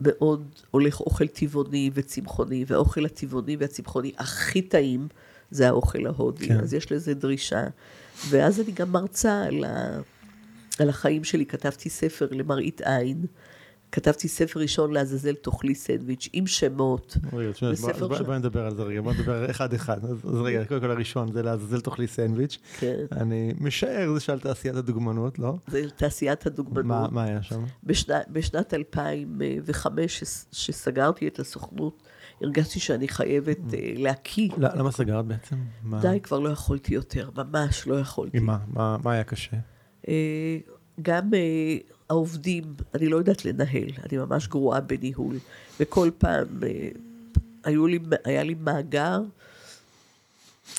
מאוד 0.01 0.49
הולך 0.71 1.01
אוכל 1.01 1.27
טבעוני 1.27 1.91
וצמחוני, 1.95 2.65
והאוכל 2.67 3.05
הטבעוני 3.05 3.57
והצמחוני 3.57 4.13
הכי 4.19 4.63
טעים 4.63 5.09
זה 5.51 5.69
האוכל 5.69 6.07
ההודי, 6.07 6.49
כן. 6.49 6.55
כן. 6.55 6.61
אז 6.61 6.75
יש 6.75 6.93
לזה 6.93 7.15
דרישה. 7.15 7.65
ואז 8.29 8.61
אני 8.61 8.73
גם 8.73 8.93
מרצה 8.93 9.43
על, 9.43 9.65
ה... 9.65 10.01
על 10.79 10.89
החיים 10.89 11.25
שלי, 11.25 11.47
כתבתי 11.47 11.91
ספר 11.91 12.29
למראית 12.31 12.81
עין, 12.81 13.27
כתבתי 13.97 14.29
ספר 14.29 14.61
ראשון 14.61 14.93
לעזאזל 14.93 15.35
תאכלי 15.35 15.75
סנדוויץ' 15.75 16.29
עם 16.33 16.47
שמות. 16.47 17.17
רגע, 17.33 17.53
תשמע, 17.53 17.69
בוא- 17.69 17.73
בספר 17.91 18.09
בוא- 18.09 18.17
של- 18.17 18.25
בואי 18.25 18.39
נדבר 18.39 18.67
על 18.67 18.75
זה 18.75 18.83
רגע, 18.83 19.01
בוא 19.01 19.13
נדבר 19.13 19.51
אחד 19.51 19.73
אחד. 19.75 20.05
אז 20.05 20.19
רגע, 20.45 20.65
קודם 20.65 20.81
כל 20.81 20.91
הראשון 20.91 21.33
זה 21.33 21.43
לעזאזל 21.43 21.81
תאכלי 21.81 22.07
סנדוויץ'. 22.07 22.59
כן. 22.79 23.05
אני 23.13 23.53
משער 23.61 24.15
זה 24.15 24.21
שעל 24.21 24.41
תעשיית 24.41 24.75
הדוגמנות, 24.77 25.39
לא? 25.39 25.55
זה 25.69 25.83
תעשיית 25.97 26.47
הדוגמנות. 26.47 26.85
מה 26.87 27.09
מה 27.11 27.25
היה 27.25 27.43
שם? 27.43 27.65
בשנת, 27.85 28.27
בשנת 28.33 28.75
2005, 28.75 30.19
שס- 30.19 30.47
שסגרתי 30.53 31.29
את 31.29 31.39
הסוכנות, 31.39 32.03
הרגשתי 32.41 32.81
שאני 32.81 33.09
חייבת 33.09 33.59
אה, 33.75 33.93
להקיא. 33.97 34.49
ל- 34.59 34.79
למה 34.79 34.91
סגרת 34.93 35.25
בעצם? 35.25 35.57
די, 36.03 36.21
כבר 36.23 36.39
לא 36.39 36.49
יכולתי 36.49 36.95
יותר, 36.95 37.31
ממש 37.37 37.87
לא 37.87 37.95
יכולתי. 38.01 38.37
עם 38.39 38.47
מה? 38.47 38.59
מה? 38.73 38.97
מה 39.05 39.13
היה 39.13 39.25
קשה? 39.25 39.57
אה, 40.09 40.59
גם 41.03 41.35
אה, 41.35 41.77
העובדים, 42.11 42.75
אני 42.95 43.09
לא 43.09 43.17
יודעת 43.17 43.45
לנהל, 43.45 43.89
אני 44.11 44.19
ממש 44.19 44.49
גרועה 44.49 44.81
בניהול. 44.81 45.37
וכל 45.81 46.11
פעם 46.19 46.47
אה, 46.63 46.89
היו 47.65 47.87
לי, 47.87 47.99
היה 48.25 48.43
לי 48.43 48.55
מאגר, 48.61 49.21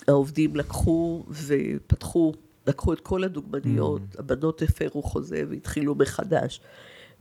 העובדים 0.08 0.56
לקחו 0.56 1.24
ופתחו, 1.30 2.34
לקחו 2.68 2.94
את 2.94 3.00
כל 3.00 3.24
הדוגמניות, 3.24 4.02
Mm. 4.16 4.20
הבנות 4.20 4.62
הפרו 4.62 5.04
חוזה 5.04 5.44
והתחילו 5.50 5.96
מחדש. 5.96 6.62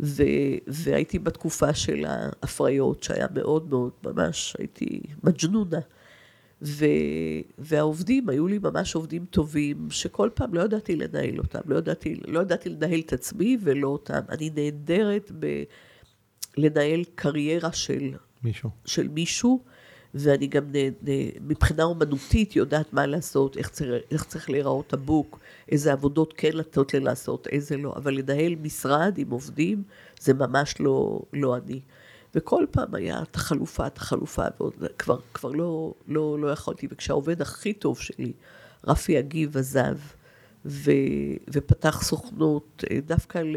ו, 0.00 0.22
והייתי 0.66 1.18
בתקופה 1.18 1.74
של 1.74 2.04
ההפריות, 2.08 3.02
שהיה 3.02 3.26
מאוד 3.34 3.70
מאוד, 3.70 3.90
ממש 4.04 4.56
הייתי 4.58 5.00
מג'נונה. 5.24 5.78
ו, 6.62 6.84
והעובדים, 7.58 8.28
היו 8.28 8.46
לי 8.46 8.58
ממש 8.58 8.94
עובדים 8.94 9.24
טובים, 9.30 9.88
שכל 9.90 10.30
פעם 10.34 10.54
לא 10.54 10.60
ידעתי 10.60 10.96
לנהל 10.96 11.38
אותם, 11.38 11.60
לא 11.66 11.76
ידעתי, 11.76 12.20
לא 12.26 12.40
ידעתי 12.40 12.68
לנהל 12.68 13.00
את 13.00 13.12
עצמי 13.12 13.56
ולא 13.60 13.88
אותם. 13.88 14.20
אני 14.28 14.50
נהדרת 14.54 15.32
בלנהל 16.56 17.04
קריירה 17.14 17.72
של, 17.72 18.10
מישהו. 18.42 18.70
של 18.84 19.08
מישהו, 19.08 19.60
ואני 20.14 20.46
גם 20.46 20.64
נה, 20.72 20.78
נה, 21.02 21.12
מבחינה 21.40 21.82
אומנותית 21.82 22.56
יודעת 22.56 22.92
מה 22.92 23.06
לעשות, 23.06 23.56
איך 23.56 23.70
צריך, 23.70 24.04
איך 24.10 24.24
צריך 24.24 24.50
להיראות 24.50 24.92
הבוק, 24.92 25.38
איזה 25.68 25.92
עבודות 25.92 26.34
כן 26.36 26.50
לתת 26.52 26.94
לי 26.94 27.00
לעשות, 27.00 27.46
איזה 27.46 27.76
לא, 27.76 27.92
אבל 27.96 28.14
לנהל 28.14 28.54
משרד 28.54 29.14
עם 29.18 29.30
עובדים, 29.30 29.82
זה 30.20 30.34
ממש 30.34 30.74
לא, 30.80 31.20
לא 31.32 31.56
אני. 31.56 31.80
וכל 32.36 32.66
פעם 32.70 32.94
היה 32.94 33.22
את 33.22 33.36
החלופה, 33.36 33.86
את 33.86 33.98
החלופה, 33.98 34.42
וכבר 34.78 35.18
כבר 35.34 35.50
לא, 35.50 35.94
לא, 36.08 36.38
לא 36.40 36.50
יכולתי. 36.52 36.86
וכשהעובד 36.90 37.42
הכי 37.42 37.72
טוב 37.72 37.98
שלי, 37.98 38.32
רפי 38.86 39.18
אגיב, 39.18 39.56
עזב, 39.56 39.96
ו, 40.66 40.90
ופתח 41.50 42.02
סוכנות, 42.02 42.84
אה, 42.90 42.98
דווקא 43.06 43.38
ל... 43.38 43.56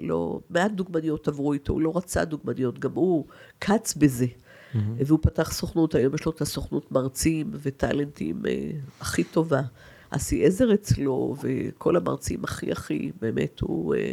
לא... 0.00 0.40
מעט 0.50 0.70
דוגמניות 0.70 1.28
עברו 1.28 1.52
איתו, 1.52 1.72
הוא 1.72 1.80
לא 1.80 1.92
רצה 1.96 2.24
דוגמניות, 2.24 2.78
גם 2.78 2.90
הוא 2.94 3.24
קץ 3.58 3.94
בזה. 3.94 4.26
Mm-hmm. 4.26 4.78
והוא 5.06 5.18
פתח 5.22 5.52
סוכנות, 5.52 5.94
היום 5.94 6.14
יש 6.14 6.24
לו 6.24 6.32
את 6.32 6.40
הסוכנות 6.40 6.92
מרצים 6.92 7.50
וטאלנטים 7.52 8.46
אה, 8.46 8.70
הכי 9.00 9.24
טובה. 9.24 9.62
אסי 10.10 10.46
עזר 10.46 10.74
אצלו, 10.74 11.36
וכל 11.42 11.96
המרצים 11.96 12.44
הכי 12.44 12.72
הכי, 12.72 13.12
באמת, 13.20 13.60
הוא, 13.60 13.94
אה, 13.94 14.12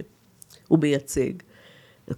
הוא 0.68 0.80
מייצג. 0.80 1.34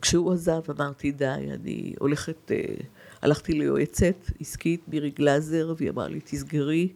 כשהוא 0.01 0.33
עזב 0.33 0.61
אמרתי, 0.69 1.11
די, 1.11 1.25
אני 1.53 1.93
הולכת, 1.99 2.51
אה, 2.51 2.73
הלכתי 3.21 3.53
ליועצת 3.53 4.15
עסקית, 4.39 4.81
מירי 4.87 5.09
גלאזר, 5.09 5.73
והיא 5.77 5.89
אמרה 5.89 6.07
לי, 6.07 6.19
תסגרי, 6.23 6.93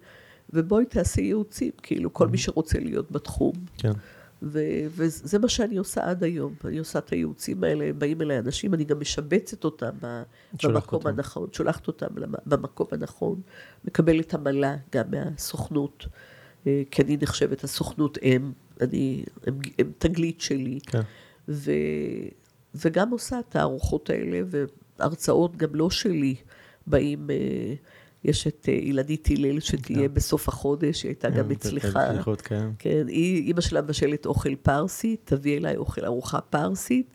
ובואי 0.54 0.86
תעשי 0.86 1.22
ייעוצים, 1.22 1.72
כאילו, 1.84 2.14
כל 2.14 2.28
מי 2.28 2.38
שרוצה 2.38 2.80
להיות 2.80 3.12
בתחום. 3.12 3.54
כן. 3.78 3.92
ו- 4.44 4.86
וזה 4.90 5.40
מה 5.40 5.48
שאני 5.48 5.78
עושה 5.78 6.10
עד 6.10 6.24
היום. 6.24 6.54
אני 6.66 6.78
עושה 6.78 7.00
את 7.00 7.10
הייעוצים 7.10 7.64
האלה, 7.64 7.94
באים 7.94 8.22
אליי 8.22 8.40
אנשים, 8.40 8.74
אני 8.74 8.84
גם 8.84 9.00
משבצת 9.00 9.64
אותם 9.64 9.90
במקום 10.64 10.76
אותם. 10.94 11.08
הנכון, 11.08 11.48
שולחת 11.52 11.88
אותם 11.88 12.08
במקום 12.46 12.88
הנכון, 12.92 13.42
מקבלת 13.86 14.34
עמלה 14.34 14.76
גם 14.92 15.04
מהסוכנות, 15.12 16.06
אה, 16.68 16.84
כי 16.92 17.02
אני 17.02 17.18
נחשבת 17.22 17.64
הסוכנות 17.64 18.18
אם, 18.22 18.52
אני, 18.82 19.24
הם, 19.48 19.60
הם 19.80 19.92
תגלית 19.98 20.42
שלי. 20.42 20.80
כן. 20.88 21.02
ו, 21.50 21.72
וגם 22.76 23.10
עושה 23.10 23.40
את 23.40 23.56
הארוחות 23.56 24.10
האלה, 24.10 24.42
והרצאות 25.00 25.58
גם 25.58 25.76
לא 25.76 25.90
שלי, 25.90 26.36
באים... 26.88 27.30
אה, 27.30 27.74
יש 28.24 28.48
את 28.48 28.66
אה, 28.70 28.74
אילנית 28.74 29.28
הלל 29.32 29.60
שתהיה 29.60 30.08
כן. 30.08 30.14
בסוף 30.14 30.48
החודש, 30.48 31.04
היא 31.04 31.10
הייתה 31.10 31.30
גם 31.30 31.46
כן, 31.46 31.52
אצלך. 31.52 32.00
כן. 32.44 32.70
כן, 32.80 33.08
היא, 33.08 33.48
אימא 33.48 33.62
שלה 33.62 33.82
מבשלת 33.82 34.26
אוכל 34.26 34.56
פרסי, 34.56 35.16
תביא 35.24 35.58
אליי 35.58 35.78
אוכל, 35.78 36.06
ארוחה 36.06 36.42
פרסית, 36.42 37.08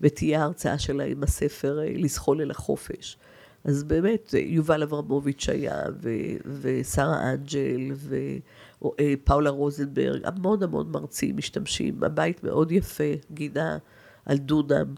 ותהיה 0.00 0.40
ההרצאה 0.40 0.78
שלה 0.78 1.04
עם 1.04 1.22
הספר 1.22 1.80
אה, 1.80 1.92
לזחול 1.94 2.40
אל 2.40 2.50
החופש. 2.50 3.18
אז 3.64 3.84
באמת, 3.84 4.34
יובל 4.38 4.82
אברמוביץ' 4.82 5.48
היה, 5.48 5.82
ושרה 6.60 7.32
אנג'ל, 7.32 7.92
ופאולה 8.82 9.50
רוזנברג, 9.50 10.20
המון 10.24 10.62
המון 10.62 10.90
מרצים 10.90 11.36
משתמשים, 11.36 12.04
הבית 12.04 12.44
מאוד 12.44 12.72
יפה, 12.72 13.12
גינה 13.32 13.78
על 14.26 14.38
דונם, 14.38 14.94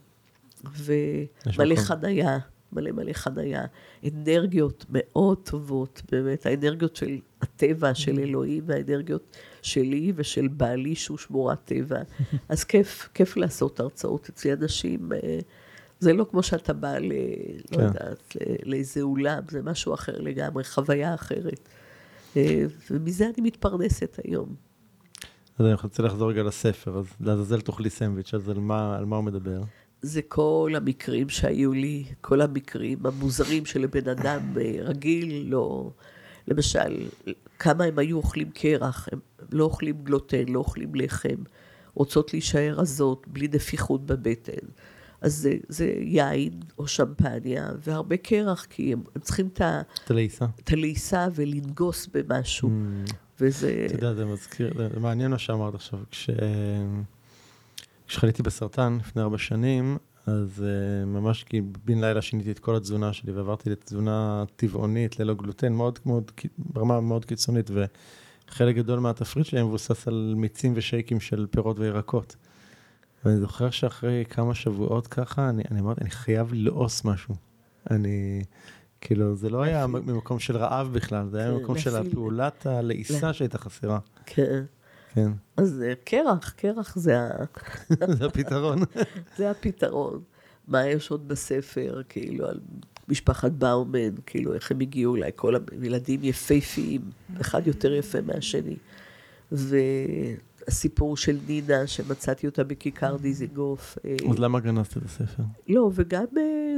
ומלא 0.64 1.76
חנייה. 1.76 2.38
מלא 2.72 2.92
מלא 2.92 3.12
חנייה, 3.12 3.64
אנרגיות 4.04 4.84
מאוד 4.88 5.38
טובות, 5.44 6.02
באמת, 6.12 6.46
האנרגיות 6.46 6.96
של 6.96 7.18
הטבע, 7.42 7.94
של 7.94 8.16
mm. 8.16 8.20
אלוהים, 8.20 8.62
והאנרגיות 8.66 9.36
שלי 9.62 10.12
ושל 10.16 10.48
בעלי 10.48 10.94
שהוא 10.94 11.18
שמורת 11.18 11.58
טבע. 11.64 12.02
אז 12.48 12.64
כיף, 12.64 13.08
כיף 13.14 13.36
לעשות 13.36 13.80
הרצאות 13.80 14.28
אצלי 14.28 14.52
אנשים. 14.52 15.12
אה, 15.12 15.38
זה 16.00 16.12
לא 16.12 16.26
כמו 16.30 16.42
שאתה 16.42 16.72
בא, 16.72 16.98
ל, 16.98 17.02
לא 17.02 17.12
כן. 17.70 17.80
לא 17.80 17.82
יודעת, 17.82 18.36
לאיזה 18.64 19.00
אולם, 19.00 19.42
זה 19.48 19.62
משהו 19.62 19.94
אחר 19.94 20.20
לגמרי, 20.20 20.64
חוויה 20.64 21.14
אחרת. 21.14 21.68
אה, 22.36 22.64
ומזה 22.90 23.24
אני 23.24 23.46
מתפרנסת 23.46 24.18
היום. 24.24 24.54
אז 25.58 25.66
אני 25.66 25.74
רוצה 25.82 26.02
לחזור 26.02 26.30
רגע 26.30 26.42
לספר, 26.42 26.98
אז 26.98 27.06
לעזאזל 27.20 27.60
תאכלי 27.60 27.90
סנדוויץ', 27.90 28.34
אז 28.34 28.48
על 28.48 28.58
מה, 28.58 28.96
על 28.96 29.04
מה 29.04 29.16
הוא 29.16 29.24
מדבר? 29.24 29.60
זה 30.02 30.22
כל 30.22 30.72
המקרים 30.76 31.28
שהיו 31.28 31.72
לי, 31.72 32.04
כל 32.20 32.40
המקרים 32.40 33.06
המוזרים 33.06 33.66
שלבן 33.66 34.08
אדם 34.08 34.40
אה, 34.60 34.76
רגיל, 34.80 35.46
לא... 35.46 35.90
למשל, 36.48 37.06
כמה 37.58 37.84
הם 37.84 37.98
היו 37.98 38.16
אוכלים 38.16 38.50
קרח, 38.50 39.08
הם 39.12 39.18
לא 39.52 39.64
אוכלים 39.64 39.96
גלוטן, 40.02 40.48
לא 40.48 40.58
אוכלים 40.58 40.94
לחם, 40.94 41.36
רוצות 41.94 42.32
להישאר 42.32 42.74
רזות, 42.76 43.28
בלי 43.28 43.48
נפיחות 43.52 44.06
בבטן. 44.06 44.66
אז 45.20 45.34
זה, 45.34 45.54
זה 45.68 45.92
יין 46.00 46.60
או 46.78 46.86
שמפניה, 46.86 47.68
והרבה 47.86 48.16
קרח, 48.16 48.64
כי 48.70 48.92
הם, 48.92 49.02
הם 49.14 49.20
צריכים 49.22 49.48
את 49.52 50.10
הלעיסה. 50.10 50.46
את 50.60 50.72
הלעיסה 50.72 51.28
ולנגוס 51.34 52.08
במשהו. 52.14 52.68
Mm. 52.68 53.12
וזה... 53.40 53.86
אתה 53.86 53.94
יודע, 53.94 54.14
זה 54.14 54.24
מזכיר, 54.24 54.72
זה 54.76 55.00
מעניין 55.00 55.30
מה 55.30 55.38
שאמרת 55.38 55.74
עכשיו. 55.74 55.98
כש... 56.10 56.30
כשחליתי 58.08 58.42
בסרטן 58.42 58.98
לפני 59.00 59.22
ארבע 59.22 59.38
שנים, 59.38 59.98
אז 60.26 60.64
uh, 60.64 61.06
ממש 61.06 61.44
כי 61.44 61.60
בן 61.84 62.00
לילה 62.00 62.22
שיניתי 62.22 62.50
את 62.50 62.58
כל 62.58 62.76
התזונה 62.76 63.12
שלי 63.12 63.32
ועברתי 63.32 63.70
לתזונה 63.70 64.44
טבעונית 64.56 65.20
ללא 65.20 65.34
גלוטן, 65.34 65.72
מאוד, 65.72 65.98
מאוד, 66.06 66.30
ברמה 66.58 67.00
מאוד 67.00 67.24
קיצונית, 67.24 67.70
וחלק 68.50 68.76
גדול 68.76 68.98
מהתפריט 68.98 69.46
שלי 69.46 69.62
מבוסס 69.62 70.08
על 70.08 70.34
מיצים 70.36 70.72
ושייקים 70.76 71.20
של 71.20 71.46
פירות 71.50 71.78
וירקות. 71.78 72.36
ואני 73.24 73.36
זוכר 73.36 73.70
שאחרי 73.70 74.24
כמה 74.30 74.54
שבועות 74.54 75.06
ככה, 75.06 75.48
אני, 75.48 75.62
אני 75.70 75.80
אמרתי, 75.80 76.00
אני 76.00 76.10
חייב 76.10 76.50
לעוס 76.52 77.04
משהו. 77.04 77.34
אני, 77.90 78.44
כאילו, 79.00 79.36
זה 79.36 79.50
לא 79.50 79.62
היה 79.62 79.86
ממקום 79.86 80.38
של 80.38 80.56
רעב 80.56 80.92
בכלל, 80.92 81.28
זה 81.28 81.38
היה 81.38 81.48
כן, 81.48 81.54
ממקום 81.54 81.78
של 81.78 81.96
הפעולת 81.96 82.66
הלעיסה 82.66 83.32
שהייתה 83.32 83.58
חסרה. 83.58 83.98
כן. 84.26 84.64
כן. 85.14 85.30
אז 85.56 85.82
אה, 85.86 85.92
קרח, 86.04 86.50
קרח 86.56 86.96
זה 86.98 87.20
ה... 87.20 87.28
זה 88.18 88.26
הפתרון. 88.26 88.78
זה 89.38 89.50
הפתרון. 89.50 90.22
מה 90.68 90.86
יש 90.86 91.10
עוד 91.10 91.28
בספר, 91.28 92.02
כאילו, 92.08 92.46
על 92.46 92.60
משפחת 93.08 93.52
באומן, 93.52 94.14
כאילו, 94.26 94.54
איך 94.54 94.70
הם 94.70 94.80
הגיעו 94.80 95.16
אליי, 95.16 95.30
כל 95.36 95.54
הילדים 95.82 96.20
יפהפיים, 96.24 97.00
אחד 97.40 97.66
יותר 97.66 97.92
יפה 97.92 98.18
מהשני. 98.20 98.76
והסיפור 99.52 101.16
של 101.16 101.38
נינה, 101.46 101.86
שמצאתי 101.86 102.46
אותה 102.46 102.64
בכיכר 102.64 103.16
דיזיגוף. 103.16 103.98
אה, 104.04 104.16
אז 104.30 104.38
למה 104.38 104.60
גנזת 104.60 104.96
את 104.96 105.04
הספר? 105.04 105.42
לא, 105.68 105.90
וגם 105.94 106.24
אה, 106.36 106.76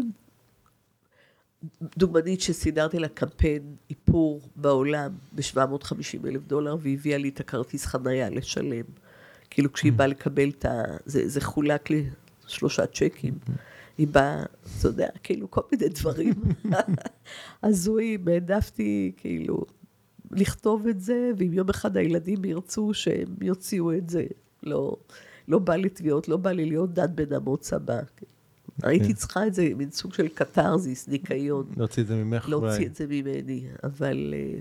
דוגמנית 1.98 2.40
שסידרתי 2.40 2.98
לה 2.98 3.08
קמפיין 3.08 3.76
איפור 3.90 4.40
בעולם 4.56 5.12
ב-750 5.32 6.26
אלף 6.26 6.42
דולר, 6.46 6.76
והביאה 6.80 7.18
לי 7.18 7.28
את 7.28 7.40
הכרטיס 7.40 7.86
חנייה 7.86 8.30
לשלם. 8.30 8.84
כאילו 9.50 9.72
כשהיא 9.72 9.92
mm. 9.92 9.94
באה 9.94 10.06
לקבל 10.06 10.48
את 10.48 10.64
ה... 10.64 10.82
זה, 11.06 11.28
זה 11.28 11.40
חולק 11.40 11.88
לשלושה 11.90 12.86
צ'קים. 12.86 13.38
Mm-hmm. 13.46 13.52
היא 13.98 14.08
באה, 14.08 14.42
אתה 14.78 14.88
יודע, 14.88 15.08
כאילו 15.22 15.50
כל 15.50 15.60
מיני 15.72 15.88
דברים 15.88 16.34
הזויים, 17.62 18.28
העדפתי 18.28 19.12
כאילו 19.16 19.64
לכתוב 20.30 20.86
את 20.86 21.00
זה, 21.00 21.30
ואם 21.38 21.52
יום 21.52 21.68
אחד 21.68 21.96
הילדים 21.96 22.44
ירצו 22.44 22.94
שהם 22.94 23.34
יוציאו 23.40 23.92
את 23.92 24.10
זה, 24.10 24.24
לא, 24.62 24.96
לא 25.48 25.58
בא 25.58 25.76
לי 25.76 25.88
תביעות, 25.88 26.28
לא 26.28 26.36
בא 26.36 26.50
לי 26.50 26.66
להיות 26.66 26.94
דת 26.94 27.10
בן 27.10 27.32
אמוץ 27.34 27.72
הבא. 27.72 28.00
הייתי 28.82 29.06
כן. 29.08 29.12
צריכה 29.12 29.46
את 29.46 29.54
זה, 29.54 29.68
מין 29.76 29.90
סוג 29.90 30.14
של 30.14 30.28
קתרזיס, 30.28 31.08
ניקיון. 31.08 31.66
להוציא 31.76 32.02
את 32.02 32.08
זה 32.08 32.14
ממך 32.14 32.44
אולי. 32.52 32.66
להוציא 32.66 32.86
את 32.86 32.94
זה 32.94 33.06
ממני, 33.08 33.64
אבל 33.84 34.34
אה, 34.36 34.60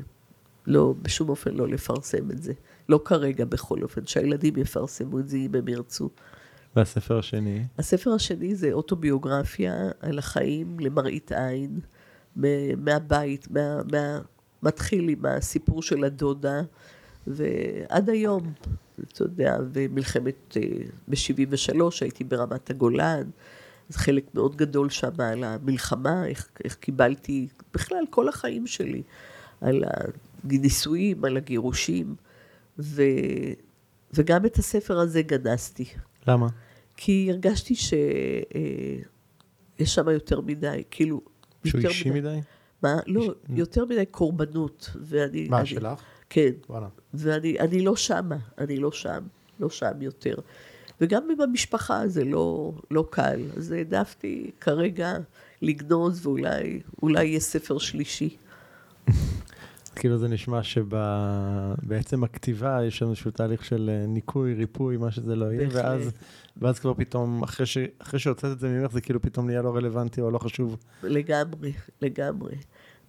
לא, 0.68 0.94
בשום 1.02 1.30
אופן 1.30 1.54
לא 1.54 1.68
לפרסם 1.68 2.32
את 2.32 2.44
זה. 2.44 2.54
לא 2.90 3.00
כרגע 3.06 3.46
בכל 3.46 3.84
אופן, 3.84 4.06
שהילדים 4.06 4.58
יפרסמו 4.58 5.20
את 5.20 5.30
זה 5.30 5.38
אם 5.38 5.56
הם 5.56 5.68
ירצו. 5.68 6.10
והספר 6.76 7.20
השני? 7.20 7.66
הספר 7.78 8.14
השני 8.14 8.56
זה 8.56 8.72
אוטוביוגרפיה 8.72 9.74
על 10.00 10.20
החיים 10.20 10.80
למראית 10.80 11.32
עין, 11.32 11.80
מהבית, 12.78 13.52
מה, 13.52 13.82
מה, 13.92 14.20
מתחיל 14.64 15.10
עם 15.10 15.26
הסיפור 15.26 15.82
של 15.82 16.04
הדודה, 16.04 16.62
ועד 17.28 18.10
היום, 18.10 18.54
אתה 19.14 19.24
יודע, 19.24 19.58
ומלחמת, 19.74 20.58
אה, 20.58 20.62
ב-73' 21.08 21.82
הייתי 22.02 22.24
ברמת 22.24 22.70
הגולן. 22.70 23.30
זה 23.90 24.00
חלק 24.00 24.36
מאוד 24.36 24.56
גדול 24.56 24.90
שם 24.90 25.22
על 25.22 25.44
המלחמה, 25.44 26.26
איך, 26.26 26.50
איך 26.64 26.76
קיבלתי, 26.76 27.48
בכלל 27.74 28.04
כל 28.10 28.30
החיים 28.30 28.68
שלי, 28.68 29.02
על 29.62 29.84
הנישואים, 30.44 31.26
על 31.26 31.38
הגירושים, 31.38 32.16
ו, 32.80 33.04
וגם 34.14 34.46
את 34.46 34.58
הספר 34.58 35.00
הזה 35.00 35.22
גנזתי. 35.22 35.86
למה? 36.28 36.48
כי 36.98 37.28
הרגשתי 37.32 37.76
שיש 37.76 37.96
אה, 39.80 39.86
שם 39.86 40.10
יותר 40.10 40.42
מדי, 40.42 40.84
כאילו... 40.92 41.22
שהוא 41.66 41.82
אישי 41.82 42.10
מדי? 42.10 42.20
מדי? 42.20 42.40
מה? 42.84 43.00
לא, 43.08 43.22
איש... 43.22 43.30
יותר 43.50 43.86
מדי 43.86 44.06
קורבנות. 44.06 44.90
ואני, 45.02 45.48
מה, 45.50 45.60
אני, 45.60 45.66
שלך? 45.68 46.02
כן. 46.30 46.52
וואלה. 46.70 46.88
ואני 47.14 47.82
לא 47.82 47.96
שמה, 47.96 48.38
אני 48.58 48.78
לא 48.78 48.92
שם, 48.92 49.24
לא 49.60 49.70
שם 49.70 50.02
יותר. 50.02 50.36
וגם 51.02 51.24
עם 51.32 51.42
המשפחה 51.42 52.08
זה 52.08 52.26
לא, 52.26 52.74
לא 52.92 53.08
קל. 53.10 53.42
אז 53.58 53.72
העדפתי 53.72 54.52
כרגע 54.62 55.14
לגנוז, 55.62 56.28
ואולי 56.28 57.26
יהיה 57.26 57.40
ספר 57.40 57.78
שלישי. 57.78 58.38
כאילו 59.96 60.18
זה 60.18 60.28
נשמע 60.28 60.64
שבעצם 60.64 62.24
הכתיבה 62.24 62.80
יש 62.88 63.02
לנו 63.02 63.12
איזשהו 63.12 63.32
תהליך 63.32 63.66
של 63.66 63.90
אה, 63.94 64.06
ניקוי, 64.08 64.54
ריפוי, 64.54 64.98
מה 64.98 65.12
שזה 65.12 65.36
לא 65.36 65.46
יהיה, 65.46 65.68
ואז, 65.72 66.12
ואז 66.58 66.80
כבר 66.80 66.94
פתאום, 66.94 67.44
אחרי, 67.44 67.66
ש, 67.66 67.78
אחרי 68.00 68.20
שהוצאת 68.20 68.52
את 68.52 68.60
זה 68.60 68.68
ממך, 68.68 68.92
זה 68.92 69.02
כאילו 69.02 69.22
פתאום 69.22 69.46
נהיה 69.46 69.62
לא 69.62 69.76
רלוונטי 69.76 70.22
או 70.22 70.32
לא 70.32 70.38
חשוב. 70.38 70.78
לגמרי, 71.04 71.74
לגמרי. 72.02 72.56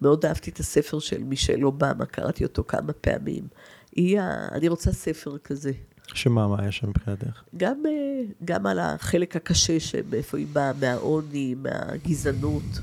מאוד 0.01 0.25
אהבתי 0.25 0.49
את 0.49 0.59
הספר 0.59 0.99
של 0.99 1.23
מישל 1.23 1.65
אובמה, 1.65 2.05
קראתי 2.05 2.43
אותו 2.43 2.63
כמה 2.63 2.93
פעמים. 2.93 3.47
היא, 3.95 4.19
אני 4.51 4.67
רוצה 4.67 4.91
ספר 4.91 5.37
כזה. 5.37 5.71
שמה, 6.15 6.47
מה 6.47 6.55
היה 6.61 6.71
שם 6.71 6.89
מבחינתך? 6.89 7.41
גם, 7.57 7.83
אה, 7.85 8.21
גם 8.45 8.65
על 8.65 8.79
החלק 8.79 9.35
הקשה 9.35 9.79
שמאיפה 9.79 10.37
היא 10.37 10.47
באה, 10.53 10.71
מהעוני, 10.79 11.55
מהגזענות, 11.55 12.79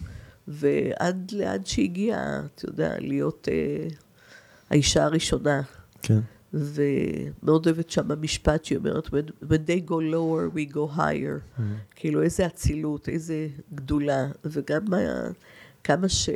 ועד 0.49 1.31
לאן 1.33 1.64
שהגיעה, 1.64 2.41
אתה 2.55 2.68
יודע, 2.68 2.95
להיות 2.99 3.49
אה, 3.51 3.89
האישה 4.70 5.05
הראשונה. 5.05 5.62
כן. 6.03 6.20
ומאוד 6.53 7.66
אוהבת 7.66 7.91
שם 7.91 8.11
המשפט 8.11 8.64
שהיא 8.64 8.79
אומרת, 8.79 9.07
when, 9.07 9.45
when 9.45 9.68
they 9.68 9.91
go 9.91 9.93
lower, 9.93 10.57
we 10.57 10.74
go 10.74 10.97
higher. 10.97 11.59
Mm-hmm. 11.59 11.62
כאילו, 11.97 12.22
איזה 12.22 12.47
אצילות, 12.47 13.09
איזה 13.09 13.49
גדולה, 13.74 14.26
וגם 14.45 14.81
מה, 14.89 14.99
כמה 15.85 16.09
ש... 16.09 16.29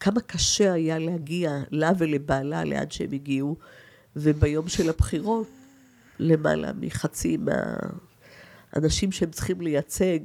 כמה 0.00 0.20
קשה 0.20 0.72
היה 0.72 0.98
להגיע 0.98 1.58
לה 1.70 1.90
ולבעלה 1.98 2.64
לאן 2.64 2.90
שהם 2.90 3.12
הגיעו, 3.12 3.56
וביום 4.16 4.68
של 4.68 4.88
הבחירות, 4.88 5.46
למעלה 6.18 6.70
מחצי 6.80 7.36
מהאנשים 7.36 9.12
שהם 9.12 9.30
צריכים 9.30 9.60
לייצג, 9.60 10.18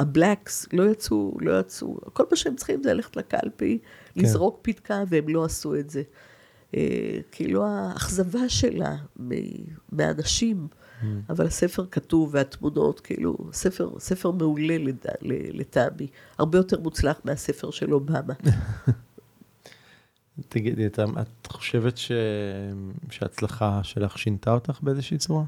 הבלקס 0.00 0.66
לא 0.72 0.90
יצאו, 0.90 1.36
לא 1.40 1.60
יצאו, 1.60 1.98
כל 2.12 2.24
מה 2.30 2.36
שהם 2.36 2.56
צריכים 2.56 2.82
זה 2.82 2.92
ללכת 2.92 3.16
לקלפי, 3.16 3.78
כן. 4.14 4.20
לזרוק 4.20 4.58
פתקה, 4.62 5.02
והם 5.08 5.28
לא 5.28 5.44
עשו 5.44 5.74
את 5.74 5.90
זה. 5.90 6.02
אה, 6.74 7.18
כאילו 7.32 7.64
האכזבה 7.66 8.48
שלה 8.48 8.96
מאנשים, 9.92 10.66
mm. 10.70 11.04
אבל 11.30 11.46
הספר 11.46 11.84
כתוב 11.90 12.30
והתמונות, 12.32 13.00
כאילו, 13.00 13.36
ספר, 13.52 13.90
ספר 13.98 14.30
מעולה 14.30 14.76
לטעמי, 15.54 16.06
הרבה 16.38 16.58
יותר 16.58 16.80
מוצלח 16.80 17.20
מהספר 17.24 17.70
של 17.70 17.94
אובמה. 17.94 18.34
תגידי, 20.48 20.86
את, 20.86 20.98
את 20.98 21.46
חושבת 21.46 21.96
ש... 21.96 22.12
שההצלחה 23.10 23.80
שלך 23.82 24.18
שינתה 24.18 24.52
אותך 24.52 24.78
באיזושהי 24.82 25.18
צורה? 25.18 25.44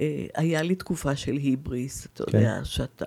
אה, 0.00 0.26
היה 0.34 0.62
לי 0.62 0.74
תקופה 0.74 1.16
של 1.16 1.32
היבריס, 1.32 2.06
אתה 2.06 2.24
כן. 2.24 2.38
יודע, 2.38 2.64
שאתה 2.64 3.06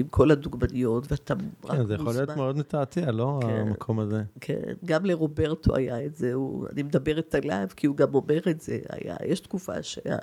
עם 0.00 0.08
כל 0.08 0.30
הדוגמניות, 0.30 1.12
ואתה 1.12 1.34
רק 1.34 1.40
מוזמן. 1.62 1.76
כן, 1.78 1.86
זה 1.86 1.94
יכול 1.94 2.12
להיות 2.12 2.30
מאוד 2.36 2.56
מתעתע, 2.56 3.10
לא? 3.10 3.40
כן, 3.42 3.48
המקום 3.48 4.00
הזה. 4.00 4.22
כן, 4.40 4.74
גם 4.84 5.06
לרוברטו 5.06 5.76
היה 5.76 6.06
את 6.06 6.16
זה, 6.16 6.34
הוא, 6.34 6.66
אני 6.72 6.82
מדברת 6.82 7.34
עליו, 7.34 7.66
כי 7.76 7.86
הוא 7.86 7.96
גם 7.96 8.14
אומר 8.14 8.40
את 8.50 8.60
זה, 8.60 8.78
היה, 8.88 9.16
יש 9.24 9.40
תקופה 9.40 9.82
שה, 9.82 10.16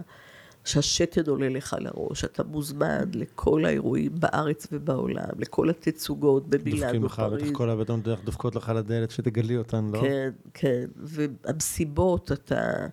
שהשתן 0.65 1.21
עולה 1.27 1.49
לך 1.49 1.75
לראש, 1.79 2.25
אתה 2.25 2.43
מוזמן 2.43 3.03
לכל 3.13 3.65
האירועים 3.65 4.11
בארץ 4.19 4.67
ובעולם, 4.71 5.29
לכל 5.37 5.69
התצוגות 5.69 6.49
במילאן 6.49 6.77
בפריז. 6.77 7.01
דופקים 7.01 7.05
לך, 7.05 7.19
בטח 7.19 7.57
כל 7.57 7.69
הבטון 7.69 8.01
דופקות 8.23 8.55
לך 8.55 8.71
לדלת 8.75 9.11
שתגלי 9.11 9.57
אותן, 9.57 9.89
לא? 9.93 10.01
כן, 10.01 10.29
כן, 10.53 10.85
והמסיבות, 10.97 12.31
אתה... 12.31 12.87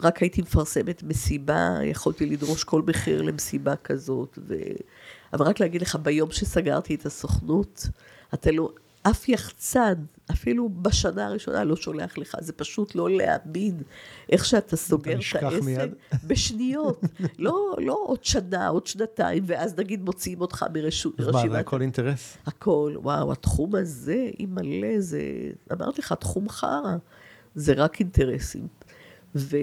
רק 0.00 0.18
הייתי 0.18 0.42
מפרסמת 0.42 1.02
מסיבה, 1.02 1.78
יכולתי 1.82 2.26
לדרוש 2.26 2.64
כל 2.64 2.82
מחיר 2.86 3.22
למסיבה 3.22 3.76
כזאת, 3.76 4.38
ו... 4.48 4.54
אבל 5.32 5.46
רק 5.46 5.60
להגיד 5.60 5.82
לך, 5.82 5.96
ביום 6.02 6.30
שסגרתי 6.30 6.94
את 6.94 7.06
הסוכנות, 7.06 7.86
אתה 8.34 8.50
לא, 8.50 8.72
אף 9.02 9.28
יחצן, 9.28 9.94
אפילו 10.32 10.68
בשנה 10.68 11.26
הראשונה 11.26 11.64
לא 11.64 11.76
שולח 11.76 12.18
לך, 12.18 12.36
זה 12.40 12.52
פשוט 12.52 12.94
לא 12.94 13.10
להאמין 13.10 13.82
איך 14.32 14.44
שאתה 14.44 14.76
סוגר 14.76 15.12
את 15.12 15.42
העסק 15.42 15.64
מיד. 15.64 15.94
בשניות. 16.24 17.00
לא, 17.38 17.74
לא 17.78 17.98
עוד 18.06 18.24
שנה, 18.24 18.68
עוד 18.68 18.86
שנתיים, 18.86 19.42
ואז 19.46 19.78
נגיד 19.78 20.02
מוציאים 20.02 20.40
אותך 20.40 20.64
מרשימת... 20.74 21.20
מה, 21.20 21.48
זה 21.50 21.58
הכל 21.58 21.82
אינטרס? 21.82 22.36
הכל, 22.46 22.94
וואו, 22.96 23.32
התחום 23.32 23.74
הזה, 23.74 24.30
אם 24.40 24.48
מלא, 24.50 25.00
זה, 25.00 25.20
אמרתי 25.72 26.00
לך, 26.00 26.12
תחום 26.12 26.48
חרא, 26.48 26.96
זה 27.54 27.72
רק 27.72 28.00
אינטרסים. 28.00 28.66
ו... 29.34 29.56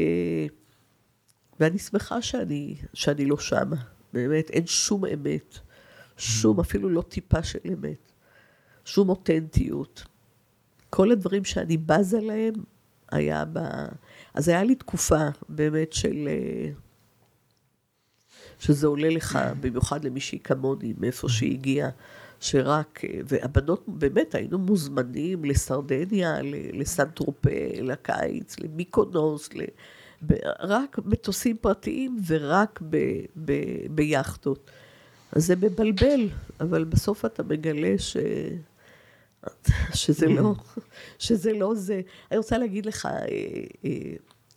ואני 1.59 1.79
שמחה 1.79 2.21
שאני, 2.21 2.75
שאני 2.93 3.25
לא 3.25 3.37
שמה. 3.37 3.75
באמת, 4.13 4.49
אין 4.49 4.67
שום 4.67 5.05
אמת. 5.05 5.59
שום, 6.17 6.59
אפילו 6.59 6.89
לא 6.89 7.01
טיפה 7.01 7.43
של 7.43 7.59
אמת. 7.73 8.11
שום 8.85 9.09
אותנטיות. 9.09 10.03
כל 10.89 11.11
הדברים 11.11 11.43
שאני 11.45 11.77
בזה 11.77 12.21
להם, 12.21 12.53
היה 13.11 13.45
ב... 13.53 13.59
אז 14.33 14.49
היה 14.49 14.63
לי 14.63 14.75
תקופה 14.75 15.27
באמת 15.49 15.93
של... 15.93 16.27
אה, 16.27 16.71
שזה 18.59 18.87
עולה 18.87 19.09
לך, 19.09 19.39
במיוחד 19.59 20.05
למישהי 20.05 20.39
כמוני, 20.39 20.93
מאיפה 20.97 21.29
שהיא 21.29 21.53
הגיעה, 21.53 21.89
שרק, 22.39 23.01
אה, 23.05 23.19
והבנות, 23.25 23.83
באמת, 23.87 24.35
היינו 24.35 24.57
מוזמנים 24.57 25.45
לסרדניה, 25.45 26.35
לסן 26.73 27.09
טרופה, 27.09 27.49
לקיץ, 27.81 28.59
למיקונוס, 28.59 29.49
ל... 29.53 29.61
רק 30.59 30.99
מטוסים 31.05 31.57
פרטיים 31.61 32.19
ורק 32.27 32.79
ב, 32.89 32.97
ב, 33.45 33.53
ביאכטות. 33.89 34.71
אז 35.31 35.45
זה 35.45 35.55
מבלבל, 35.55 36.29
אבל 36.59 36.83
בסוף 36.83 37.25
אתה 37.25 37.43
מגלה 37.43 37.93
ש... 37.97 38.17
שזה 39.93 40.27
לא, 40.27 40.53
שזה 41.19 41.53
לא 41.53 41.75
זה. 41.75 42.01
אני 42.31 42.37
רוצה 42.37 42.57
להגיד 42.57 42.85
לך, 42.85 43.05
אה, 43.05 43.27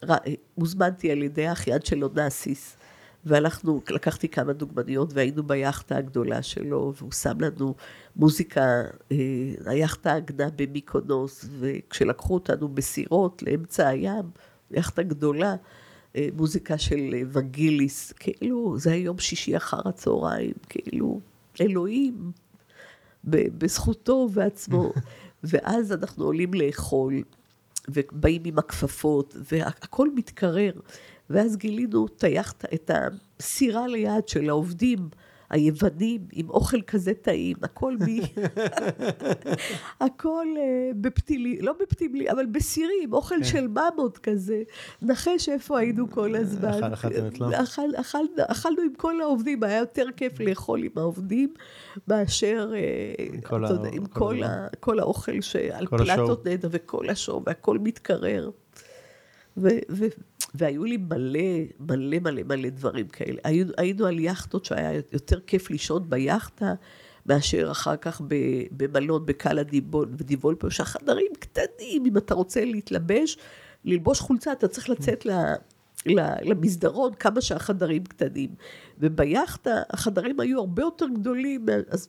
אה, 0.02 0.16
הוזמנתי 0.54 1.10
על 1.10 1.22
ידי 1.22 1.46
האחיין 1.46 1.80
של 1.84 2.04
אונסיס, 2.04 2.76
והלכנו, 3.24 3.82
לקחתי 3.90 4.28
כמה 4.28 4.52
דוגמניות 4.52 5.12
והיינו 5.12 5.42
ביאכטה 5.42 5.96
הגדולה 5.96 6.42
שלו, 6.42 6.92
והוא 6.96 7.12
שם 7.12 7.40
לנו 7.40 7.74
מוזיקה, 8.16 8.82
אה, 9.12 9.16
היאכטה 9.66 10.14
עגנה 10.14 10.48
במיקונוס, 10.56 11.44
וכשלקחו 11.58 12.34
אותנו 12.34 12.68
בסירות 12.68 13.42
לאמצע 13.42 13.88
הים, 13.88 14.30
יאכטה 14.70 15.02
גדולה, 15.02 15.54
אה, 16.16 16.28
מוזיקה 16.36 16.78
של 16.78 17.14
אה, 17.14 17.22
וגיליס, 17.32 18.12
כאילו, 18.12 18.78
זה 18.78 18.92
היה 18.92 19.04
יום 19.04 19.18
שישי 19.18 19.56
אחר 19.56 19.80
הצהריים, 19.84 20.54
כאילו, 20.68 21.20
אלוהים, 21.60 22.32
בזכותו 23.24 24.12
ובעצמו. 24.12 24.92
ואז 25.44 25.92
אנחנו 25.92 26.24
עולים 26.24 26.54
לאכול, 26.54 27.22
ובאים 27.88 28.42
עם 28.44 28.58
הכפפות, 28.58 29.36
והכל 29.52 30.08
מתקרר. 30.14 30.72
ואז 31.30 31.56
גילינו 31.56 32.06
את 32.74 32.90
הסירה 32.90 33.86
ליד 33.86 34.28
של 34.28 34.48
העובדים. 34.48 35.08
היוונים 35.52 36.26
עם 36.32 36.50
אוכל 36.50 36.82
כזה 36.82 37.14
טעים, 37.14 37.56
הכל 37.62 37.96
מ... 37.96 38.20
הכל 40.04 40.46
uh, 40.56 40.94
בפתילים, 41.00 41.58
לא 41.60 41.74
בפתילים, 41.80 42.28
אבל 42.30 42.46
בסירים, 42.46 43.12
אוכל 43.12 43.34
כן. 43.34 43.44
של 43.44 43.68
ממות 43.68 44.18
כזה. 44.18 44.62
נחש 45.02 45.48
איפה 45.48 45.78
היינו 45.78 46.10
כל 46.10 46.34
הזמן. 46.34 46.92
אכלתם 46.92 47.26
אצלם? 47.26 47.52
אכל, 47.52 47.90
אכל, 47.96 48.24
אכלנו 48.38 48.82
עם 48.82 48.94
כל 48.96 49.20
העובדים, 49.20 49.62
היה 49.62 49.78
יותר 49.78 50.06
כיף 50.16 50.40
לאכול 50.40 50.82
עם 50.82 50.90
העובדים 50.96 51.54
מאשר 52.08 52.72
uh, 52.72 53.46
כל, 53.46 53.64
יודע, 53.70 53.88
ה... 53.88 53.92
עם 53.92 54.06
כל, 54.06 54.18
כל, 54.18 54.42
ה... 54.42 54.66
כל 54.80 54.98
האוכל 54.98 55.40
שעל 55.40 55.86
פלטות 55.86 56.46
נדע 56.46 56.68
וכל 56.70 57.10
השור, 57.10 57.42
והכל 57.46 57.78
מתקרר. 57.78 58.50
ו- 59.56 59.68
ו- 59.90 60.06
והיו 60.54 60.84
לי 60.84 60.96
מלא, 60.96 61.40
מלא 61.80 62.18
מלא 62.18 62.42
מלא 62.42 62.68
דברים 62.68 63.08
כאלה. 63.08 63.40
היינו, 63.44 63.72
היינו 63.76 64.06
על 64.06 64.18
יאכטות 64.18 64.64
שהיה 64.64 65.00
יותר 65.12 65.40
כיף 65.40 65.70
לישון 65.70 66.10
ביאכטה, 66.10 66.74
מאשר 67.26 67.70
אחר 67.70 67.96
כך 67.96 68.20
במלון 68.70 69.26
בקאלה 69.26 69.62
ודיבולפו, 69.92 70.70
שהחדרים 70.70 71.32
קטנים, 71.38 72.06
אם 72.06 72.16
אתה 72.16 72.34
רוצה 72.34 72.64
להתלבש, 72.64 73.36
ללבוש 73.84 74.20
חולצה, 74.20 74.52
אתה 74.52 74.68
צריך 74.68 74.90
לצאת 74.90 75.26
ל... 75.26 75.30
למסדרון, 76.42 77.14
כמה 77.14 77.40
שהחדרים 77.40 78.04
קטנים. 78.04 78.50
וביאכטה 78.98 79.82
החדרים 79.90 80.40
היו 80.40 80.58
הרבה 80.58 80.82
יותר 80.82 81.06
גדולים, 81.14 81.66
אז, 81.90 82.08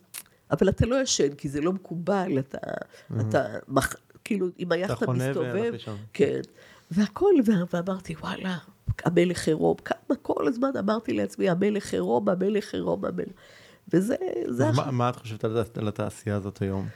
אבל 0.51 0.69
אתה 0.69 0.85
לא 0.85 1.01
ישן, 1.01 1.33
כי 1.33 1.49
זה 1.49 1.61
לא 1.61 1.73
מקובל, 1.73 2.39
אתה, 2.39 2.57
mm-hmm. 2.57 3.21
אתה 3.21 3.43
מח, 3.67 3.95
כאילו, 4.23 4.47
אם 4.59 4.71
היאכטה 4.71 5.11
מסתובב, 5.11 5.73
כן. 6.13 6.41
והכל, 6.93 7.33
ואמרתי, 7.73 8.15
וואלה, 8.21 8.57
המלך 9.05 9.47
עירום, 9.47 9.77
כמה 9.85 10.17
כל 10.21 10.47
הזמן 10.47 10.69
אמרתי 10.79 11.13
לעצמי, 11.13 11.49
המלך 11.49 11.93
עירום, 11.93 12.29
המלך 12.29 12.73
עירום, 12.73 13.05
המלך... 13.05 13.33
וזה... 13.93 14.15
זה 14.47 14.71
מה, 14.71 14.91
מה 14.91 15.09
את 15.09 15.15
חושבת 15.15 15.77
על 15.77 15.87
התעשייה 15.87 16.35
הזאת 16.35 16.61
היום? 16.61 16.87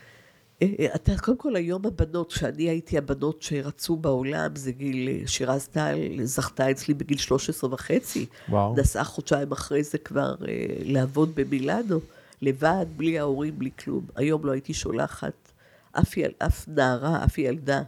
אה, 0.62 0.68
אה, 0.80 0.96
אתה, 0.96 1.12
קודם 1.18 1.38
כל, 1.38 1.56
היום 1.56 1.86
הבנות, 1.86 2.34
כשאני 2.34 2.64
הייתי 2.70 2.98
הבנות 2.98 3.42
שרצו 3.42 3.96
בעולם, 3.96 4.56
זה 4.56 4.72
גיל, 4.72 5.10
אה, 5.10 5.28
שירז 5.28 5.68
טל 5.68 5.98
זכתה 6.24 6.72
אצלי 6.72 6.94
בגיל 6.94 7.18
13 7.18 7.74
וחצי. 7.74 8.26
וואו. 8.50 8.76
נסעה 8.78 9.04
חודשיים 9.04 9.52
אחרי 9.52 9.84
זה 9.84 9.98
כבר 9.98 10.36
לעבוד 10.80 11.36
במילאנו, 11.36 12.00
לבד, 12.42 12.86
בלי 12.98 13.20
ההורים, 13.20 13.60
בלי 13.60 13.70
כלום. 13.84 14.06
היום 14.16 14.46
לא 14.46 14.52
הייתי 14.52 14.74
שולחת 14.74 15.52
אף, 15.92 16.18
יל, 16.18 16.32
אף 16.40 16.68
נערה, 16.68 17.24
אף 17.24 17.38
ילדה. 17.38 17.82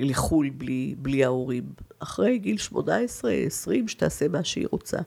לחו"ל 0.00 0.50
בלי, 0.50 0.94
בלי 0.98 1.24
ההורים. 1.24 1.64
אחרי 1.98 2.38
גיל 2.38 2.56
18-20, 2.72 2.76
שתעשה 3.86 4.28
מה 4.28 4.44
שהיא 4.44 4.66
רוצה. 4.70 4.98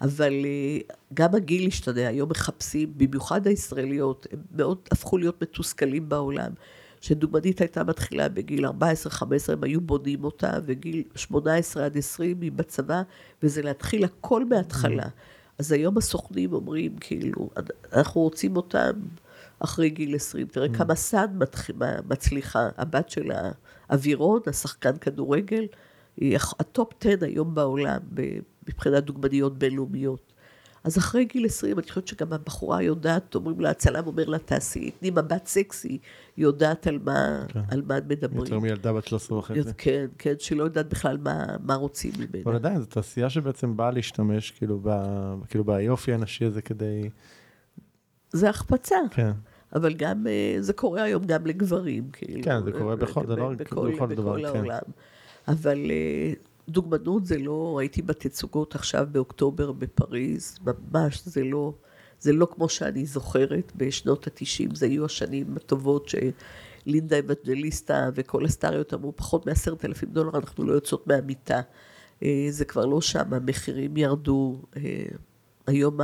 אבל 0.00 0.32
אה, 0.44 0.94
גם 1.14 1.34
הגיל 1.34 1.66
השתנה, 1.66 2.08
היום 2.08 2.30
מחפשים, 2.30 2.92
במיוחד 2.96 3.46
הישראליות, 3.46 4.26
הם 4.32 4.38
מאוד 4.56 4.78
הפכו 4.90 5.18
להיות 5.18 5.42
מתוסכלים 5.42 6.08
בעולם. 6.08 6.52
שדוגמנית 7.00 7.60
הייתה 7.60 7.84
מתחילה 7.84 8.28
בגיל 8.28 8.66
14-15, 8.66 8.70
הם 9.48 9.64
היו 9.64 9.80
בונים 9.80 10.24
אותה, 10.24 10.52
וגיל 10.66 11.02
18 11.14 11.84
עד 11.84 11.96
20 11.98 12.40
היא 12.40 12.52
בצבא, 12.52 13.02
וזה 13.42 13.62
להתחיל 13.62 14.04
הכל 14.04 14.44
מההתחלה. 14.44 15.06
אז 15.58 15.72
היום 15.72 15.98
הסוכנים 15.98 16.52
אומרים, 16.52 16.96
כאילו, 16.96 17.50
אנחנו 17.92 18.20
רוצים 18.20 18.56
אותם 18.56 18.92
אחרי 19.58 19.90
גיל 19.90 20.14
20. 20.14 20.46
תראה 20.46 20.68
כמה 20.68 20.94
סאן 20.94 21.38
מצליחה, 22.08 22.68
הבת 22.76 23.10
של 23.10 23.30
אווירון, 23.90 24.40
השחקן 24.46 24.96
כדורגל, 24.96 25.66
היא 26.16 26.38
הטופ 26.60 26.92
10 27.00 27.16
היום 27.20 27.54
בעולם 27.54 28.00
מבחינת 28.68 29.04
דוגמניות 29.04 29.58
בינלאומיות. 29.58 30.34
אז 30.84 30.98
אחרי 30.98 31.24
גיל 31.24 31.46
20, 31.46 31.78
אני 31.78 31.88
חושבת 31.88 32.08
שגם 32.08 32.32
הבחורה 32.32 32.82
יודעת, 32.82 33.34
אומרים 33.34 33.60
לה, 33.60 33.70
הצלם 33.70 34.06
אומר 34.06 34.24
לה, 34.24 34.38
תעשי, 34.38 34.90
תני 34.90 35.10
מבט 35.10 35.46
סקסי, 35.46 35.88
היא 35.88 35.98
יודעת 36.36 36.86
על 36.86 36.98
מה, 37.04 37.44
כן. 37.48 37.60
על 37.70 37.82
מה 37.86 37.94
מדברים. 38.08 38.38
יותר 38.38 38.58
מילדה 38.58 38.92
בת 38.92 39.06
13 39.06 39.38
וחצי. 39.38 39.60
כן, 39.78 40.06
כן, 40.18 40.34
שלא 40.38 40.64
יודעת 40.64 40.88
בכלל 40.88 41.16
מה, 41.16 41.46
מה 41.62 41.74
רוצים 41.74 42.12
ממנה. 42.18 42.42
אבל 42.44 42.54
עדיין, 42.54 42.80
זו 42.80 42.86
תעשייה 42.86 43.30
שבעצם 43.30 43.76
באה 43.76 43.90
להשתמש, 43.90 44.50
כאילו, 44.50 44.80
ב, 44.82 44.90
כאילו 45.48 45.64
ביופי 45.64 46.12
הנשי 46.12 46.44
הזה 46.44 46.62
כדי... 46.62 47.10
זה 48.32 48.50
החפצה. 48.50 48.96
כן. 49.10 49.32
אבל 49.74 49.94
גם, 49.94 50.26
אה, 50.26 50.56
זה 50.60 50.72
קורה 50.72 51.02
היום 51.02 51.24
גם 51.24 51.46
לגברים, 51.46 52.08
כאילו. 52.12 52.44
כן, 52.44 52.64
זה 52.64 52.72
קורה 52.72 52.96
בכל, 52.96 53.26
זה 53.26 53.36
לא 53.36 53.50
רק 53.50 53.56
בכל 53.56 53.90
דבר, 53.90 53.98
כן. 53.98 54.14
בכל 54.14 54.44
העולם. 54.44 54.82
אבל 55.48 55.90
אה, 55.90 56.32
דוגמנות 56.68 57.26
זה 57.26 57.38
לא, 57.38 57.76
הייתי 57.80 58.02
בתצוגות 58.02 58.74
עכשיו 58.74 59.06
באוקטובר 59.12 59.72
בפריז, 59.72 60.58
ממש 60.92 61.22
זה 61.24 61.44
לא, 61.44 61.72
זה 62.20 62.32
לא 62.32 62.48
כמו 62.54 62.68
שאני 62.68 63.06
זוכרת 63.06 63.72
בשנות 63.76 64.26
התשעים, 64.26 64.74
זה 64.74 64.86
היו 64.86 65.04
השנים 65.04 65.56
הטובות 65.56 66.08
שלינדה 66.08 67.18
אבנג'ליסטה 67.18 68.10
וכל 68.14 68.44
הסטאריות 68.44 68.94
אמרו, 68.94 69.16
פחות 69.16 69.46
מעשרת 69.46 69.84
אלפים 69.84 70.08
דולר 70.08 70.30
אנחנו 70.34 70.64
לא 70.64 70.72
יוצאות 70.72 71.06
מהמיטה. 71.06 71.60
אה, 72.22 72.46
זה 72.50 72.64
כבר 72.64 72.86
לא 72.86 73.00
שם, 73.00 73.34
המחירים 73.34 73.96
ירדו. 73.96 74.62
היום 75.66 75.98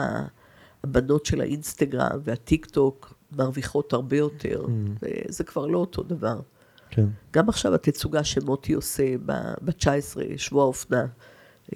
הבנות 0.84 1.26
של 1.26 1.40
האינסטגרם 1.40 2.20
והטיק 2.24 2.66
טוק 2.66 3.19
מרוויחות 3.32 3.92
הרבה 3.92 4.16
יותר, 4.16 4.64
mm. 4.66 5.06
זה 5.28 5.44
כבר 5.44 5.66
לא 5.66 5.78
אותו 5.78 6.02
דבר. 6.02 6.40
כן. 6.90 7.06
גם 7.32 7.48
עכשיו 7.48 7.74
התצוגה 7.74 8.24
שמוטי 8.24 8.72
עושה 8.72 9.18
ב-19, 9.64 9.86
שבוע 10.36 10.62
האופנה, 10.62 11.06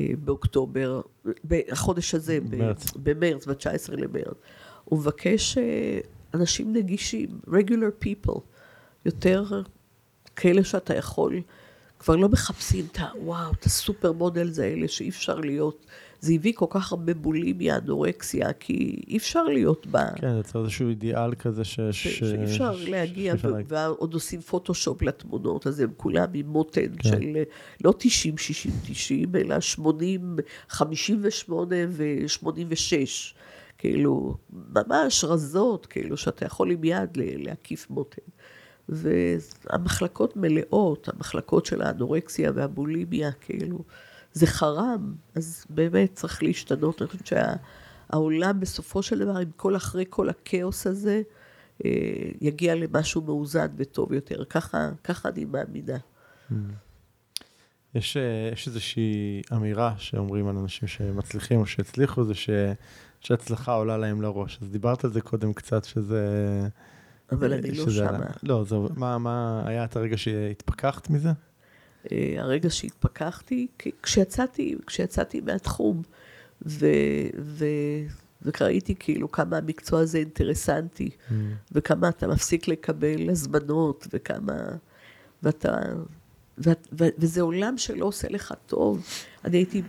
אה, 0.01 0.07
באוקטובר, 0.25 1.01
בחודש 1.45 2.15
הזה, 2.15 2.39
במרץ, 2.51 2.93
במרץ 2.97 3.47
ב-19 3.47 3.97
למרץ, 3.97 4.37
הוא 4.85 4.99
מבקש 4.99 5.59
אה, 5.59 5.99
אנשים 6.35 6.73
נגישים, 6.73 7.41
regular 7.47 8.05
people, 8.05 8.41
יותר 9.05 9.63
כאלה 10.37 10.65
שאתה 10.65 10.95
יכול, 10.95 11.41
כבר 11.99 12.17
לא 12.17 12.29
מחפשים 12.29 12.87
את 12.93 12.99
ה... 12.99 13.05
וואו, 13.23 13.53
את 13.53 13.65
ה 13.65 13.73
super 13.73 14.13
models 14.13 14.59
האלה 14.59 14.89
שאי 14.89 15.09
אפשר 15.09 15.41
להיות 15.41 15.87
זה 16.25 16.33
הביא 16.35 16.53
כל 16.57 16.67
כך 16.71 16.93
הרבה 16.93 17.15
בולימיה, 17.15 17.79
אנורקסיה, 17.79 18.53
כי 18.53 18.97
אי 19.09 19.17
אפשר 19.17 19.43
להיות 19.43 19.87
בה. 19.87 20.07
כן, 20.17 20.43
זה 20.53 20.59
איזשהו 20.59 20.89
אידיאל 20.89 21.35
כזה 21.35 21.65
ש... 21.65 21.81
שאי 21.91 22.45
אפשר 22.45 22.77
להגיע, 22.89 23.35
ועוד 23.69 24.15
עושים 24.15 24.41
פוטושופ 24.41 25.03
לתמונות, 25.03 25.67
אז 25.67 25.81
הם 25.81 25.91
כולם 25.97 26.29
עם 26.35 26.47
מותן 26.47 26.97
כן. 26.99 27.09
של 27.09 27.43
לא 27.85 27.95
90, 27.99 28.39
60, 28.39 28.73
90, 28.87 29.37
אלא 29.37 29.61
80, 29.61 30.37
58 30.69 31.77
ו-86. 31.89 33.35
כאילו, 33.79 34.37
ממש 34.53 35.25
רזות, 35.25 35.87
כאילו, 35.87 36.17
שאתה 36.17 36.45
יכול 36.45 36.71
עם 36.71 36.85
יד 36.85 37.17
להקיף 37.17 37.91
מותן. 37.91 38.23
והמחלקות 38.89 40.37
מלאות, 40.37 41.09
המחלקות 41.09 41.67
של 41.67 41.83
האנורקסיה 41.83 42.53
והבולימיה, 42.55 43.33
כאילו. 43.33 43.79
זה 44.35 44.47
חרם, 44.47 45.15
אז 45.35 45.67
באמת 45.71 46.15
צריך 46.15 46.43
להשתנות. 46.43 47.03
אני 47.03 47.09
חושבת 47.09 47.27
שהעולם 47.27 48.61
בסופו 48.61 49.03
של 49.03 49.19
דבר, 49.19 49.37
עם 49.37 49.51
כל 49.57 49.77
אחרי 49.77 50.05
כל 50.11 50.29
הכאוס 50.29 50.87
הזה, 50.87 51.23
אה, 51.85 51.91
יגיע 52.41 52.75
למשהו 52.75 53.23
מאוזן 53.23 53.67
וטוב 53.77 54.13
יותר. 54.13 54.45
ככה, 54.45 54.91
ככה 55.05 55.29
אני 55.29 55.45
מאמינה. 55.45 55.97
Mm. 56.51 56.55
יש, 57.95 58.17
אה, 58.17 58.51
יש 58.53 58.67
איזושהי 58.67 59.43
אמירה 59.53 59.95
שאומרים 59.99 60.49
על 60.49 60.57
אנשים 60.59 60.89
שמצליחים 60.89 61.61
או 61.61 61.67
שהצליחו, 61.67 62.25
זה 62.25 62.35
ש, 62.35 62.51
שהצלחה 63.21 63.73
עולה 63.73 63.97
להם 63.97 64.23
לראש. 64.23 64.59
אז 64.63 64.71
דיברת 64.71 65.05
על 65.05 65.11
זה 65.11 65.21
קודם 65.21 65.53
קצת, 65.53 65.85
שזה... 65.85 66.69
אבל 67.33 67.53
אני 67.53 67.71
לא 67.71 67.91
שמה. 67.91 68.27
לא, 68.43 68.65
זה, 68.65 68.77
מה, 68.97 69.19
מה 69.19 69.63
היה 69.67 69.85
את 69.85 69.97
הרגע 69.97 70.17
שהתפכחת 70.17 71.11
מזה? 71.11 71.31
אה, 72.13 72.35
הרגע 72.39 72.71
שהתפכחתי, 72.71 73.67
כשיצאתי, 74.03 74.77
כשיצאתי 74.87 75.41
מהתחום, 75.41 76.03
ו, 76.67 76.87
ו, 77.39 77.67
וראיתי 78.43 78.95
כאילו 78.99 79.33
כמה 79.33 79.57
המקצוע 79.57 80.01
הזה 80.01 80.19
אינטרסנטי, 80.19 81.11
mm. 81.11 81.33
וכמה 81.73 82.09
אתה 82.09 82.27
מפסיק 82.27 82.69
לקבל 82.69 83.31
הזמנות, 83.31 84.07
וכמה... 84.13 84.55
ואתה... 85.43 85.79
ו, 86.59 86.71
ו, 86.99 87.05
וזה 87.19 87.41
עולם 87.41 87.79
שלא 87.79 88.07
עושה 88.07 88.29
לך 88.29 88.55
טוב. 88.67 89.07
אני 89.45 89.57
הייתי, 89.57 89.83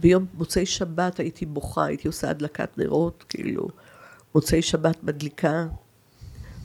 ביום 0.00 0.26
מוצאי 0.34 0.66
שבת 0.66 1.18
הייתי 1.18 1.46
בוכה, 1.46 1.84
הייתי 1.84 2.08
עושה 2.08 2.30
הדלקת 2.30 2.78
נרות, 2.78 3.24
כאילו, 3.28 3.68
מוצאי 4.34 4.62
שבת 4.62 5.04
מדליקה 5.04 5.66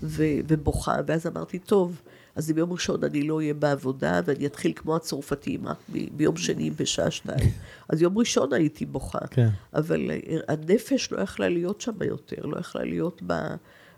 ו, 0.04 0.24
ובוכה, 0.48 0.96
ואז 1.08 1.28
אמרתי, 1.28 1.60
טוב, 1.60 2.02
אז 2.36 2.52
ביום 2.52 2.72
ראשון 2.72 3.04
אני 3.04 3.24
לא 3.24 3.38
אהיה 3.38 3.54
בעבודה, 3.54 4.22
ואני 4.26 4.46
אתחיל 4.46 4.74
כמו 4.76 4.96
הצרפתים, 4.96 5.68
רק 5.68 5.78
ביום 6.12 6.38
שני 6.38 6.70
בשעה 6.70 7.12
שתיים. 7.12 7.50
אז 7.90 8.02
יום 8.02 8.18
ראשון 8.18 8.54
הייתי 8.54 8.86
בוכה. 8.86 9.28
כן. 9.32 9.50
אבל 9.74 10.12
אה, 10.12 10.38
הנפש 10.48 11.12
לא 11.12 11.22
יכלה 11.22 11.50
להיות 11.50 11.82
שם 11.82 12.04
יותר, 12.06 12.46
לא 12.46 12.60
יכלה 12.60 12.84
להיות 12.84 13.22
ב, 13.28 13.34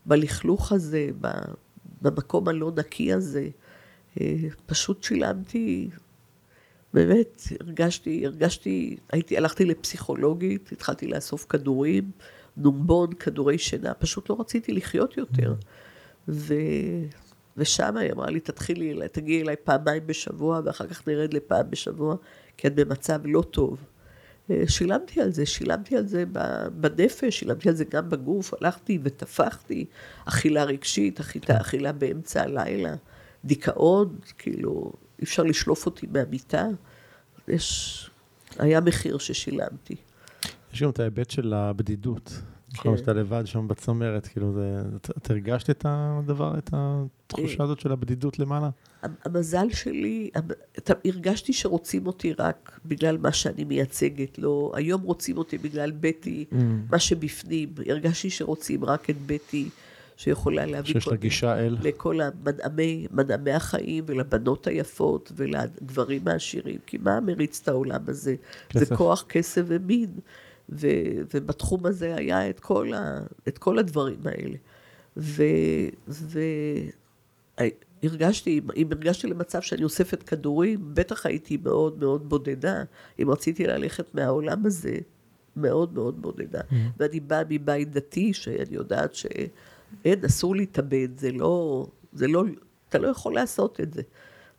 בלכלוך 0.06 0.72
הזה, 0.72 1.10
ב, 1.22 1.28
במקום 2.02 2.48
הלא 2.48 2.72
נקי 2.76 3.14
הזה. 3.14 3.48
אה, 4.22 4.36
פשוט 4.66 5.04
שילמתי, 5.04 5.90
באמת, 6.94 7.42
הרגשתי, 7.60 8.26
הרגשתי, 8.26 8.98
הייתי, 9.12 9.38
הלכתי 9.38 9.66
לפסיכולוגית, 9.66 10.72
התחלתי 10.72 11.08
לאסוף 11.08 11.46
כדורים, 11.50 12.12
נומבון, 12.58 13.14
כדורי 13.14 13.58
שינה, 13.58 13.94
פשוט 13.94 14.30
לא 14.30 14.38
רציתי 14.40 14.74
לחיות 14.74 15.18
יותר. 15.18 15.54
Mm. 15.54 15.66
ו... 16.28 16.54
ושם 17.58 17.98
היא 17.98 18.12
אמרה 18.12 18.30
לי, 18.30 18.40
תתחילי, 18.40 18.94
תגיעי 19.12 19.42
אליי 19.42 19.56
פעמיים 19.64 20.08
בשבוע, 20.08 20.62
ואחר 20.66 20.88
כך 20.88 21.08
נרד 21.08 21.34
לפעם 21.34 21.70
בשבוע, 21.70 22.16
כי 22.58 22.68
את 22.68 22.76
במצב 22.76 23.22
לא 23.26 23.42
טוב. 23.42 23.78
אה, 24.52 24.64
שילמתי 24.68 25.22
על 25.22 25.32
זה, 25.32 25.46
שילמתי 25.46 25.98
על 25.98 26.08
זה 26.08 26.24
בנפש, 26.74 27.40
שילמתי 27.40 27.70
על 27.70 27.76
זה 27.76 27.86
גם 27.86 28.10
בגוף, 28.10 28.54
הלכתי 28.62 29.00
וטפחתי, 29.04 29.86
אכילה 30.26 30.64
רגשית, 30.64 31.20
אכילה, 31.20 31.62
אכילה 31.62 31.92
באמצע 31.92 32.42
הלילה, 32.42 32.96
דיכאון, 33.46 34.16
כאילו, 34.38 34.92
אי 35.20 35.24
אפשר 35.24 35.44
לשלוף 35.44 35.86
אותי 35.86 36.08
מהמיטה. 36.12 36.68
יש, 37.48 38.10
היה 38.60 38.82
מחיר 38.82 39.18
ששילמתי. 39.18 39.96
יש 40.74 40.84
גם 40.84 40.90
את 40.90 41.00
ההיבט 41.00 41.30
של 41.30 41.54
הבדידות. 41.54 42.42
נכון, 42.74 42.98
שאתה 42.98 43.14
לבד 43.14 43.44
שם 43.46 43.68
בצמרת, 43.68 44.28
כאילו, 44.28 44.54
זה, 44.54 44.82
את 45.18 45.30
הרגשת 45.32 45.70
את 45.70 45.86
הדבר, 45.90 46.58
את 46.58 46.70
התחושה 46.74 47.64
הזאת 47.64 47.80
של 47.80 47.92
הבדידות 47.92 48.40
למעלה? 48.40 48.70
המזל 49.24 49.68
שלי, 49.70 50.30
הרגשתי 51.06 51.54
שרוצים 51.54 52.08
אותי 52.08 52.34
רק 52.40 52.80
בגלל 52.86 53.18
מה 53.18 53.32
שאני 53.32 53.64
מייצגת, 53.64 54.40
לא, 54.40 54.72
היום 54.76 55.02
רוצים 55.02 55.38
אותי 55.38 55.58
בגלל 55.58 55.92
בטי, 56.00 56.46
mm. 56.52 56.56
מה 56.92 57.00
שבפנים, 57.00 57.70
הרגשתי 57.88 58.30
שרוצים 58.30 58.86
רק 58.86 59.10
את 59.10 59.16
בטי. 59.26 59.70
שיכולה 60.18 60.66
להביא... 60.66 60.94
שיש 60.94 61.08
לה 61.08 61.16
גישה 61.16 61.60
אל. 61.60 61.78
לכל 61.82 62.22
המדעמי, 62.22 63.08
מדעמי 63.12 63.52
החיים 63.52 64.04
ולבנות 64.08 64.68
היפות 64.68 65.32
ולגברים 65.36 66.28
העשירים. 66.28 66.78
כי 66.86 66.98
מה 66.98 67.20
מריץ 67.20 67.60
את 67.64 67.68
העולם 67.68 68.02
הזה? 68.08 68.36
כסף. 68.70 68.90
זה 68.90 68.96
כוח, 68.96 69.26
כסף 69.30 69.62
ומין. 69.68 70.10
ו, 70.72 70.88
ובתחום 71.34 71.86
הזה 71.86 72.16
היה 72.16 72.50
את 72.50 72.60
כל, 72.60 72.94
ה, 72.94 73.20
את 73.48 73.58
כל 73.58 73.80
הדברים 73.80 74.20
האלה. 74.26 74.58
והרגשתי, 78.04 78.62
אם 78.76 78.88
הרגשתי 78.92 79.28
למצב 79.28 79.62
שאני 79.62 79.84
אוספת 79.84 80.24
כדורים, 80.24 80.80
בטח 80.94 81.26
הייתי 81.26 81.58
מאוד 81.58 82.00
מאוד 82.00 82.30
בודדה. 82.30 82.84
אם 83.22 83.30
רציתי 83.30 83.68
ללכת 83.68 84.16
מהעולם 84.16 84.66
הזה, 84.66 84.98
מאוד 85.56 85.94
מאוד 85.94 86.22
בודדה. 86.22 86.62
Mm-hmm. 86.62 86.76
ואני 86.98 87.20
באה 87.20 87.42
מבית 87.50 87.92
דתי, 87.92 88.34
שאני 88.34 88.76
יודעת 88.76 89.16
שאין, 89.16 90.26
אסור 90.26 90.56
להתאבד, 90.56 91.10
זה 91.18 91.32
לא, 91.32 91.86
זה 92.14 92.28
לא, 92.28 92.44
אתה 92.90 92.98
לא 92.98 93.08
יכול 93.08 93.34
לעשות 93.34 93.80
את 93.82 93.94
זה. 93.94 94.02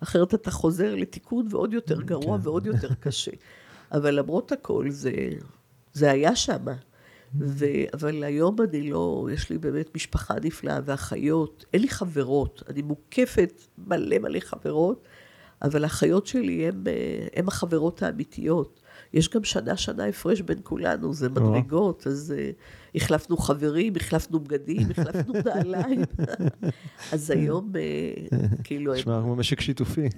אחרת 0.02 0.34
אתה 0.34 0.50
חוזר 0.50 0.94
לתיקון 0.94 1.46
ועוד 1.50 1.72
יותר 1.72 2.02
גרוע 2.02 2.38
כן. 2.38 2.48
ועוד 2.48 2.66
יותר 2.66 2.94
קשה. 3.00 3.30
אבל 3.92 4.14
למרות 4.14 4.52
הכל, 4.52 4.90
זה, 4.90 5.12
זה 5.93 6.11
היה 6.11 6.36
שם. 6.36 6.64
ו... 7.40 7.66
אבל 7.95 8.24
היום 8.24 8.57
אני 8.61 8.90
לא, 8.90 9.28
יש 9.32 9.51
לי 9.51 9.59
באמת 9.59 9.95
משפחה 9.95 10.34
נפלאה 10.43 10.78
ואחיות, 10.84 11.64
אין 11.72 11.82
לי 11.82 11.88
חברות, 11.88 12.62
אני 12.68 12.82
מוקפת 12.82 13.62
מלא 13.78 14.18
מלא 14.18 14.40
חברות, 14.40 15.05
אבל 15.62 15.84
האחיות 15.84 16.26
שלי 16.26 16.70
הן 17.36 17.49
החברות 17.49 18.03
האמיתיות. 18.03 18.82
יש 19.14 19.28
גם 19.28 19.44
שנה-שנה 19.44 20.04
הפרש 20.04 20.40
בין 20.40 20.58
כולנו, 20.62 21.14
זה 21.14 21.28
מדרגות, 21.28 22.06
אז 22.06 22.34
uh, 22.36 22.94
החלפנו 22.94 23.36
חברים, 23.36 23.92
החלפנו 23.96 24.40
בגדים, 24.40 24.90
החלפנו 24.90 25.34
נעליים. 25.46 26.02
אז 27.12 27.30
היום, 27.30 27.72
uh, 27.72 28.46
כאילו... 28.64 28.94
נשמע 28.94 29.20
כמו 29.22 29.36
משק 29.36 29.60
שיתופי. 29.60 30.08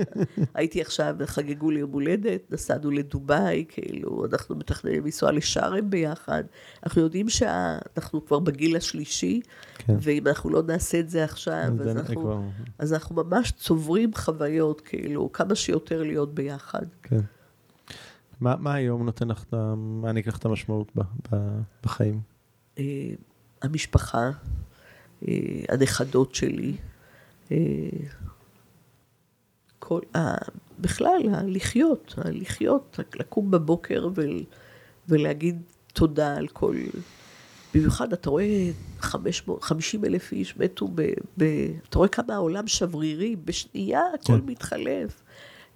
הייתי 0.54 0.80
עכשיו, 0.80 1.14
חגגו 1.24 1.70
לי 1.70 1.80
יום 1.80 1.92
הולדת, 1.92 2.52
נסענו 2.52 2.90
לדובאי, 2.90 3.64
כאילו, 3.68 4.24
אנחנו 4.32 4.56
מתכננים 4.56 5.04
לנסוע 5.04 5.32
לשארם 5.32 5.90
ביחד. 5.90 6.44
אנחנו 6.84 7.02
יודעים 7.02 7.28
שאנחנו 7.28 8.26
כבר 8.26 8.38
בגיל 8.38 8.76
השלישי, 8.76 9.40
כן. 9.78 9.96
ואם 10.00 10.26
אנחנו 10.26 10.50
לא 10.50 10.62
נעשה 10.62 11.00
את 11.00 11.10
זה 11.10 11.24
עכשיו, 11.24 11.72
אז 11.80 11.88
אנחנו, 11.88 12.20
כבר... 12.20 12.40
אז 12.78 12.92
אנחנו 12.92 13.24
ממש 13.24 13.52
צוברים 13.52 14.14
חוויות, 14.14 14.80
כאילו, 14.80 15.32
כמה 15.32 15.54
שיותר 15.54 16.02
להיות 16.02 16.34
ביחד. 16.34 16.86
כן. 17.02 17.20
מה, 18.40 18.56
מה 18.56 18.74
היום 18.74 19.04
נותן 19.04 19.28
לך, 19.28 19.44
מעניק 19.76 20.26
לך 20.26 20.38
את 20.38 20.44
המשמעות 20.44 20.92
ב, 20.96 21.00
ב, 21.00 21.36
בחיים? 21.82 22.20
Uh, 22.76 22.80
המשפחה, 23.62 24.30
uh, 25.22 25.26
הנכדות 25.68 26.34
שלי, 26.34 26.76
uh, 27.48 27.52
כל, 29.78 30.00
uh, 30.16 30.18
בכלל, 30.78 31.22
לחיות, 31.46 32.14
לחיות, 32.24 33.00
לקום 33.14 33.50
בבוקר 33.50 34.08
ו, 34.14 34.22
ולהגיד 35.08 35.62
תודה 35.92 36.36
על 36.36 36.48
כל... 36.48 36.76
במיוחד 37.74 38.12
אתה 38.12 38.30
רואה 38.30 38.70
500, 39.00 39.62
50 39.62 40.04
אלף 40.04 40.32
איש 40.32 40.56
מתו, 40.56 40.88
ב, 40.94 41.02
ב, 41.38 41.44
אתה 41.88 41.98
רואה 41.98 42.08
כמה 42.08 42.34
העולם 42.34 42.66
שברירי, 42.66 43.36
בשנייה 43.36 44.02
הכל 44.14 44.32
כן. 44.32 44.46
מתחלף. 44.46 45.22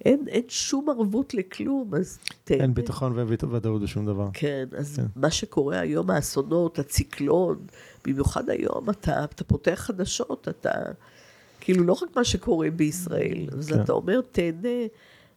אין, 0.05 0.27
אין 0.27 0.43
שום 0.47 0.89
ערבות 0.89 1.33
לכלום, 1.33 1.95
אז 1.95 2.19
תן... 2.43 2.61
אין 2.61 2.73
ביטחון 2.73 3.19
וודאות 3.43 3.81
בשום 3.81 4.05
דבר. 4.05 4.29
כן, 4.33 4.65
אז 4.77 4.95
כן. 4.95 5.05
מה 5.15 5.31
שקורה 5.31 5.79
היום, 5.79 6.09
האסונות, 6.09 6.79
הציקלון, 6.79 7.57
במיוחד 8.05 8.49
היום, 8.49 8.89
אתה, 8.89 9.23
אתה 9.23 9.43
פותח 9.43 9.83
חדשות, 9.87 10.47
אתה... 10.47 10.71
כאילו, 11.59 11.83
לא 11.83 11.93
רק 11.93 12.15
מה 12.15 12.23
שקורה 12.23 12.71
בישראל, 12.71 13.47
אז 13.57 13.69
כן. 13.69 13.81
אתה 13.81 13.93
אומר, 13.93 14.21
תהנה. 14.31 14.69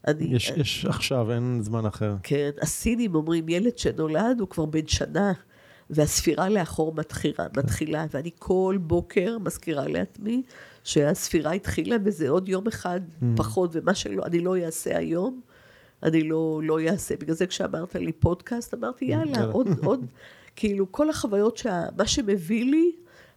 אני, 0.06 0.24
יש, 0.24 0.50
אני, 0.50 0.60
יש 0.60 0.86
עכשיו, 0.86 1.32
אין 1.32 1.58
זמן 1.62 1.86
אחר. 1.86 2.14
כן, 2.22 2.50
הסינים 2.62 3.14
אומרים, 3.14 3.48
ילד 3.48 3.78
שנולד 3.78 4.40
הוא 4.40 4.48
כבר 4.48 4.64
בן 4.64 4.86
שנה. 4.86 5.32
והספירה 5.90 6.48
לאחור 6.48 6.94
מתחילה, 6.94 7.46
מתחילה, 7.56 8.06
ואני 8.10 8.30
כל 8.38 8.78
בוקר 8.80 9.38
מזכירה 9.38 9.88
לעצמי 9.88 10.42
שהספירה 10.86 11.52
התחילה 11.52 11.96
וזה 12.04 12.28
עוד 12.28 12.48
יום 12.48 12.66
אחד 12.66 13.00
mm. 13.00 13.24
פחות, 13.36 13.70
ומה 13.72 13.94
שאני 13.94 14.40
לא 14.40 14.56
אעשה 14.58 14.98
היום, 14.98 15.40
אני 16.02 16.22
לא, 16.22 16.60
לא 16.64 16.80
אעשה. 16.80 17.16
בגלל 17.16 17.34
זה 17.34 17.46
כשאמרת 17.46 17.94
לי 17.94 18.12
פודקאסט, 18.12 18.74
אמרתי, 18.74 19.04
יאללה, 19.04 19.44
עוד, 19.44 19.66
עוד, 19.84 20.06
כאילו, 20.56 20.92
כל 20.92 21.10
החוויות, 21.10 21.56
שה, 21.56 21.82
מה 21.96 22.06
שמביא 22.06 22.64
לי, 22.64 22.92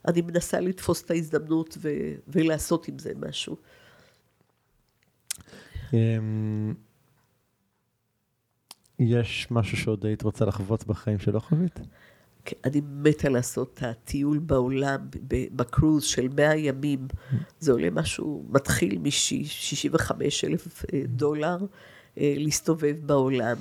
אני 0.08 0.22
מנסה 0.22 0.60
לתפוס 0.60 1.04
את 1.04 1.12
ההזדמנות 1.12 1.78
ו, 1.82 1.90
ולעשות 2.28 2.88
עם 2.88 3.00
זה 3.00 3.12
משהו. 3.16 3.56
אמ, 5.94 6.74
יש 9.00 9.48
משהו 9.52 9.78
שעוד 9.78 10.06
היית 10.06 10.22
רוצה 10.22 10.46
לחוות 10.46 10.88
בחיים 10.88 11.20
שלא 11.20 11.40
חווית? 11.40 11.80
אני 12.66 12.82
מתה 13.02 13.30
לעשות 13.30 13.72
את 13.74 13.84
הטיול 13.84 14.40
בעולם, 14.40 15.00
בקרוז 15.56 16.04
של 16.04 16.28
100 16.36 16.56
ימים. 16.56 17.08
זה 17.60 17.72
עולה 17.72 17.90
משהו, 17.90 18.46
מתחיל 18.50 18.98
מ-65 18.98 20.12
אלף 20.44 20.86
אה, 20.94 21.02
דולר. 21.06 21.58
אה, 22.18 22.34
להסתובב 22.38 22.96
בעולם. 23.06 23.56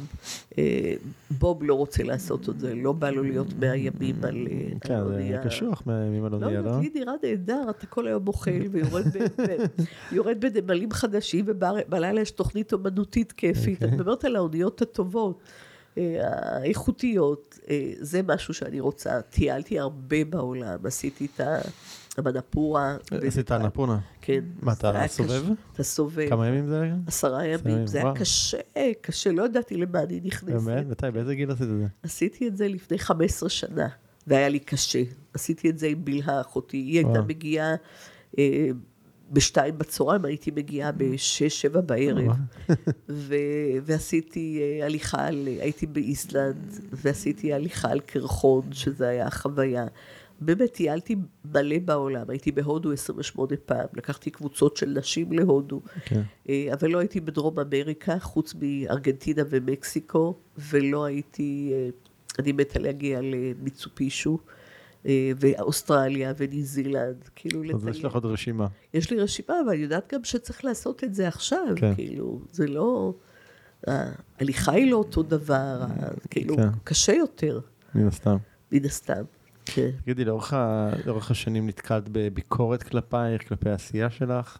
אה, 0.59 0.95
בוב 1.31 1.62
לא 1.62 1.74
רוצה 1.74 2.03
לעשות 2.03 2.49
את 2.49 2.61
זה, 2.61 2.74
לא 2.74 2.93
בא 2.93 3.11
לו 3.11 3.22
להיות 3.22 3.47
100 3.59 3.76
ימים 3.76 4.16
על 4.22 4.47
אונייה. 4.91 5.37
כן, 5.37 5.43
זה 5.43 5.49
קשוח 5.49 5.83
100 5.87 6.07
ימים 6.07 6.24
על 6.24 6.35
אונייה, 6.35 6.61
לא? 6.61 6.70
לא, 6.70 6.81
לי 6.81 6.91
נראה 6.95 7.12
נהדר, 7.22 7.70
אתה 7.70 7.87
כל 7.87 8.07
היום 8.07 8.29
אוכל 8.29 8.51
ויורד 10.11 10.41
בנמלים 10.41 10.93
חדשים, 10.93 11.45
ובלילה 11.49 12.20
יש 12.20 12.31
תוכנית 12.31 12.72
אומנותית 12.72 13.33
כיפית. 13.33 13.83
אוקיי. 13.83 13.89
את 13.89 13.93
מדברת 13.93 14.24
על 14.24 14.37
האוניות 14.37 14.83
הטובות. 14.83 15.43
האיכותיות, 16.20 17.59
אה, 17.70 17.92
זה 18.01 18.20
משהו 18.22 18.55
שאני 18.55 18.80
רוצה. 18.80 19.22
טיילתי 19.22 19.78
הרבה 19.78 20.24
בעולם, 20.24 20.78
עשיתי 20.86 21.26
את 21.34 21.40
המנפורה. 22.18 22.96
עשית 23.26 23.46
את 23.46 23.51
הנפונה? 23.51 23.99
כן. 24.20 24.44
מה, 24.62 24.72
אתה 24.72 24.92
סובב? 25.09 25.44
אתה 25.72 25.82
סובב. 25.82 26.28
כמה 26.28 26.49
ימים 26.49 26.66
זה 26.66 26.80
היה? 26.80 26.96
עשרה 27.07 27.46
ימים. 27.46 27.86
זה 27.86 27.99
היה 27.99 28.14
קשה, 28.14 28.59
קשה, 29.01 29.32
לא 29.32 29.44
ידעתי 29.44 29.76
למה 29.76 30.03
אני 30.03 30.20
נכנסת. 30.24 30.64
באמת? 30.64 30.86
מתי? 30.86 31.11
באיזה 31.12 31.34
גיל 31.34 31.51
עשית 31.51 31.62
את 31.62 31.78
זה? 31.78 31.86
עשיתי 32.03 32.49
את 32.49 32.57
זה 32.57 32.68
לפני 32.68 32.99
15 32.99 33.49
שנה, 33.49 33.88
והיה 34.26 34.49
לי 34.49 34.59
קשה. 34.59 35.03
עשיתי 35.34 35.70
את 35.70 35.78
זה 35.78 35.86
עם 35.86 36.05
בלהה 36.05 36.40
אחותי. 36.40 36.76
היא 36.76 36.99
הייתה 36.99 37.22
מגיעה... 37.22 37.74
בשתיים 39.33 39.79
בצהריים, 39.79 40.24
הייתי 40.24 40.51
מגיעה 40.51 40.93
בשש, 40.93 41.61
שבע 41.61 41.81
בערב. 41.81 42.37
ו- 43.09 43.35
ועשיתי 43.83 44.61
אה, 44.61 44.87
הליכה 44.87 45.26
על, 45.26 45.49
הייתי 45.61 45.87
באיסלנד, 45.87 46.79
ועשיתי 46.93 47.53
הליכה 47.53 47.91
על 47.91 48.01
קרחון, 48.01 48.72
שזה 48.72 49.09
היה 49.09 49.31
חוויה. 49.31 49.87
באמת 50.41 50.72
טיילתי 50.72 51.16
מלא 51.45 51.79
בעולם, 51.85 52.31
הייתי 52.31 52.53
בהודו 52.53 52.93
28 52.93 53.57
פעם, 53.66 53.87
לקחתי 53.95 54.31
קבוצות 54.31 54.76
של 54.76 54.87
נשים 54.87 55.33
להודו, 55.33 55.81
okay. 55.87 56.01
כן. 56.05 56.22
אה, 56.49 56.68
אבל 56.72 56.91
לא 56.91 56.99
הייתי 56.99 57.20
בדרום 57.20 57.59
אמריקה, 57.59 58.18
חוץ 58.18 58.55
מארגנטינה 58.55 59.43
ומקסיקו, 59.51 60.35
ולא 60.70 61.05
הייתי, 61.05 61.72
אה, 61.74 61.89
אני 62.39 62.53
מתה 62.53 62.79
להגיע 62.79 63.20
למיצופישו. 63.22 64.39
אה, 65.07 65.30
ואוסטרליה 65.40 66.32
וניו 66.36 66.62
זילנד, 66.62 67.28
כאילו 67.34 67.62
לציין. 67.62 67.76
אז 67.76 67.96
יש 67.96 68.05
לך 68.05 68.14
עוד 68.14 68.24
רשימה. 68.24 68.66
יש 68.94 69.11
לי 69.11 69.20
רשימה, 69.20 69.55
אבל 69.64 69.72
אני 69.72 69.82
יודעת 69.82 70.12
גם 70.14 70.24
שצריך 70.24 70.64
לעשות 70.64 71.05
את 71.05 71.14
זה 71.14 71.28
עכשיו, 71.28 71.66
כן. 71.76 71.94
כאילו, 71.94 72.40
זה 72.53 72.66
לא... 72.66 73.14
ההליכה 73.86 74.72
היא 74.72 74.90
לא 74.90 74.96
אותו 74.96 75.22
דבר, 75.22 75.80
כאילו, 76.30 76.57
כן. 76.57 76.68
קשה 76.84 77.12
יותר. 77.12 77.61
מן 77.94 78.07
הסתם. 78.07 78.36
מן 78.72 78.84
הסתם, 78.84 79.22
כן. 79.64 79.90
תגידי, 80.03 80.24
לאורך, 80.24 80.55
לאורך 81.07 81.30
השנים 81.30 81.66
נתקלת 81.66 82.09
בביקורת 82.12 82.82
כלפייך, 82.82 83.49
כלפי 83.49 83.70
העשייה 83.70 84.11
שלך? 84.11 84.59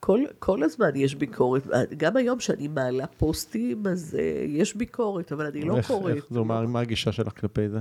כל, 0.00 0.20
כל 0.38 0.62
הזמן 0.62 0.90
יש 0.94 1.14
ביקורת. 1.14 1.66
גם 1.96 2.16
היום 2.16 2.40
שאני 2.40 2.68
מעלה 2.68 3.06
פוסטים, 3.06 3.86
אז 3.86 4.16
uh, 4.18 4.22
יש 4.48 4.76
ביקורת, 4.76 5.32
אבל 5.32 5.46
אני 5.46 5.62
לא 5.62 5.76
איך, 5.76 5.86
קוראת. 5.86 6.16
איך 6.16 6.26
זה, 6.30 6.40
מה, 6.40 6.66
מה 6.66 6.80
הגישה 6.80 7.12
שלך 7.12 7.40
כלפי 7.40 7.68
זה? 7.68 7.78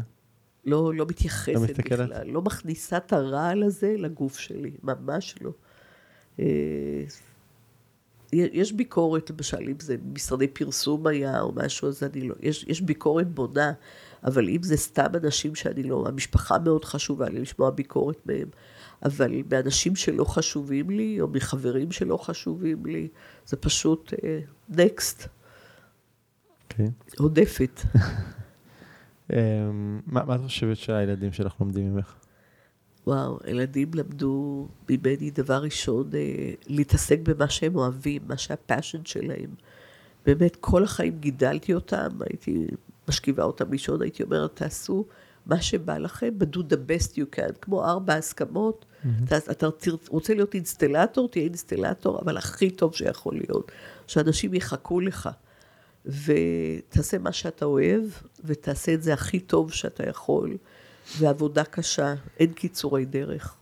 לא, 0.66 0.94
לא 0.94 1.06
מתייחסת 1.06 1.78
בכלל, 1.78 2.12
לא 2.26 2.42
מכניסה 2.42 2.98
את 2.98 3.14
הרעל 3.14 3.64
הזה 3.64 3.96
לגוף 3.98 4.38
שלי, 4.40 4.72
ממש 4.84 5.36
לא. 5.42 5.52
אה, 6.40 7.04
יש 8.34 8.74
ביקורת, 8.74 9.30
למשל, 9.30 9.70
אם 9.70 9.80
זה 9.80 9.96
משרדי 10.14 10.48
פרסום 10.48 11.08
היה 11.08 11.42
או 11.42 11.52
משהו, 11.56 11.88
אז 11.88 12.04
אני 12.04 12.28
לא, 12.28 12.36
יש, 12.42 12.66
יש 12.68 12.82
ביקורת 12.82 13.28
בונה, 13.28 13.72
אבל 14.24 14.50
אם 14.50 14.64
זה 14.64 14.78
סתם 14.78 15.08
אנשים 15.24 15.56
שאני 15.56 15.84
לא, 15.84 16.04
המשפחה 16.08 16.60
מאוד 16.60 16.86
חשובה 16.86 17.30
לי 17.30 17.40
לשמוע 17.40 17.70
ביקורת 17.70 18.18
מהם, 18.26 18.50
אבל 19.06 19.32
מאנשים 19.52 19.96
שלא 19.96 20.24
חשובים 20.24 20.90
לי, 20.90 21.22
או 21.22 21.28
מחברים 21.28 21.92
שלא 21.92 22.18
חשובים 22.18 22.86
לי, 22.86 23.08
זה 23.46 23.58
פשוט 23.58 24.14
נקסט. 24.70 25.24
Uh, 25.24 26.74
okay. 26.74 26.92
עודפת. 27.18 27.82
אמ, 29.34 30.00
מה 30.06 30.36
את 30.36 30.42
חושבת 30.44 30.78
שהילדים 30.78 31.34
שלך 31.34 31.54
לומדים 31.60 31.94
ממך? 31.94 32.14
וואו, 33.08 33.40
ילדים 33.48 33.92
למדו 33.94 34.68
ממני 34.90 35.32
דבר 35.32 35.64
ראשון 35.64 36.10
אה, 36.14 36.52
להתעסק 36.68 37.20
במה 37.24 37.50
שהם 37.50 37.76
אוהבים, 37.76 38.22
מה 38.28 38.38
שהפאשן 38.38 39.06
שלהם. 39.06 39.50
באמת, 40.26 40.56
כל 40.56 40.84
החיים 40.84 41.20
גידלתי 41.20 41.74
אותם, 41.74 42.10
הייתי 42.30 42.68
משכיבה 43.08 43.44
אותם 43.44 43.72
לישון, 43.72 44.02
הייתי 44.02 44.24
אומרת, 44.24 44.56
תעשו 44.56 45.06
מה 45.46 45.62
שבא 45.62 45.98
לכם, 45.98 46.30
but 46.40 46.56
do 46.56 46.60
the 46.60 46.76
best 46.90 47.14
you 47.14 47.38
can, 47.38 47.54
כמו 47.62 47.86
ארבע 47.86 48.14
הסכמות. 48.14 48.86
Mm-hmm. 48.86 49.08
אתה, 49.24 49.38
אתה 49.52 49.68
רוצה 50.10 50.34
להיות 50.34 50.54
אינסטלטור, 50.54 51.30
תהיה 51.30 51.46
אינסטלטור, 51.46 52.20
אבל 52.22 52.38
הכי 52.38 52.70
טוב 52.70 52.96
שיכול 52.96 53.36
להיות, 53.36 53.72
שאנשים 54.08 54.54
יחכו 54.54 55.00
לך. 55.00 55.30
ותעשה 56.26 57.18
מה 57.18 57.32
שאתה 57.32 57.66
אוהב, 57.66 58.04
ותעשה 58.44 58.94
את 58.94 59.04
זה 59.04 59.14
הכי 59.14 59.40
טוב 59.40 59.72
שאתה 59.74 60.10
יכול, 60.10 60.58
ועבודה 61.18 61.64
קשה, 61.64 62.14
אין 62.40 62.54
קיצורי 62.54 63.06
דרך. 63.06 63.56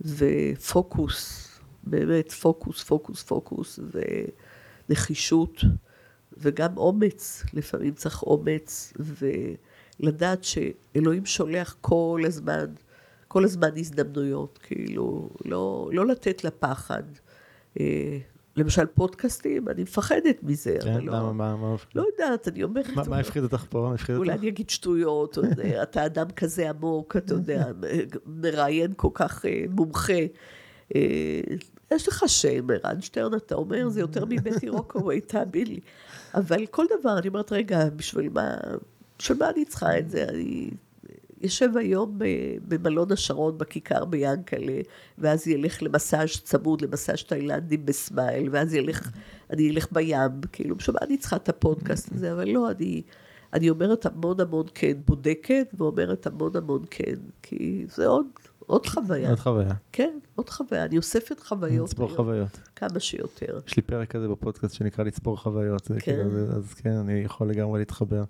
ופוקוס, 0.00 1.48
באמת 1.84 2.32
פוקוס, 2.32 2.82
פוקוס, 2.82 3.22
פוקוס, 3.22 3.78
ונחישות, 4.88 5.60
וגם 6.38 6.76
אומץ, 6.76 7.42
לפעמים 7.52 7.94
צריך 7.94 8.22
אומץ, 8.22 8.92
ולדעת 10.00 10.44
שאלוהים 10.44 11.26
שולח 11.26 11.76
כל 11.80 12.22
הזמן, 12.26 12.66
כל 13.28 13.44
הזמן 13.44 13.70
הזדמנויות, 13.76 14.58
כאילו, 14.62 15.30
לא, 15.44 15.90
לא 15.92 16.06
לתת 16.06 16.44
לפחד. 16.44 17.02
למשל 18.56 18.86
פודקאסטים, 18.86 19.68
אני 19.68 19.82
מפחדת 19.82 20.42
מזה, 20.42 20.76
כן, 20.82 21.00
לא... 21.00 21.12
למה, 21.12 21.32
מה, 21.32 21.56
מה? 21.56 21.76
לא 21.94 22.04
יודעת, 22.12 22.48
אני 22.48 22.62
אומרת... 22.62 22.86
מה- 23.08 23.18
הפחיד 23.18 23.42
אותך 23.42 23.64
פה? 23.68 23.94
מה 24.08 24.16
אולי? 24.16 24.32
אני 24.32 24.48
אגיד 24.48 24.70
שטויות, 24.70 25.38
אתה 25.82 26.06
אדם 26.06 26.30
כזה 26.30 26.70
עמוק, 26.70 27.16
אתה 27.16 27.34
יודע, 27.34 27.66
מראיין 28.26 28.92
כל 28.96 29.08
כך 29.14 29.46
אה, 29.46 29.64
מומחה. 29.70 30.12
אה, 30.94 31.40
יש 31.94 32.08
לך 32.08 32.24
שם, 32.26 32.66
ערן 32.70 33.00
שטרן, 33.00 33.34
אתה 33.34 33.54
אומר, 33.54 33.88
זה 33.88 34.00
יותר 34.00 34.24
מבטי 34.28 34.68
רוקווי, 34.78 35.20
תאמין 35.20 35.66
לי. 35.66 35.80
אבל 36.34 36.66
כל 36.66 36.84
דבר, 37.00 37.18
אני 37.18 37.28
אומרת, 37.28 37.52
רגע, 37.52 37.90
בשביל 37.96 38.28
מה, 38.34 38.54
בשביל 39.18 39.38
מה 39.38 39.50
אני 39.50 39.64
צריכה 39.64 39.98
את 39.98 40.10
זה? 40.10 40.24
אני 40.28 40.70
יושב 41.46 41.76
היום 41.76 42.18
במלון 42.68 43.12
השרון 43.12 43.58
בכיכר 43.58 44.04
ביאנקלה, 44.04 44.80
ואז 45.18 45.46
ילך 45.48 45.82
למסאז' 45.82 46.40
צמוד, 46.44 46.82
למסאז' 46.82 47.22
תאילנדי 47.22 47.76
בסמייל, 47.76 48.48
ואז 48.52 48.74
ילך, 48.74 49.10
אני 49.50 49.70
אלך 49.70 49.86
בים, 49.92 50.18
כאילו, 50.52 50.76
בשביל 50.76 50.96
מה 51.00 51.06
אני 51.06 51.16
צריכה 51.18 51.36
את 51.36 51.48
הפודקאסט 51.48 52.12
הזה? 52.12 52.32
אבל 52.32 52.48
לא, 52.48 52.70
אני, 52.70 53.02
אני 53.52 53.70
אומרת 53.70 54.06
המון 54.06 54.40
המון 54.40 54.66
כן, 54.74 54.92
בודקת, 55.06 55.74
ואומרת 55.78 56.26
המון 56.26 56.56
המון 56.56 56.82
כן, 56.90 57.14
כי 57.42 57.86
זה 57.94 58.06
עוד, 58.06 58.26
עוד 58.66 58.86
חוויה. 58.86 59.28
עוד 59.30 59.38
חוויה. 59.38 59.74
כן, 59.92 60.18
עוד 60.34 60.48
חוויה. 60.48 60.84
אני 60.84 60.96
אוספת 60.98 61.40
חוויות. 61.40 61.88
לצבור 61.88 62.16
חוויות. 62.16 62.58
כמה 62.76 63.00
שיותר. 63.00 63.60
יש 63.66 63.76
לי 63.76 63.82
פרק 63.82 64.10
כזה 64.10 64.28
בפודקאסט 64.28 64.74
שנקרא 64.74 65.04
לצבור 65.04 65.36
חוויות. 65.36 65.86
כן. 65.86 65.98
כאילו, 66.00 66.30
זה- 66.30 66.52
אז 66.56 66.74
כן, 66.74 66.90
אני 66.90 67.12
יכול 67.24 67.50
לגמרי 67.50 67.78
להתחבר. 67.78 68.24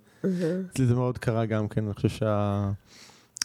אצלי 0.70 0.86
זה 0.86 0.94
מאוד 0.94 1.18
קרה 1.18 1.46
גם 1.46 1.68
כן, 1.68 1.84
אני 1.84 1.94
חושב 1.94 2.08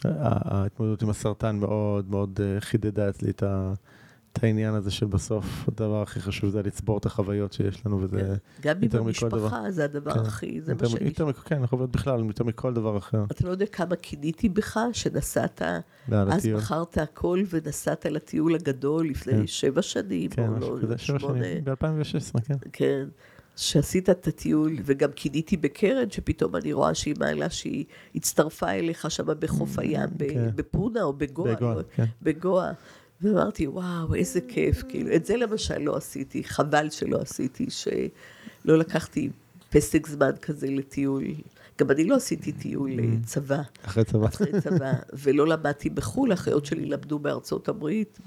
שההתמודדות 0.04 1.02
עם 1.02 1.10
הסרטן 1.10 1.56
מאוד 1.56 2.10
מאוד 2.10 2.40
אה, 2.44 2.62
חידדה 2.62 3.10
אצלי 3.10 3.30
את 3.32 3.44
ה- 3.44 3.74
את 4.34 4.44
העניין 4.44 4.74
הזה 4.74 4.92
של 4.92 5.06
בסוף 5.06 5.46
הדבר 5.68 6.02
הכי 6.02 6.20
חשוב 6.20 6.50
זה 6.50 6.62
לצבור 6.64 6.98
את 6.98 7.06
החוויות 7.06 7.54
שיש 7.54 7.86
לנו 7.86 8.02
וזה 8.02 8.18
כן. 8.18 8.34
גם 8.62 8.78
עם 8.78 8.84
יותר 8.84 9.04
מכל 9.04 9.30
דבר. 9.30 9.40
המשפחה, 9.42 9.72
זה 9.72 9.84
הדבר 9.86 10.14
כן, 10.14 10.20
הכי, 10.20 10.62
זה 10.62 10.72
יותר 10.72 10.86
מה 10.86 10.90
שאני... 10.92 11.06
יותר 11.10 11.32
כן, 11.34 11.68
חוויות 11.68 11.92
בכלל, 11.92 12.24
יותר 12.26 12.44
מכל 12.44 12.74
דבר 12.74 12.98
אחר. 12.98 13.24
אתה 13.32 13.46
לא 13.48 13.52
יודע 13.52 13.66
כמה 13.66 13.96
קינאתי 13.96 14.50
בך, 14.50 14.80
שנסעת, 14.94 15.62
אז. 16.12 16.46
מכרת 16.48 16.98
הכל 16.98 17.44
ונסעת 17.50 18.06
לטיול 18.06 18.56
הגדול 18.56 19.04
כן. 19.04 19.10
לפני 19.10 19.48
שבע 19.48 19.82
שנים, 19.82 20.30
כן, 20.30 20.48
או 20.50 20.60
לא, 20.60 20.98
שמונה. 20.98 21.22
שנים, 21.44 21.64
ב-2016, 21.64 22.42
כן. 22.48 22.56
כן, 22.74 23.06
שעשית 23.56 24.10
את 24.10 24.28
הטיול, 24.28 24.76
וגם 24.84 25.12
קיניתי 25.12 25.58
בקרן, 25.58 26.12
שפתאום 26.12 26.56
אני 26.56 26.74
רואה 26.74 26.96
שהיא 26.96 27.16
מעלה 27.20 27.50
שהיא 27.50 27.86
הצטרפה 28.16 28.70
אליך 28.70 29.12
שם 29.12 29.28
בחוף 29.40 29.80
הים, 29.80 30.10
ב- 30.18 30.34
כן. 30.34 30.50
בפונה 30.56 31.04
או 31.04 31.14
בגואה. 31.14 31.56
בגואה, 31.56 31.84
כן. 31.96 32.06
בגואה. 32.22 32.72
ואמרתי, 33.22 33.68
וואו, 33.68 34.16
איזה 34.16 34.42
כיף, 34.42 34.84
כאילו, 34.90 35.16
את 35.16 35.26
זה 35.26 35.38
למשל 35.38 35.78
לא 35.78 35.96
עשיתי, 35.96 36.44
חבל 36.44 36.90
שלא 36.90 37.18
עשיתי, 37.22 37.66
שלא 37.70 38.78
לקחתי 38.78 39.30
פסק 39.70 40.08
זמן 40.08 40.32
כזה 40.42 40.68
לטיול. 40.68 41.24
גם 41.82 41.92
אני 41.92 42.04
לא 42.04 42.16
עשיתי 42.16 42.52
טיול 42.52 42.92
Mm. 42.92 43.26
צבא, 43.26 43.62
אחרי 43.86 44.04
צבא. 44.04 44.26
אחרי 44.28 44.62
צבא, 44.62 44.94
ולא 45.14 45.48
למדתי 45.48 45.90
בחו"ל, 45.90 46.34
אחיות 46.34 46.66
שלי 46.66 46.86
למדו 46.86 47.20
בארצות 47.20 47.70
הברית, 47.70 48.20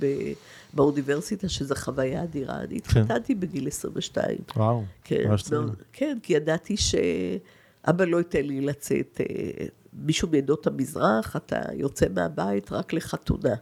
באוניברסיטה, 0.72 1.48
שזו 1.48 1.74
חוויה 1.74 2.22
אדירה. 2.22 2.60
אני 2.60 2.80
כן. 2.80 3.00
התחתנתי 3.00 3.34
בגיל 3.34 3.66
22. 3.68 4.38
וואו, 4.56 4.82
כן, 5.04 5.28
ממש 5.28 5.42
צעיר. 5.42 5.60
מאוד, 5.60 5.76
כן, 5.92 6.18
כי 6.22 6.32
ידעתי 6.32 6.76
שאבא 6.76 8.04
לא 8.04 8.16
ייתן 8.16 8.42
לי 8.46 8.60
לצאת. 8.60 9.20
אה, 9.20 9.66
מישהו 9.92 10.28
מעדות 10.32 10.66
המזרח, 10.66 11.36
אתה 11.36 11.60
יוצא 11.74 12.06
מהבית 12.14 12.72
רק 12.72 12.92
לחתונה. 12.92 13.54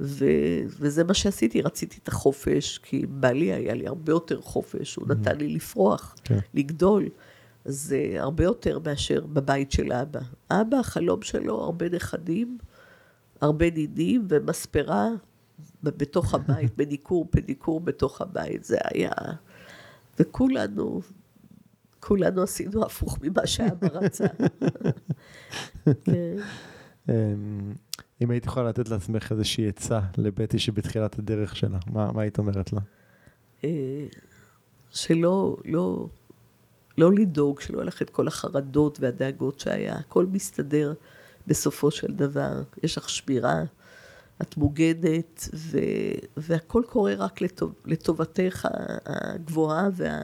ו, 0.00 0.24
וזה 0.66 1.04
מה 1.04 1.14
שעשיתי, 1.14 1.62
רציתי 1.62 1.98
את 2.02 2.08
החופש, 2.08 2.78
כי 2.78 3.06
בעלי 3.08 3.52
היה 3.52 3.74
לי 3.74 3.86
הרבה 3.86 4.12
יותר 4.12 4.40
חופש, 4.40 4.94
הוא 4.96 5.08
נתן 5.08 5.36
לי 5.36 5.48
לפרוח, 5.48 6.14
Mm. 6.16 6.20
כן. 6.24 6.38
לגדול. 6.54 7.08
זה 7.66 8.14
הרבה 8.18 8.44
יותר 8.44 8.78
מאשר 8.78 9.26
בבית 9.26 9.72
של 9.72 9.92
אבא. 9.92 10.20
אבא, 10.50 10.76
החלום 10.76 11.22
שלו, 11.22 11.60
הרבה 11.60 11.88
נכדים, 11.88 12.58
הרבה 13.40 13.70
נינים 13.70 14.26
ומספרה 14.28 15.08
בתוך 15.82 16.34
הבית, 16.34 16.76
בדיקור, 16.78 17.26
פדיקור 17.30 17.80
בתוך 17.80 18.20
הבית. 18.20 18.64
זה 18.64 18.76
היה... 18.84 19.10
וכולנו, 20.18 21.00
כולנו 22.00 22.42
עשינו 22.42 22.84
הפוך 22.84 23.18
ממה 23.22 23.46
שאבא 23.46 23.88
רצה. 23.92 24.26
כן. 26.04 26.36
אמ, 27.08 27.72
אם 28.22 28.30
היית 28.30 28.44
יכולה 28.44 28.68
לתת 28.68 28.88
לעצמך 28.88 29.32
איזושהי 29.32 29.68
עצה 29.68 30.00
לבטי 30.18 30.58
שבתחילת 30.58 31.18
הדרך 31.18 31.56
שלה, 31.56 31.78
מה 31.92 32.12
מה 32.12 32.22
היית 32.22 32.38
אומרת 32.38 32.72
לה? 32.72 32.80
אה, 33.64 34.06
שלא, 34.90 35.56
לא, 35.64 36.08
לא 36.98 37.12
לדאוג, 37.12 37.60
שלא 37.60 37.78
יהיה 37.78 37.84
לך 37.84 38.02
את 38.02 38.10
כל 38.10 38.28
החרדות 38.28 39.00
והדאגות 39.00 39.60
שהיה, 39.60 39.94
הכל 39.94 40.26
מסתדר 40.26 40.94
בסופו 41.46 41.90
של 41.90 42.14
דבר. 42.14 42.62
יש 42.82 42.98
לך 42.98 43.08
שמירה, 43.08 43.62
את 44.42 44.56
מוגנת, 44.56 45.48
ו, 45.54 45.78
והכל 46.36 46.82
קורה 46.88 47.14
רק 47.14 47.40
לטוב, 47.40 47.74
לטובתך 47.84 48.68
הגבוהה 49.06 49.88
וה, 49.92 50.20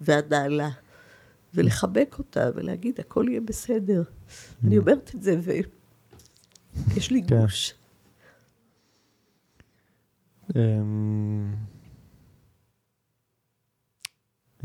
והנעלה. 0.00 0.70
ולחבק 1.54 2.14
אותה 2.18 2.50
ולהגיד, 2.54 3.00
הכל 3.00 3.26
יהיה 3.28 3.40
בסדר. 3.40 4.02
אני 4.64 4.78
אומרת 4.78 5.10
את 5.14 5.22
זה, 5.22 5.40
ויש 5.42 7.10
לי 7.10 7.22
כן. 7.22 7.40
גוש. 7.40 7.74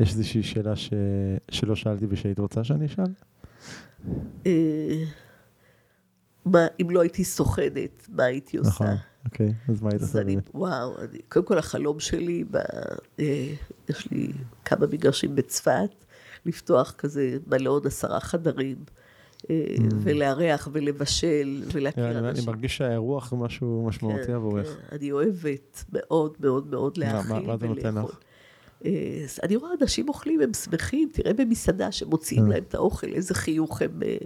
יש 0.00 0.12
איזושהי 0.12 0.42
שאלה 0.42 0.76
ש... 0.76 0.90
שלא 1.50 1.76
שאלתי 1.76 2.06
ושהיית 2.08 2.38
רוצה 2.38 2.64
שאני 2.64 2.86
אשאל? 2.86 3.04
אה, 4.46 5.02
מה, 6.44 6.66
אם 6.80 6.90
לא 6.90 7.00
הייתי 7.00 7.24
סוחדת, 7.24 8.06
מה 8.12 8.24
הייתי 8.24 8.56
עושה? 8.56 8.70
נכון, 8.70 8.86
אוקיי, 9.24 9.52
אז 9.68 9.80
מה 9.82 9.90
היית 9.90 10.02
עושה 10.02 10.20
אני? 10.20 10.36
וואו, 10.54 10.98
אני, 10.98 11.18
קודם 11.28 11.44
כל 11.46 11.58
החלום 11.58 12.00
שלי, 12.00 12.44
ב, 12.50 12.56
אה, 13.18 13.46
יש 13.88 14.10
לי 14.10 14.32
כמה 14.64 14.86
מגרשים 14.86 15.34
בצפת, 15.34 16.04
לפתוח 16.46 16.94
כזה 16.98 17.38
מלון 17.46 17.86
עשרה 17.86 18.20
חדרים, 18.20 18.76
אה, 19.50 19.56
ולארח 20.00 20.68
ולבשל 20.72 21.62
ולהכיר 21.72 22.10
אני 22.10 22.18
אני 22.18 22.28
אנשים. 22.28 22.46
מרגיש 22.46 22.76
שהאירוח 22.76 23.30
הוא 23.32 23.38
משהו 23.40 23.84
משמעותי 23.88 24.26
כן, 24.26 24.32
עבורך. 24.34 24.66
כן, 24.66 24.96
אני 24.96 25.12
אוהבת 25.12 25.84
מאוד 25.92 26.36
מאוד 26.40 26.66
מאוד 26.66 26.98
מה- 26.98 27.04
להאכיל 27.12 27.32
מה- 27.32 27.40
מה 27.40 27.56
זה 27.56 27.66
נותן 27.66 27.80
ולאכול. 27.96 28.10
לך? 28.10 28.18
אה, 28.84 28.90
אני 29.42 29.56
רואה 29.56 29.70
אנשים 29.82 30.08
אוכלים, 30.08 30.40
הם 30.40 30.54
שמחים, 30.54 31.08
תראה 31.12 31.32
במסעדה 31.32 31.92
שמוציאים 31.92 32.44
אה. 32.44 32.48
להם 32.50 32.62
את 32.68 32.74
האוכל, 32.74 33.06
איזה 33.06 33.34
חיוך 33.34 33.82
הם... 33.82 34.02
אה, 34.02 34.16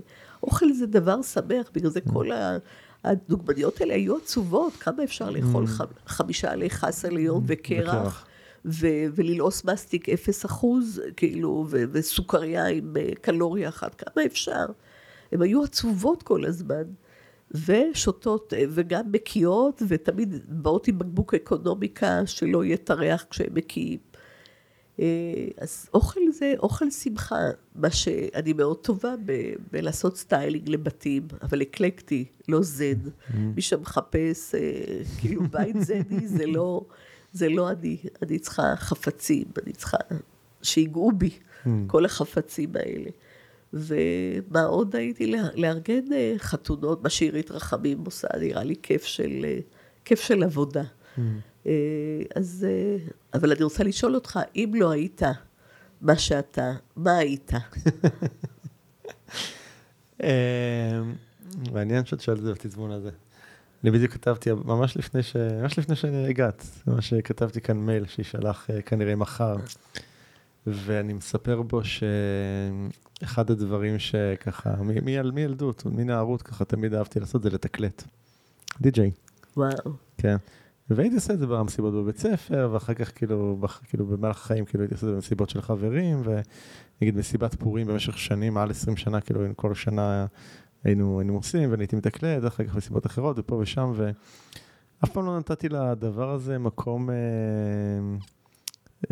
אוכל 0.42 0.72
זה 0.72 0.86
דבר 0.86 1.22
שמח, 1.22 1.70
בגלל 1.74 1.90
זה. 1.90 2.00
כל 2.00 2.32
ה- 2.32 2.57
הדוגמניות 3.05 3.80
האלה 3.80 3.94
היו 3.94 4.16
עצובות, 4.16 4.72
כמה 4.72 5.05
אפשר 5.05 5.30
לאכול 5.30 5.66
ח- 5.66 5.80
חמישה 6.07 6.50
עלי 6.53 6.70
חסה 6.70 7.09
ליום 7.09 7.44
וקרח, 7.46 7.94
אה. 7.94 8.00
וקרח. 8.00 8.26
ו- 8.64 8.86
וללעוס 9.14 9.64
מסטיק 9.64 10.09
אפס 10.09 10.46
אחוז, 10.46 11.00
כאילו, 11.16 11.66
ו- 11.70 11.84
וסוכריה 11.92 12.66
עם 12.66 12.94
קלוריה 13.20 13.68
אחת, 13.68 13.94
כמה 14.03 14.24
אפשר? 14.26 14.66
הן 15.32 15.42
היו 15.42 15.62
עצובות 15.64 16.22
כל 16.22 16.44
הזמן. 16.44 16.82
ושותות, 17.66 18.53
וגם 18.68 19.12
מקיאות, 19.12 19.82
ותמיד 19.88 20.34
באות 20.48 20.88
עם 20.88 20.98
בקבוק 20.98 21.34
אקונומיקה, 21.34 22.26
שלא 22.26 22.64
יהיה 22.64 22.76
טרח 22.76 23.24
כשהם 23.30 23.55
מקיאים. 23.55 23.98
אה, 25.01 25.05
אז 25.59 25.88
אוכל 25.95 26.20
זה 26.32 26.55
אוכל 26.59 26.90
שמחה, 26.90 27.36
מה 27.74 27.90
שאני 27.90 28.53
מאוד 28.53 28.76
טובה 28.78 29.14
ב- 29.26 29.53
בלעשות 29.72 30.16
סטיילינג 30.16 30.68
לבתים, 30.68 31.22
אבל 31.43 31.62
אקלקטי, 31.62 32.24
לא 32.49 32.62
זן. 32.62 32.99
מי 33.34 33.62
שמחפש 33.62 34.55
אה, 34.55 34.61
כאילו 35.20 35.43
בית 35.51 35.76
זני, 35.80 36.28
זה 36.28 36.47
לא, 36.47 36.84
זה 37.32 37.49
לא 37.49 37.70
אני. 37.70 37.97
אני 38.22 38.38
צריכה 38.38 38.76
חפצים, 38.76 39.45
אני 39.64 39.72
צריכה 39.72 39.97
שיגעו 40.62 41.12
בי, 41.12 41.30
כל 41.86 42.05
החפצים 42.05 42.70
האלה. 42.74 43.11
ומה 43.72 44.62
עוד 44.62 44.97
הייתי? 44.97 45.26
לה- 45.26 45.49
לארגן 45.55 46.12
אה, 46.12 46.34
חתונות, 46.38 47.03
מה 47.03 47.09
שעירית 47.11 47.51
רחמים 47.51 47.99
עושה, 48.05 48.28
נראה 48.40 48.64
לי 48.64 48.74
כיף 48.82 49.05
של, 49.05 49.45
אה, 49.45 49.59
כיף 50.05 50.20
של 50.20 50.43
עבודה. 50.43 50.82
אה, 51.18 51.22
אז, 52.34 52.66
אה, 52.68 52.96
אבל 53.34 53.52
אני 53.52 53.62
רוצה 53.62 53.84
לשאול 53.84 54.14
אותך, 54.14 54.40
אם 54.56 54.72
לא 54.74 54.90
היית 54.90 55.22
מה 56.00 56.18
שאתה, 56.18 56.72
מה 56.96 57.16
היית? 57.16 57.50
אמ, 60.22 60.28
מעניין 61.72 62.04
שאת 62.04 62.20
שואלת 62.20 62.38
את 62.38 62.44
זה 62.44 62.52
בתזמון 62.52 62.90
הזה. 62.90 63.10
אני 63.82 63.90
בדיוק 63.90 64.12
כתבתי, 64.12 64.50
ממש 64.64 64.96
לפני 64.96 65.22
ש... 65.22 65.36
ממש 65.36 65.78
לפני 65.78 65.96
שהגעת, 65.96 66.66
ממש 66.86 67.14
כתבתי 67.14 67.60
כאן 67.60 67.76
מייל 67.76 68.06
שישלח 68.06 68.70
אה, 68.70 68.82
כנראה 68.82 69.16
מחר, 69.16 69.56
ואני 70.66 71.12
מספר 71.12 71.62
בו 71.62 71.80
שאחד 71.84 73.50
הדברים 73.50 73.98
שככה, 73.98 74.74
מילדות, 75.32 75.86
מנערות 75.86 76.42
ככה 76.42 76.64
תמיד 76.64 76.94
אהבתי 76.94 77.20
לעשות 77.20 77.42
זה 77.42 77.50
לתקלט. 77.50 78.02
די.ג'יי, 78.80 79.10
וואו. 79.56 79.92
כן. 80.18 80.36
והייתי 80.91 81.14
עושה 81.14 81.33
את 81.33 81.39
זה 81.39 81.47
במסיבות 81.47 81.95
בבית 81.95 82.18
ספר, 82.18 82.70
ואחר 82.72 82.95
כך 82.95 83.12
כאילו, 83.14 83.59
כאילו 83.89 84.07
במהלך 84.07 84.37
החיים 84.37 84.64
כאילו 84.64 84.85
הייתי 84.85 84.95
עושה 84.95 85.07
את 85.07 85.11
זה 85.11 85.14
במסיבות 85.14 85.51
של 85.51 85.62
חברים, 85.62 86.22
ונגיד 86.24 87.16
מסיבת 87.16 87.55
פורים 87.55 87.87
במשך 87.87 88.18
שנים, 88.18 88.55
מעל 88.55 88.70
20 88.70 88.97
שנה, 88.97 89.20
כאילו 89.20 89.41
כל 89.57 89.74
שנה 89.74 90.26
היינו, 90.85 91.20
היינו 91.20 91.35
עושים, 91.35 91.70
ואני 91.70 91.83
הייתי 91.83 91.97
מתקלט, 91.97 92.47
אחר 92.47 92.64
כך 92.64 92.76
מסיבות 92.76 93.07
אחרות, 93.07 93.39
ופה 93.39 93.55
ושם, 93.55 93.93
ואף 93.97 95.11
פעם 95.12 95.26
לא 95.26 95.39
נתתי 95.39 95.68
לדבר 95.68 96.30
הזה 96.30 96.59
מקום 96.59 97.11
אה, 97.11 97.16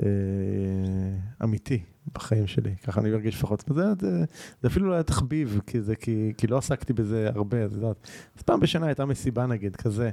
אה, 0.03 1.45
אמיתי 1.45 1.83
בחיים 2.15 2.47
שלי, 2.47 2.75
ככה 2.85 3.01
אני 3.01 3.11
מרגיש 3.11 3.35
לפחות. 3.35 3.65
זה, 3.75 3.83
זה, 4.01 4.25
זה 4.63 4.69
אפילו 4.69 4.89
לא 4.89 4.95
היה 4.95 5.03
תחביב, 5.03 5.61
כי, 5.67 5.81
זה, 5.81 5.97
כי, 5.97 6.33
כי 6.37 6.47
לא 6.47 6.59
עסקתי 6.59 6.93
בזה 6.93 7.29
הרבה, 7.35 7.67
את 7.67 7.73
יודעת. 7.73 8.09
אז 8.37 8.43
פעם 8.43 8.61
בשנה 8.61 8.87
הייתה 8.87 9.05
מסיבה 9.05 9.47
נגיד, 9.47 9.77
כזה. 9.77 10.11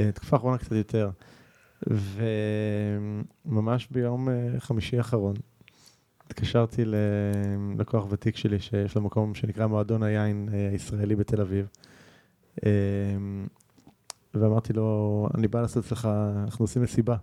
אה, 0.00 0.12
תקופה 0.12 0.36
האחרונה 0.36 0.58
קצת 0.58 0.72
יותר. 0.72 1.10
וממש 3.46 3.88
ביום 3.90 4.28
אה, 4.28 4.60
חמישי 4.60 4.98
האחרון, 4.98 5.34
התקשרתי 6.26 6.82
ללקוח 6.84 8.06
ותיק 8.10 8.36
שלי, 8.36 8.60
שיש 8.60 8.94
לו 8.94 9.02
מקום 9.02 9.34
שנקרא 9.34 9.66
מועדון 9.66 10.02
היין 10.02 10.48
אה, 10.52 10.68
הישראלי 10.68 11.16
בתל 11.16 11.40
אביב. 11.40 11.68
ואמרתי 14.34 14.72
לו, 14.72 15.28
אני 15.34 15.48
בא 15.48 15.60
לעשות 15.60 15.84
אצלך, 15.84 16.08
אנחנו 16.44 16.62
עושים 16.62 16.82
מסיבה. 16.82 17.16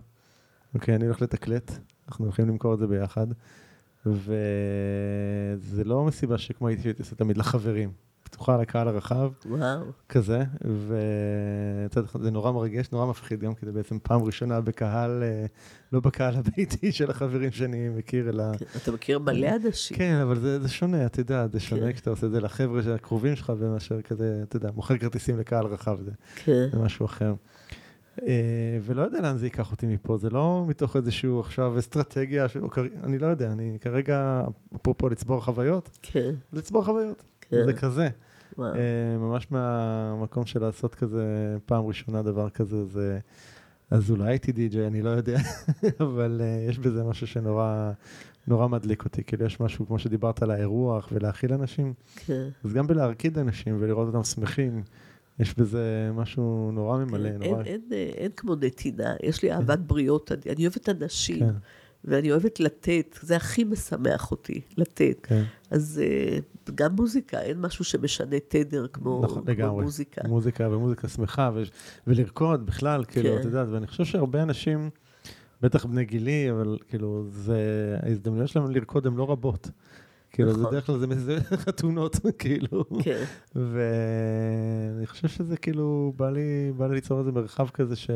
אוקיי, 0.74 0.94
אני 0.94 1.04
הולך 1.04 1.22
לתקלט, 1.22 1.72
אנחנו 2.08 2.24
הולכים 2.24 2.48
למכור 2.48 2.74
את 2.74 2.78
זה 2.78 2.86
ביחד. 2.86 3.26
וזה 4.06 5.84
לא 5.84 6.04
מסיבה 6.04 6.38
שכמו 6.38 6.68
הייתי 6.68 6.92
עושה 6.98 7.16
תמיד 7.16 7.36
לחברים. 7.36 8.07
פתוחה 8.30 8.56
לקהל 8.56 8.88
הרחב. 8.88 9.30
וואו. 9.46 9.80
כזה, 10.08 10.44
וזה 10.64 12.30
נורא 12.30 12.52
מרגש, 12.52 12.86
נורא 12.92 13.06
מפחיד 13.06 13.40
גם, 13.40 13.54
כי 13.54 13.66
זה 13.66 13.72
בעצם 13.72 13.98
פעם 14.02 14.22
ראשונה 14.22 14.60
בקהל, 14.60 15.22
אה, 15.22 15.46
לא 15.92 16.00
בקהל 16.00 16.36
הביתי 16.36 16.92
של 16.98 17.10
החברים 17.10 17.52
שאני 17.52 17.88
מכיר, 17.88 18.28
אלא... 18.28 18.44
כן, 18.58 18.66
אתה 18.76 18.92
מכיר 18.92 19.18
מלא 19.18 19.48
אנשים. 19.64 19.96
כן, 19.96 20.14
אבל 20.14 20.38
זה, 20.40 20.60
זה 20.60 20.68
שונה, 20.68 21.06
אתה 21.06 21.20
יודע, 21.20 21.46
זה 21.52 21.60
שונה 21.60 21.86
כן. 21.86 21.92
כשאתה 21.92 22.10
עושה 22.10 22.26
את 22.26 22.30
זה 22.30 22.40
לחבר'ה 22.40 22.94
הקרובים 22.94 23.36
שלך, 23.36 23.52
ומאשר 23.58 24.02
כזה, 24.02 24.40
אתה 24.48 24.56
יודע, 24.56 24.70
מוכר 24.74 24.98
כרטיסים 24.98 25.38
לקהל 25.38 25.66
רחב, 25.66 25.98
זה, 26.04 26.10
כן. 26.44 26.68
זה 26.72 26.78
משהו 26.78 27.06
אחר. 27.06 27.34
אה, 28.26 28.78
ולא 28.82 29.02
יודע 29.02 29.20
לאן 29.20 29.36
זה 29.36 29.46
ייקח 29.46 29.70
אותי 29.70 29.86
מפה, 29.86 30.16
זה 30.16 30.30
לא 30.30 30.64
מתוך 30.68 30.96
איזשהו 30.96 31.40
עכשיו 31.40 31.78
אסטרטגיה, 31.78 32.46
אני 33.04 33.18
לא 33.18 33.26
יודע, 33.26 33.52
אני 33.52 33.78
כרגע, 33.80 34.44
אפרופו 34.76 35.08
לצבור 35.08 35.44
חוויות, 35.44 35.98
כן. 36.02 36.34
לצבור 36.52 36.84
חוויות. 36.84 37.24
כן. 37.50 37.64
זה 37.66 37.72
כזה. 37.72 38.08
Uh, 38.58 38.60
ממש 39.18 39.46
מהמקום 39.50 40.46
של 40.46 40.60
לעשות 40.60 40.94
כזה 40.94 41.56
פעם 41.66 41.86
ראשונה 41.86 42.22
דבר 42.22 42.50
כזה, 42.50 42.84
זה... 42.84 43.18
אז 43.90 44.10
אולי 44.10 44.28
הייתי 44.28 44.52
די-ג'יי, 44.52 44.86
אני 44.86 45.02
לא 45.02 45.10
יודע, 45.10 45.38
אבל 46.00 46.40
uh, 46.40 46.70
יש 46.70 46.78
בזה 46.78 47.04
משהו 47.04 47.26
שנורא 47.26 47.92
נורא 48.46 48.68
מדליק 48.68 49.04
אותי. 49.04 49.24
כאילו 49.24 49.46
יש 49.46 49.60
משהו, 49.60 49.86
כמו 49.86 49.98
שדיברת 49.98 50.42
על 50.42 50.50
האירוח 50.50 51.08
ולהכיל 51.12 51.52
אנשים, 51.52 51.94
כן. 52.26 52.48
אז 52.64 52.72
גם 52.72 52.86
בלהרקיד 52.86 53.38
אנשים 53.38 53.76
ולראות 53.80 54.06
אותם 54.06 54.24
שמחים, 54.24 54.82
יש 55.38 55.54
בזה 55.58 56.10
משהו 56.14 56.70
נורא 56.72 56.98
ממלא. 56.98 57.28
כן, 57.28 57.38
נורא... 57.38 57.62
אין, 57.62 57.66
אין, 57.66 57.80
אין, 57.92 58.10
אין 58.16 58.30
כמו 58.36 58.54
נתינה, 58.54 59.14
יש 59.22 59.42
לי 59.42 59.52
אהבת 59.52 59.78
בריאות, 59.78 60.32
אני, 60.32 60.54
אני 60.54 60.66
אוהבת 60.66 60.88
אנשים. 60.88 61.38
כן. 61.38 61.54
ואני 62.04 62.30
אוהבת 62.30 62.60
לתת, 62.60 63.18
זה 63.22 63.36
הכי 63.36 63.64
משמח 63.64 64.30
אותי, 64.30 64.60
לתת. 64.76 65.18
כן. 65.22 65.42
אז 65.70 66.02
uh, 66.04 66.42
גם 66.74 66.92
מוזיקה, 66.96 67.40
אין 67.40 67.60
משהו 67.60 67.84
שמשנה 67.84 68.36
תדר 68.48 68.86
כמו, 68.86 69.20
נכון, 69.24 69.42
כמו 69.42 69.52
לגמרי. 69.52 69.84
מוזיקה. 69.84 70.28
מוזיקה 70.28 70.68
ומוזיקה 70.70 71.08
שמחה, 71.08 71.50
ו- 71.54 71.62
ולרקוד 72.06 72.66
בכלל, 72.66 73.04
כאילו, 73.04 73.28
כן. 73.30 73.40
את 73.40 73.44
יודעת, 73.44 73.68
ואני 73.70 73.86
חושב 73.86 74.04
שהרבה 74.04 74.42
אנשים, 74.42 74.90
בטח 75.62 75.84
בני 75.84 76.04
גילי, 76.04 76.50
אבל 76.50 76.78
כאילו, 76.88 77.24
זה, 77.30 77.58
ההזדמנויות 78.02 78.48
שלהם 78.48 78.70
לרקוד 78.70 79.06
הן 79.06 79.14
לא 79.14 79.30
רבות. 79.30 79.70
כאילו, 80.32 80.52
נכון. 80.52 80.64
בדרך 80.64 80.86
כלל 80.86 80.98
זה, 80.98 81.06
זה 81.14 81.38
חתונות, 81.64 82.16
כאילו. 82.38 82.84
כן. 83.02 83.24
ואני 83.54 85.06
חושב 85.06 85.28
שזה 85.28 85.56
כאילו, 85.56 86.12
בא 86.16 86.30
לי, 86.30 86.72
בא 86.76 86.86
לי 86.86 86.94
ליצור 86.94 87.18
איזה 87.18 87.32
מרחב 87.32 87.68
כזה 87.68 87.96
ש... 87.96 88.10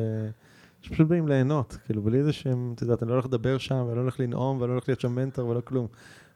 שפשוט 0.83 1.09
באים 1.09 1.29
ליהנות, 1.29 1.77
כאילו, 1.87 2.03
בלי 2.03 2.19
איזה 2.19 2.33
שהם, 2.33 2.73
את 2.75 2.83
יודעת, 2.83 3.03
אני 3.03 3.09
לא 3.09 3.15
הולך 3.15 3.27
לדבר 3.27 3.59
שם, 3.59 3.85
ואני 3.87 3.97
לא 3.97 4.01
הולך 4.01 4.21
לנאום, 4.21 4.61
ואני 4.61 4.69
לא 4.69 4.73
הולך 4.73 4.89
להיות 4.89 5.01
שם 5.01 5.15
מנטור 5.15 5.49
ולא 5.49 5.61
כלום. 5.61 5.87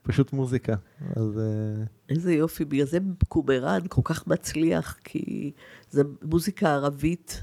פשוט 0.07 0.33
מוזיקה. 0.33 0.75
אז... 1.17 1.39
אה, 1.39 1.85
איזה 2.09 2.35
יופי, 2.35 2.65
בגלל 2.65 2.87
זה 2.87 2.99
קומראן 3.29 3.81
כל 3.89 4.03
כך 4.05 4.27
מצליח, 4.27 4.99
כי 5.05 5.53
זה 5.91 6.03
מוזיקה 6.23 6.75
ערבית, 6.75 7.43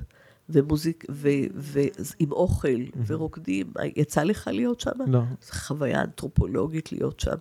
ומוזיק, 0.50 1.06
ו, 1.12 1.30
ו, 1.56 1.80
עם 2.20 2.32
אוכל, 2.32 2.68
mm-hmm. 2.68 2.98
ורוקדים. 3.08 3.74
יצא 3.96 4.24
לך 4.24 4.50
להיות 4.54 4.80
שם? 4.80 4.92
לא. 5.08 5.20
זו 5.42 5.54
חוויה 5.54 6.02
אנתרופולוגית 6.02 6.92
להיות 6.92 7.20
שם. 7.20 7.38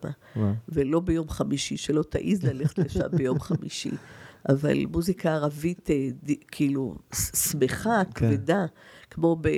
ולא 0.68 1.00
ביום 1.00 1.28
חמישי, 1.28 1.76
שלא 1.76 2.02
תעיז 2.02 2.42
ללכת 2.42 2.78
לשם 2.78 3.08
ביום 3.18 3.40
חמישי. 3.40 3.90
אבל 4.48 4.86
מוזיקה 4.86 5.34
ערבית, 5.34 5.90
אה, 5.90 6.08
כאילו, 6.50 6.94
שמחה, 7.34 8.02
כן. 8.14 8.28
כבדה. 8.28 8.66
כמו, 9.10 9.36
ב, 9.40 9.48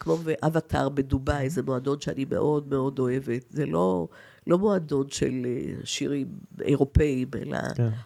כמו 0.00 0.16
באבטאר 0.16 0.88
בדובאי, 0.88 1.50
זה 1.50 1.62
מועדון 1.62 2.00
שאני 2.00 2.24
מאוד 2.30 2.68
מאוד 2.68 2.98
אוהבת. 2.98 3.44
זה 3.50 3.66
לא, 3.66 4.08
לא 4.46 4.58
מועדון 4.58 5.06
של 5.10 5.46
אה, 5.46 5.74
שירים 5.84 6.28
אירופאיים, 6.60 7.28
אלא 7.36 7.58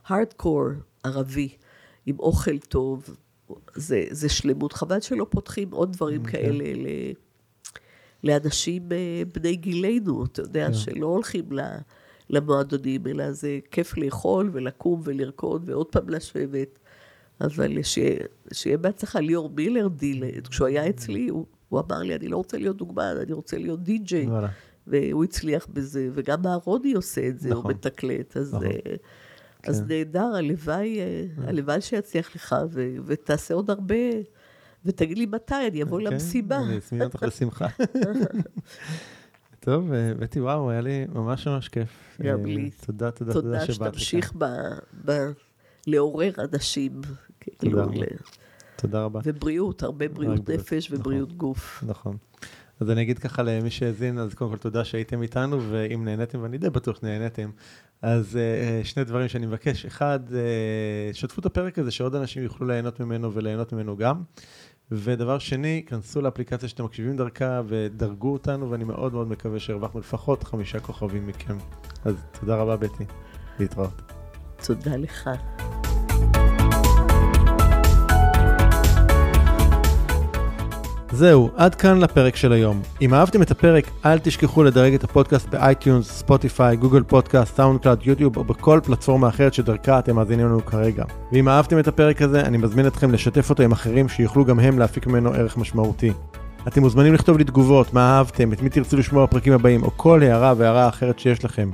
הארדקור 0.06 0.64
כן. 0.72 1.08
ערבי, 1.08 1.48
עם 2.06 2.18
אוכל 2.18 2.58
טוב. 2.58 3.16
זה, 3.74 4.04
זה 4.10 4.28
שלמות. 4.28 4.72
חבל 4.72 5.00
שלא 5.00 5.26
פותחים 5.30 5.70
עוד 5.70 5.92
דברים 5.92 6.24
כן. 6.24 6.30
כאלה 6.30 6.64
ל, 6.64 6.86
לאנשים 8.24 8.92
אה, 8.92 9.22
בני 9.34 9.56
גילנו, 9.56 10.24
אתה 10.24 10.42
יודע, 10.42 10.66
כן. 10.66 10.74
שלא 10.74 11.06
הולכים 11.06 11.52
ל... 11.52 11.60
למועדונים, 12.30 13.06
אלא 13.06 13.32
זה 13.32 13.58
כיף 13.70 13.96
לאכול 13.96 14.50
ולקום 14.52 15.00
ולרקוד 15.04 15.68
ועוד 15.68 15.86
פעם 15.86 16.08
לשבת. 16.08 16.78
אבל 17.40 17.82
שיהיה 18.52 18.78
בהצלחה, 18.78 19.20
ליאור 19.20 19.50
מילר 19.50 19.88
דילד, 19.88 20.46
כשהוא 20.48 20.66
היה 20.66 20.88
אצלי, 20.88 21.28
הוא, 21.28 21.46
הוא 21.68 21.80
אמר 21.80 21.98
לי, 21.98 22.14
אני 22.14 22.28
לא 22.28 22.36
רוצה 22.36 22.58
להיות 22.58 22.76
דוגמן, 22.76 23.14
אני 23.22 23.32
רוצה 23.32 23.58
להיות 23.58 23.82
די-ג'יי. 23.82 24.26
והוא 24.90 25.24
הצליח 25.24 25.66
בזה, 25.72 26.08
וגם 26.12 26.46
אהרוני 26.46 26.92
עושה 26.92 27.28
את 27.28 27.40
זה, 27.40 27.50
נכון. 27.50 27.62
הוא 27.62 27.70
מתקלט, 27.70 28.36
אז, 28.36 28.54
נכון. 28.54 28.66
אה, 28.66 28.94
אז 29.66 29.80
כן. 29.80 29.84
נהדר, 29.88 30.34
הלוואי, 30.34 31.00
אה, 31.00 31.24
כן. 31.36 31.48
הלוואי 31.48 31.80
שיצליח 31.80 32.34
לך, 32.36 32.56
ו, 32.70 32.94
ותעשה 33.04 33.54
עוד 33.54 33.70
הרבה, 33.70 33.94
ותגיד 34.84 35.18
לי 35.18 35.26
מתי, 35.26 35.54
אני 35.70 35.82
אבוא 35.82 36.00
כן, 36.00 36.06
למסיבה. 36.06 36.58
אני 36.58 36.76
אזמין 36.76 37.02
אותך 37.02 37.22
לשמחה. 37.22 37.66
טוב, 39.60 39.92
אה, 39.92 40.14
בטי, 40.18 40.40
וואו, 40.40 40.70
היה 40.70 40.80
לי 40.80 41.06
ממש 41.14 41.46
ממש 41.46 41.68
כיף. 41.68 42.18
גם 42.22 42.46
לי. 42.46 42.70
תודה, 42.86 43.10
תודה, 43.10 43.32
תודה 43.32 43.60
שבאת. 43.60 43.78
תודה 43.78 43.92
שתמשיך 43.92 44.32
לעורר 45.86 46.30
אנשים. 46.52 47.00
כאילו, 47.40 47.84
תודה, 47.84 48.06
תודה 48.76 49.04
רבה. 49.04 49.20
ובריאות, 49.24 49.82
הרבה 49.82 50.08
בריאות 50.08 50.50
נפש 50.50 50.90
ובריאות 50.90 51.28
נכון, 51.28 51.38
גוף. 51.38 51.84
נכון. 51.86 52.16
אז 52.80 52.90
אני 52.90 53.02
אגיד 53.02 53.18
ככה 53.18 53.42
למי 53.42 53.70
שהאזין, 53.70 54.18
אז 54.18 54.34
קודם 54.34 54.50
כל 54.50 54.56
תודה 54.56 54.84
שהייתם 54.84 55.22
איתנו, 55.22 55.58
ואם 55.70 56.04
נהניתם, 56.04 56.42
ואני 56.42 56.58
די 56.58 56.70
בטוח 56.70 57.00
שנהניתם, 57.00 57.50
אז 58.02 58.38
אה, 58.82 58.86
שני 58.86 59.04
דברים 59.04 59.28
שאני 59.28 59.46
מבקש. 59.46 59.86
אחד, 59.86 60.20
אה, 60.28 61.16
שתפו 61.16 61.40
את 61.40 61.46
הפרק 61.46 61.78
הזה, 61.78 61.90
שעוד 61.90 62.14
אנשים 62.14 62.42
יוכלו 62.42 62.66
ליהנות 62.66 63.00
ממנו 63.00 63.34
וליהנות 63.34 63.72
ממנו 63.72 63.96
גם. 63.96 64.22
ודבר 64.90 65.38
שני, 65.38 65.82
כנסו 65.86 66.20
לאפליקציה 66.20 66.68
שאתם 66.68 66.84
מקשיבים 66.84 67.16
דרכה 67.16 67.60
ודרגו 67.68 68.32
אותנו, 68.32 68.70
ואני 68.70 68.84
מאוד 68.84 69.12
מאוד 69.12 69.28
מקווה 69.28 69.58
שהרווחנו 69.58 70.00
לפחות 70.00 70.44
חמישה 70.44 70.80
כוכבים 70.80 71.26
מכם. 71.26 71.56
אז 72.04 72.14
תודה 72.40 72.56
רבה, 72.56 72.76
בטי. 72.76 73.04
להתראות. 73.58 74.02
תודה 74.66 74.96
לך. 74.96 75.30
זהו, 81.18 81.50
עד 81.56 81.74
כאן 81.74 81.98
לפרק 81.98 82.36
של 82.36 82.52
היום. 82.52 82.82
אם 83.00 83.14
אהבתם 83.14 83.42
את 83.42 83.50
הפרק, 83.50 83.90
אל 84.04 84.18
תשכחו 84.18 84.62
לדרג 84.62 84.94
את 84.94 85.04
הפודקאסט 85.04 85.48
באייטיונס, 85.48 86.10
ספוטיפיי, 86.10 86.76
גוגל 86.76 87.02
פודקאסט, 87.02 87.56
סאונד 87.56 87.80
קלאוד, 87.80 88.00
יוטיוב 88.04 88.36
או 88.36 88.44
בכל 88.44 88.80
פלטפורמה 88.84 89.28
אחרת 89.28 89.54
שדרכה 89.54 89.98
אתם 89.98 90.16
מאזינים 90.16 90.46
לנו 90.46 90.66
כרגע. 90.66 91.04
ואם 91.32 91.48
אהבתם 91.48 91.78
את 91.78 91.88
הפרק 91.88 92.22
הזה, 92.22 92.40
אני 92.40 92.58
מזמין 92.58 92.86
אתכם 92.86 93.12
לשתף 93.12 93.50
אותו 93.50 93.62
עם 93.62 93.72
אחרים 93.72 94.08
שיוכלו 94.08 94.44
גם 94.44 94.60
הם 94.60 94.78
להפיק 94.78 95.06
ממנו 95.06 95.32
ערך 95.32 95.56
משמעותי. 95.56 96.12
אתם 96.68 96.80
מוזמנים 96.80 97.14
לכתוב 97.14 97.38
לי 97.38 97.44
תגובות, 97.44 97.94
מה 97.94 98.16
אהבתם, 98.16 98.52
את 98.52 98.62
מי 98.62 98.68
תרצו 98.68 98.96
לשמוע 98.96 99.26
בפרקים 99.26 99.52
הבאים, 99.52 99.82
או 99.82 99.90
כל 99.96 100.22
הערה 100.22 100.54
והערה 100.56 100.88
אחרת 100.88 101.18
שיש 101.18 101.44
לכם. 101.44 101.70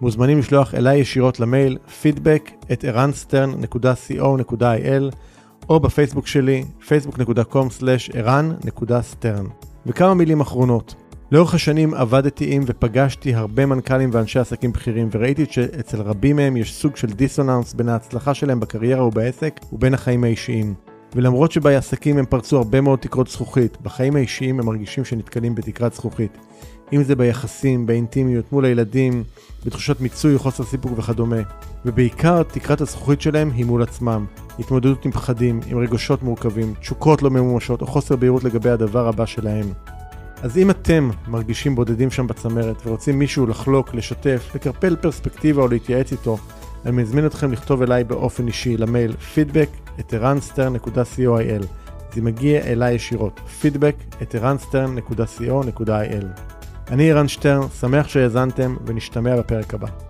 מוזמנים 0.00 0.38
לשלוח 0.38 0.74
אליי 0.74 0.98
ישירות 0.98 1.40
למייל 1.40 1.78
feedback 2.02 2.50
at 2.62 2.86
ערנסטרן.co.il 2.86 5.14
או 5.68 5.80
בפייסבוק 5.80 6.26
שלי, 6.26 6.64
facebook.com/ערן.סטרן. 6.88 9.46
וכמה 9.86 10.14
מילים 10.14 10.40
אחרונות. 10.40 10.94
לאורך 11.32 11.54
השנים 11.54 11.94
עבדתי 11.94 12.54
עם 12.54 12.62
ופגשתי 12.66 13.34
הרבה 13.34 13.66
מנכ"לים 13.66 14.10
ואנשי 14.12 14.38
עסקים 14.38 14.72
בכירים 14.72 15.08
וראיתי 15.12 15.44
שאצל 15.50 16.00
רבים 16.00 16.36
מהם 16.36 16.56
יש 16.56 16.74
סוג 16.74 16.96
של 16.96 17.06
דיסוננס 17.06 17.74
בין 17.74 17.88
ההצלחה 17.88 18.34
שלהם 18.34 18.60
בקריירה 18.60 19.06
ובעסק 19.06 19.60
ובין 19.72 19.94
החיים 19.94 20.24
האישיים. 20.24 20.74
ולמרות 21.14 21.52
שבעסקים 21.52 22.18
הם 22.18 22.26
פרצו 22.26 22.56
הרבה 22.56 22.80
מאוד 22.80 22.98
תקרות 22.98 23.28
זכוכית, 23.28 23.78
בחיים 23.82 24.16
האישיים 24.16 24.60
הם 24.60 24.66
מרגישים 24.66 25.04
שנתקלים 25.04 25.54
בתקרת 25.54 25.94
זכוכית. 25.94 26.38
אם 26.92 27.02
זה 27.02 27.16
ביחסים, 27.16 27.86
באינטימיות, 27.86 28.52
מול 28.52 28.64
הילדים, 28.64 29.24
בתחושות 29.66 30.00
מיצוי 30.00 30.38
חוסר 30.38 30.64
סיפוק 30.64 30.98
וכדומה. 30.98 31.36
ובעיקר 31.84 32.42
תקרת 32.42 32.80
הזכוכית 32.80 33.20
שלהם 33.20 33.50
היא 33.50 33.64
מול 33.64 33.82
עצמם. 33.82 34.26
התמודדות 34.58 35.04
עם 35.04 35.10
פחדים, 35.10 35.60
עם 35.66 35.78
רגשות 35.78 36.22
מורכבים, 36.22 36.74
תשוקות 36.80 37.22
לא 37.22 37.30
ממומשות 37.30 37.82
או 37.82 37.86
חוסר 37.86 38.16
בהירות 38.16 38.44
לגבי 38.44 38.70
הדבר 38.70 39.08
הבא 39.08 39.26
שלהם. 39.26 39.66
אז 40.42 40.58
אם 40.58 40.70
אתם 40.70 41.10
מרגישים 41.28 41.74
בודדים 41.74 42.10
שם 42.10 42.26
בצמרת 42.26 42.86
ורוצים 42.86 43.18
מישהו 43.18 43.46
לחלוק, 43.46 43.94
לשתף, 43.94 44.50
לקרפל 44.54 44.96
פרספקטיבה 44.96 45.62
או 45.62 45.68
להתייעץ 45.68 46.12
איתו, 46.12 46.38
אני 46.86 47.02
מזמין 47.02 47.26
אתכם 47.26 47.52
לכתוב 47.52 47.82
אליי 47.82 48.04
באופן 48.04 48.46
אישי 48.46 48.76
למייל 48.76 49.14
feedback 49.34 50.00
את 50.00 50.14
ערנסטרן.co.il 50.14 51.66
זה 52.14 52.22
מגיע 52.22 52.60
אליי 52.60 52.94
ישירות, 52.94 53.40
feedback 53.62 54.22
את 54.22 54.34
ערנסטרן.co.il 54.34 56.55
אני 56.90 57.10
ערן 57.10 57.28
שטרן, 57.28 57.68
שמח 57.80 58.08
שהאזנתם 58.08 58.76
ונשתמע 58.86 59.36
בפרק 59.36 59.74
הבא. 59.74 60.05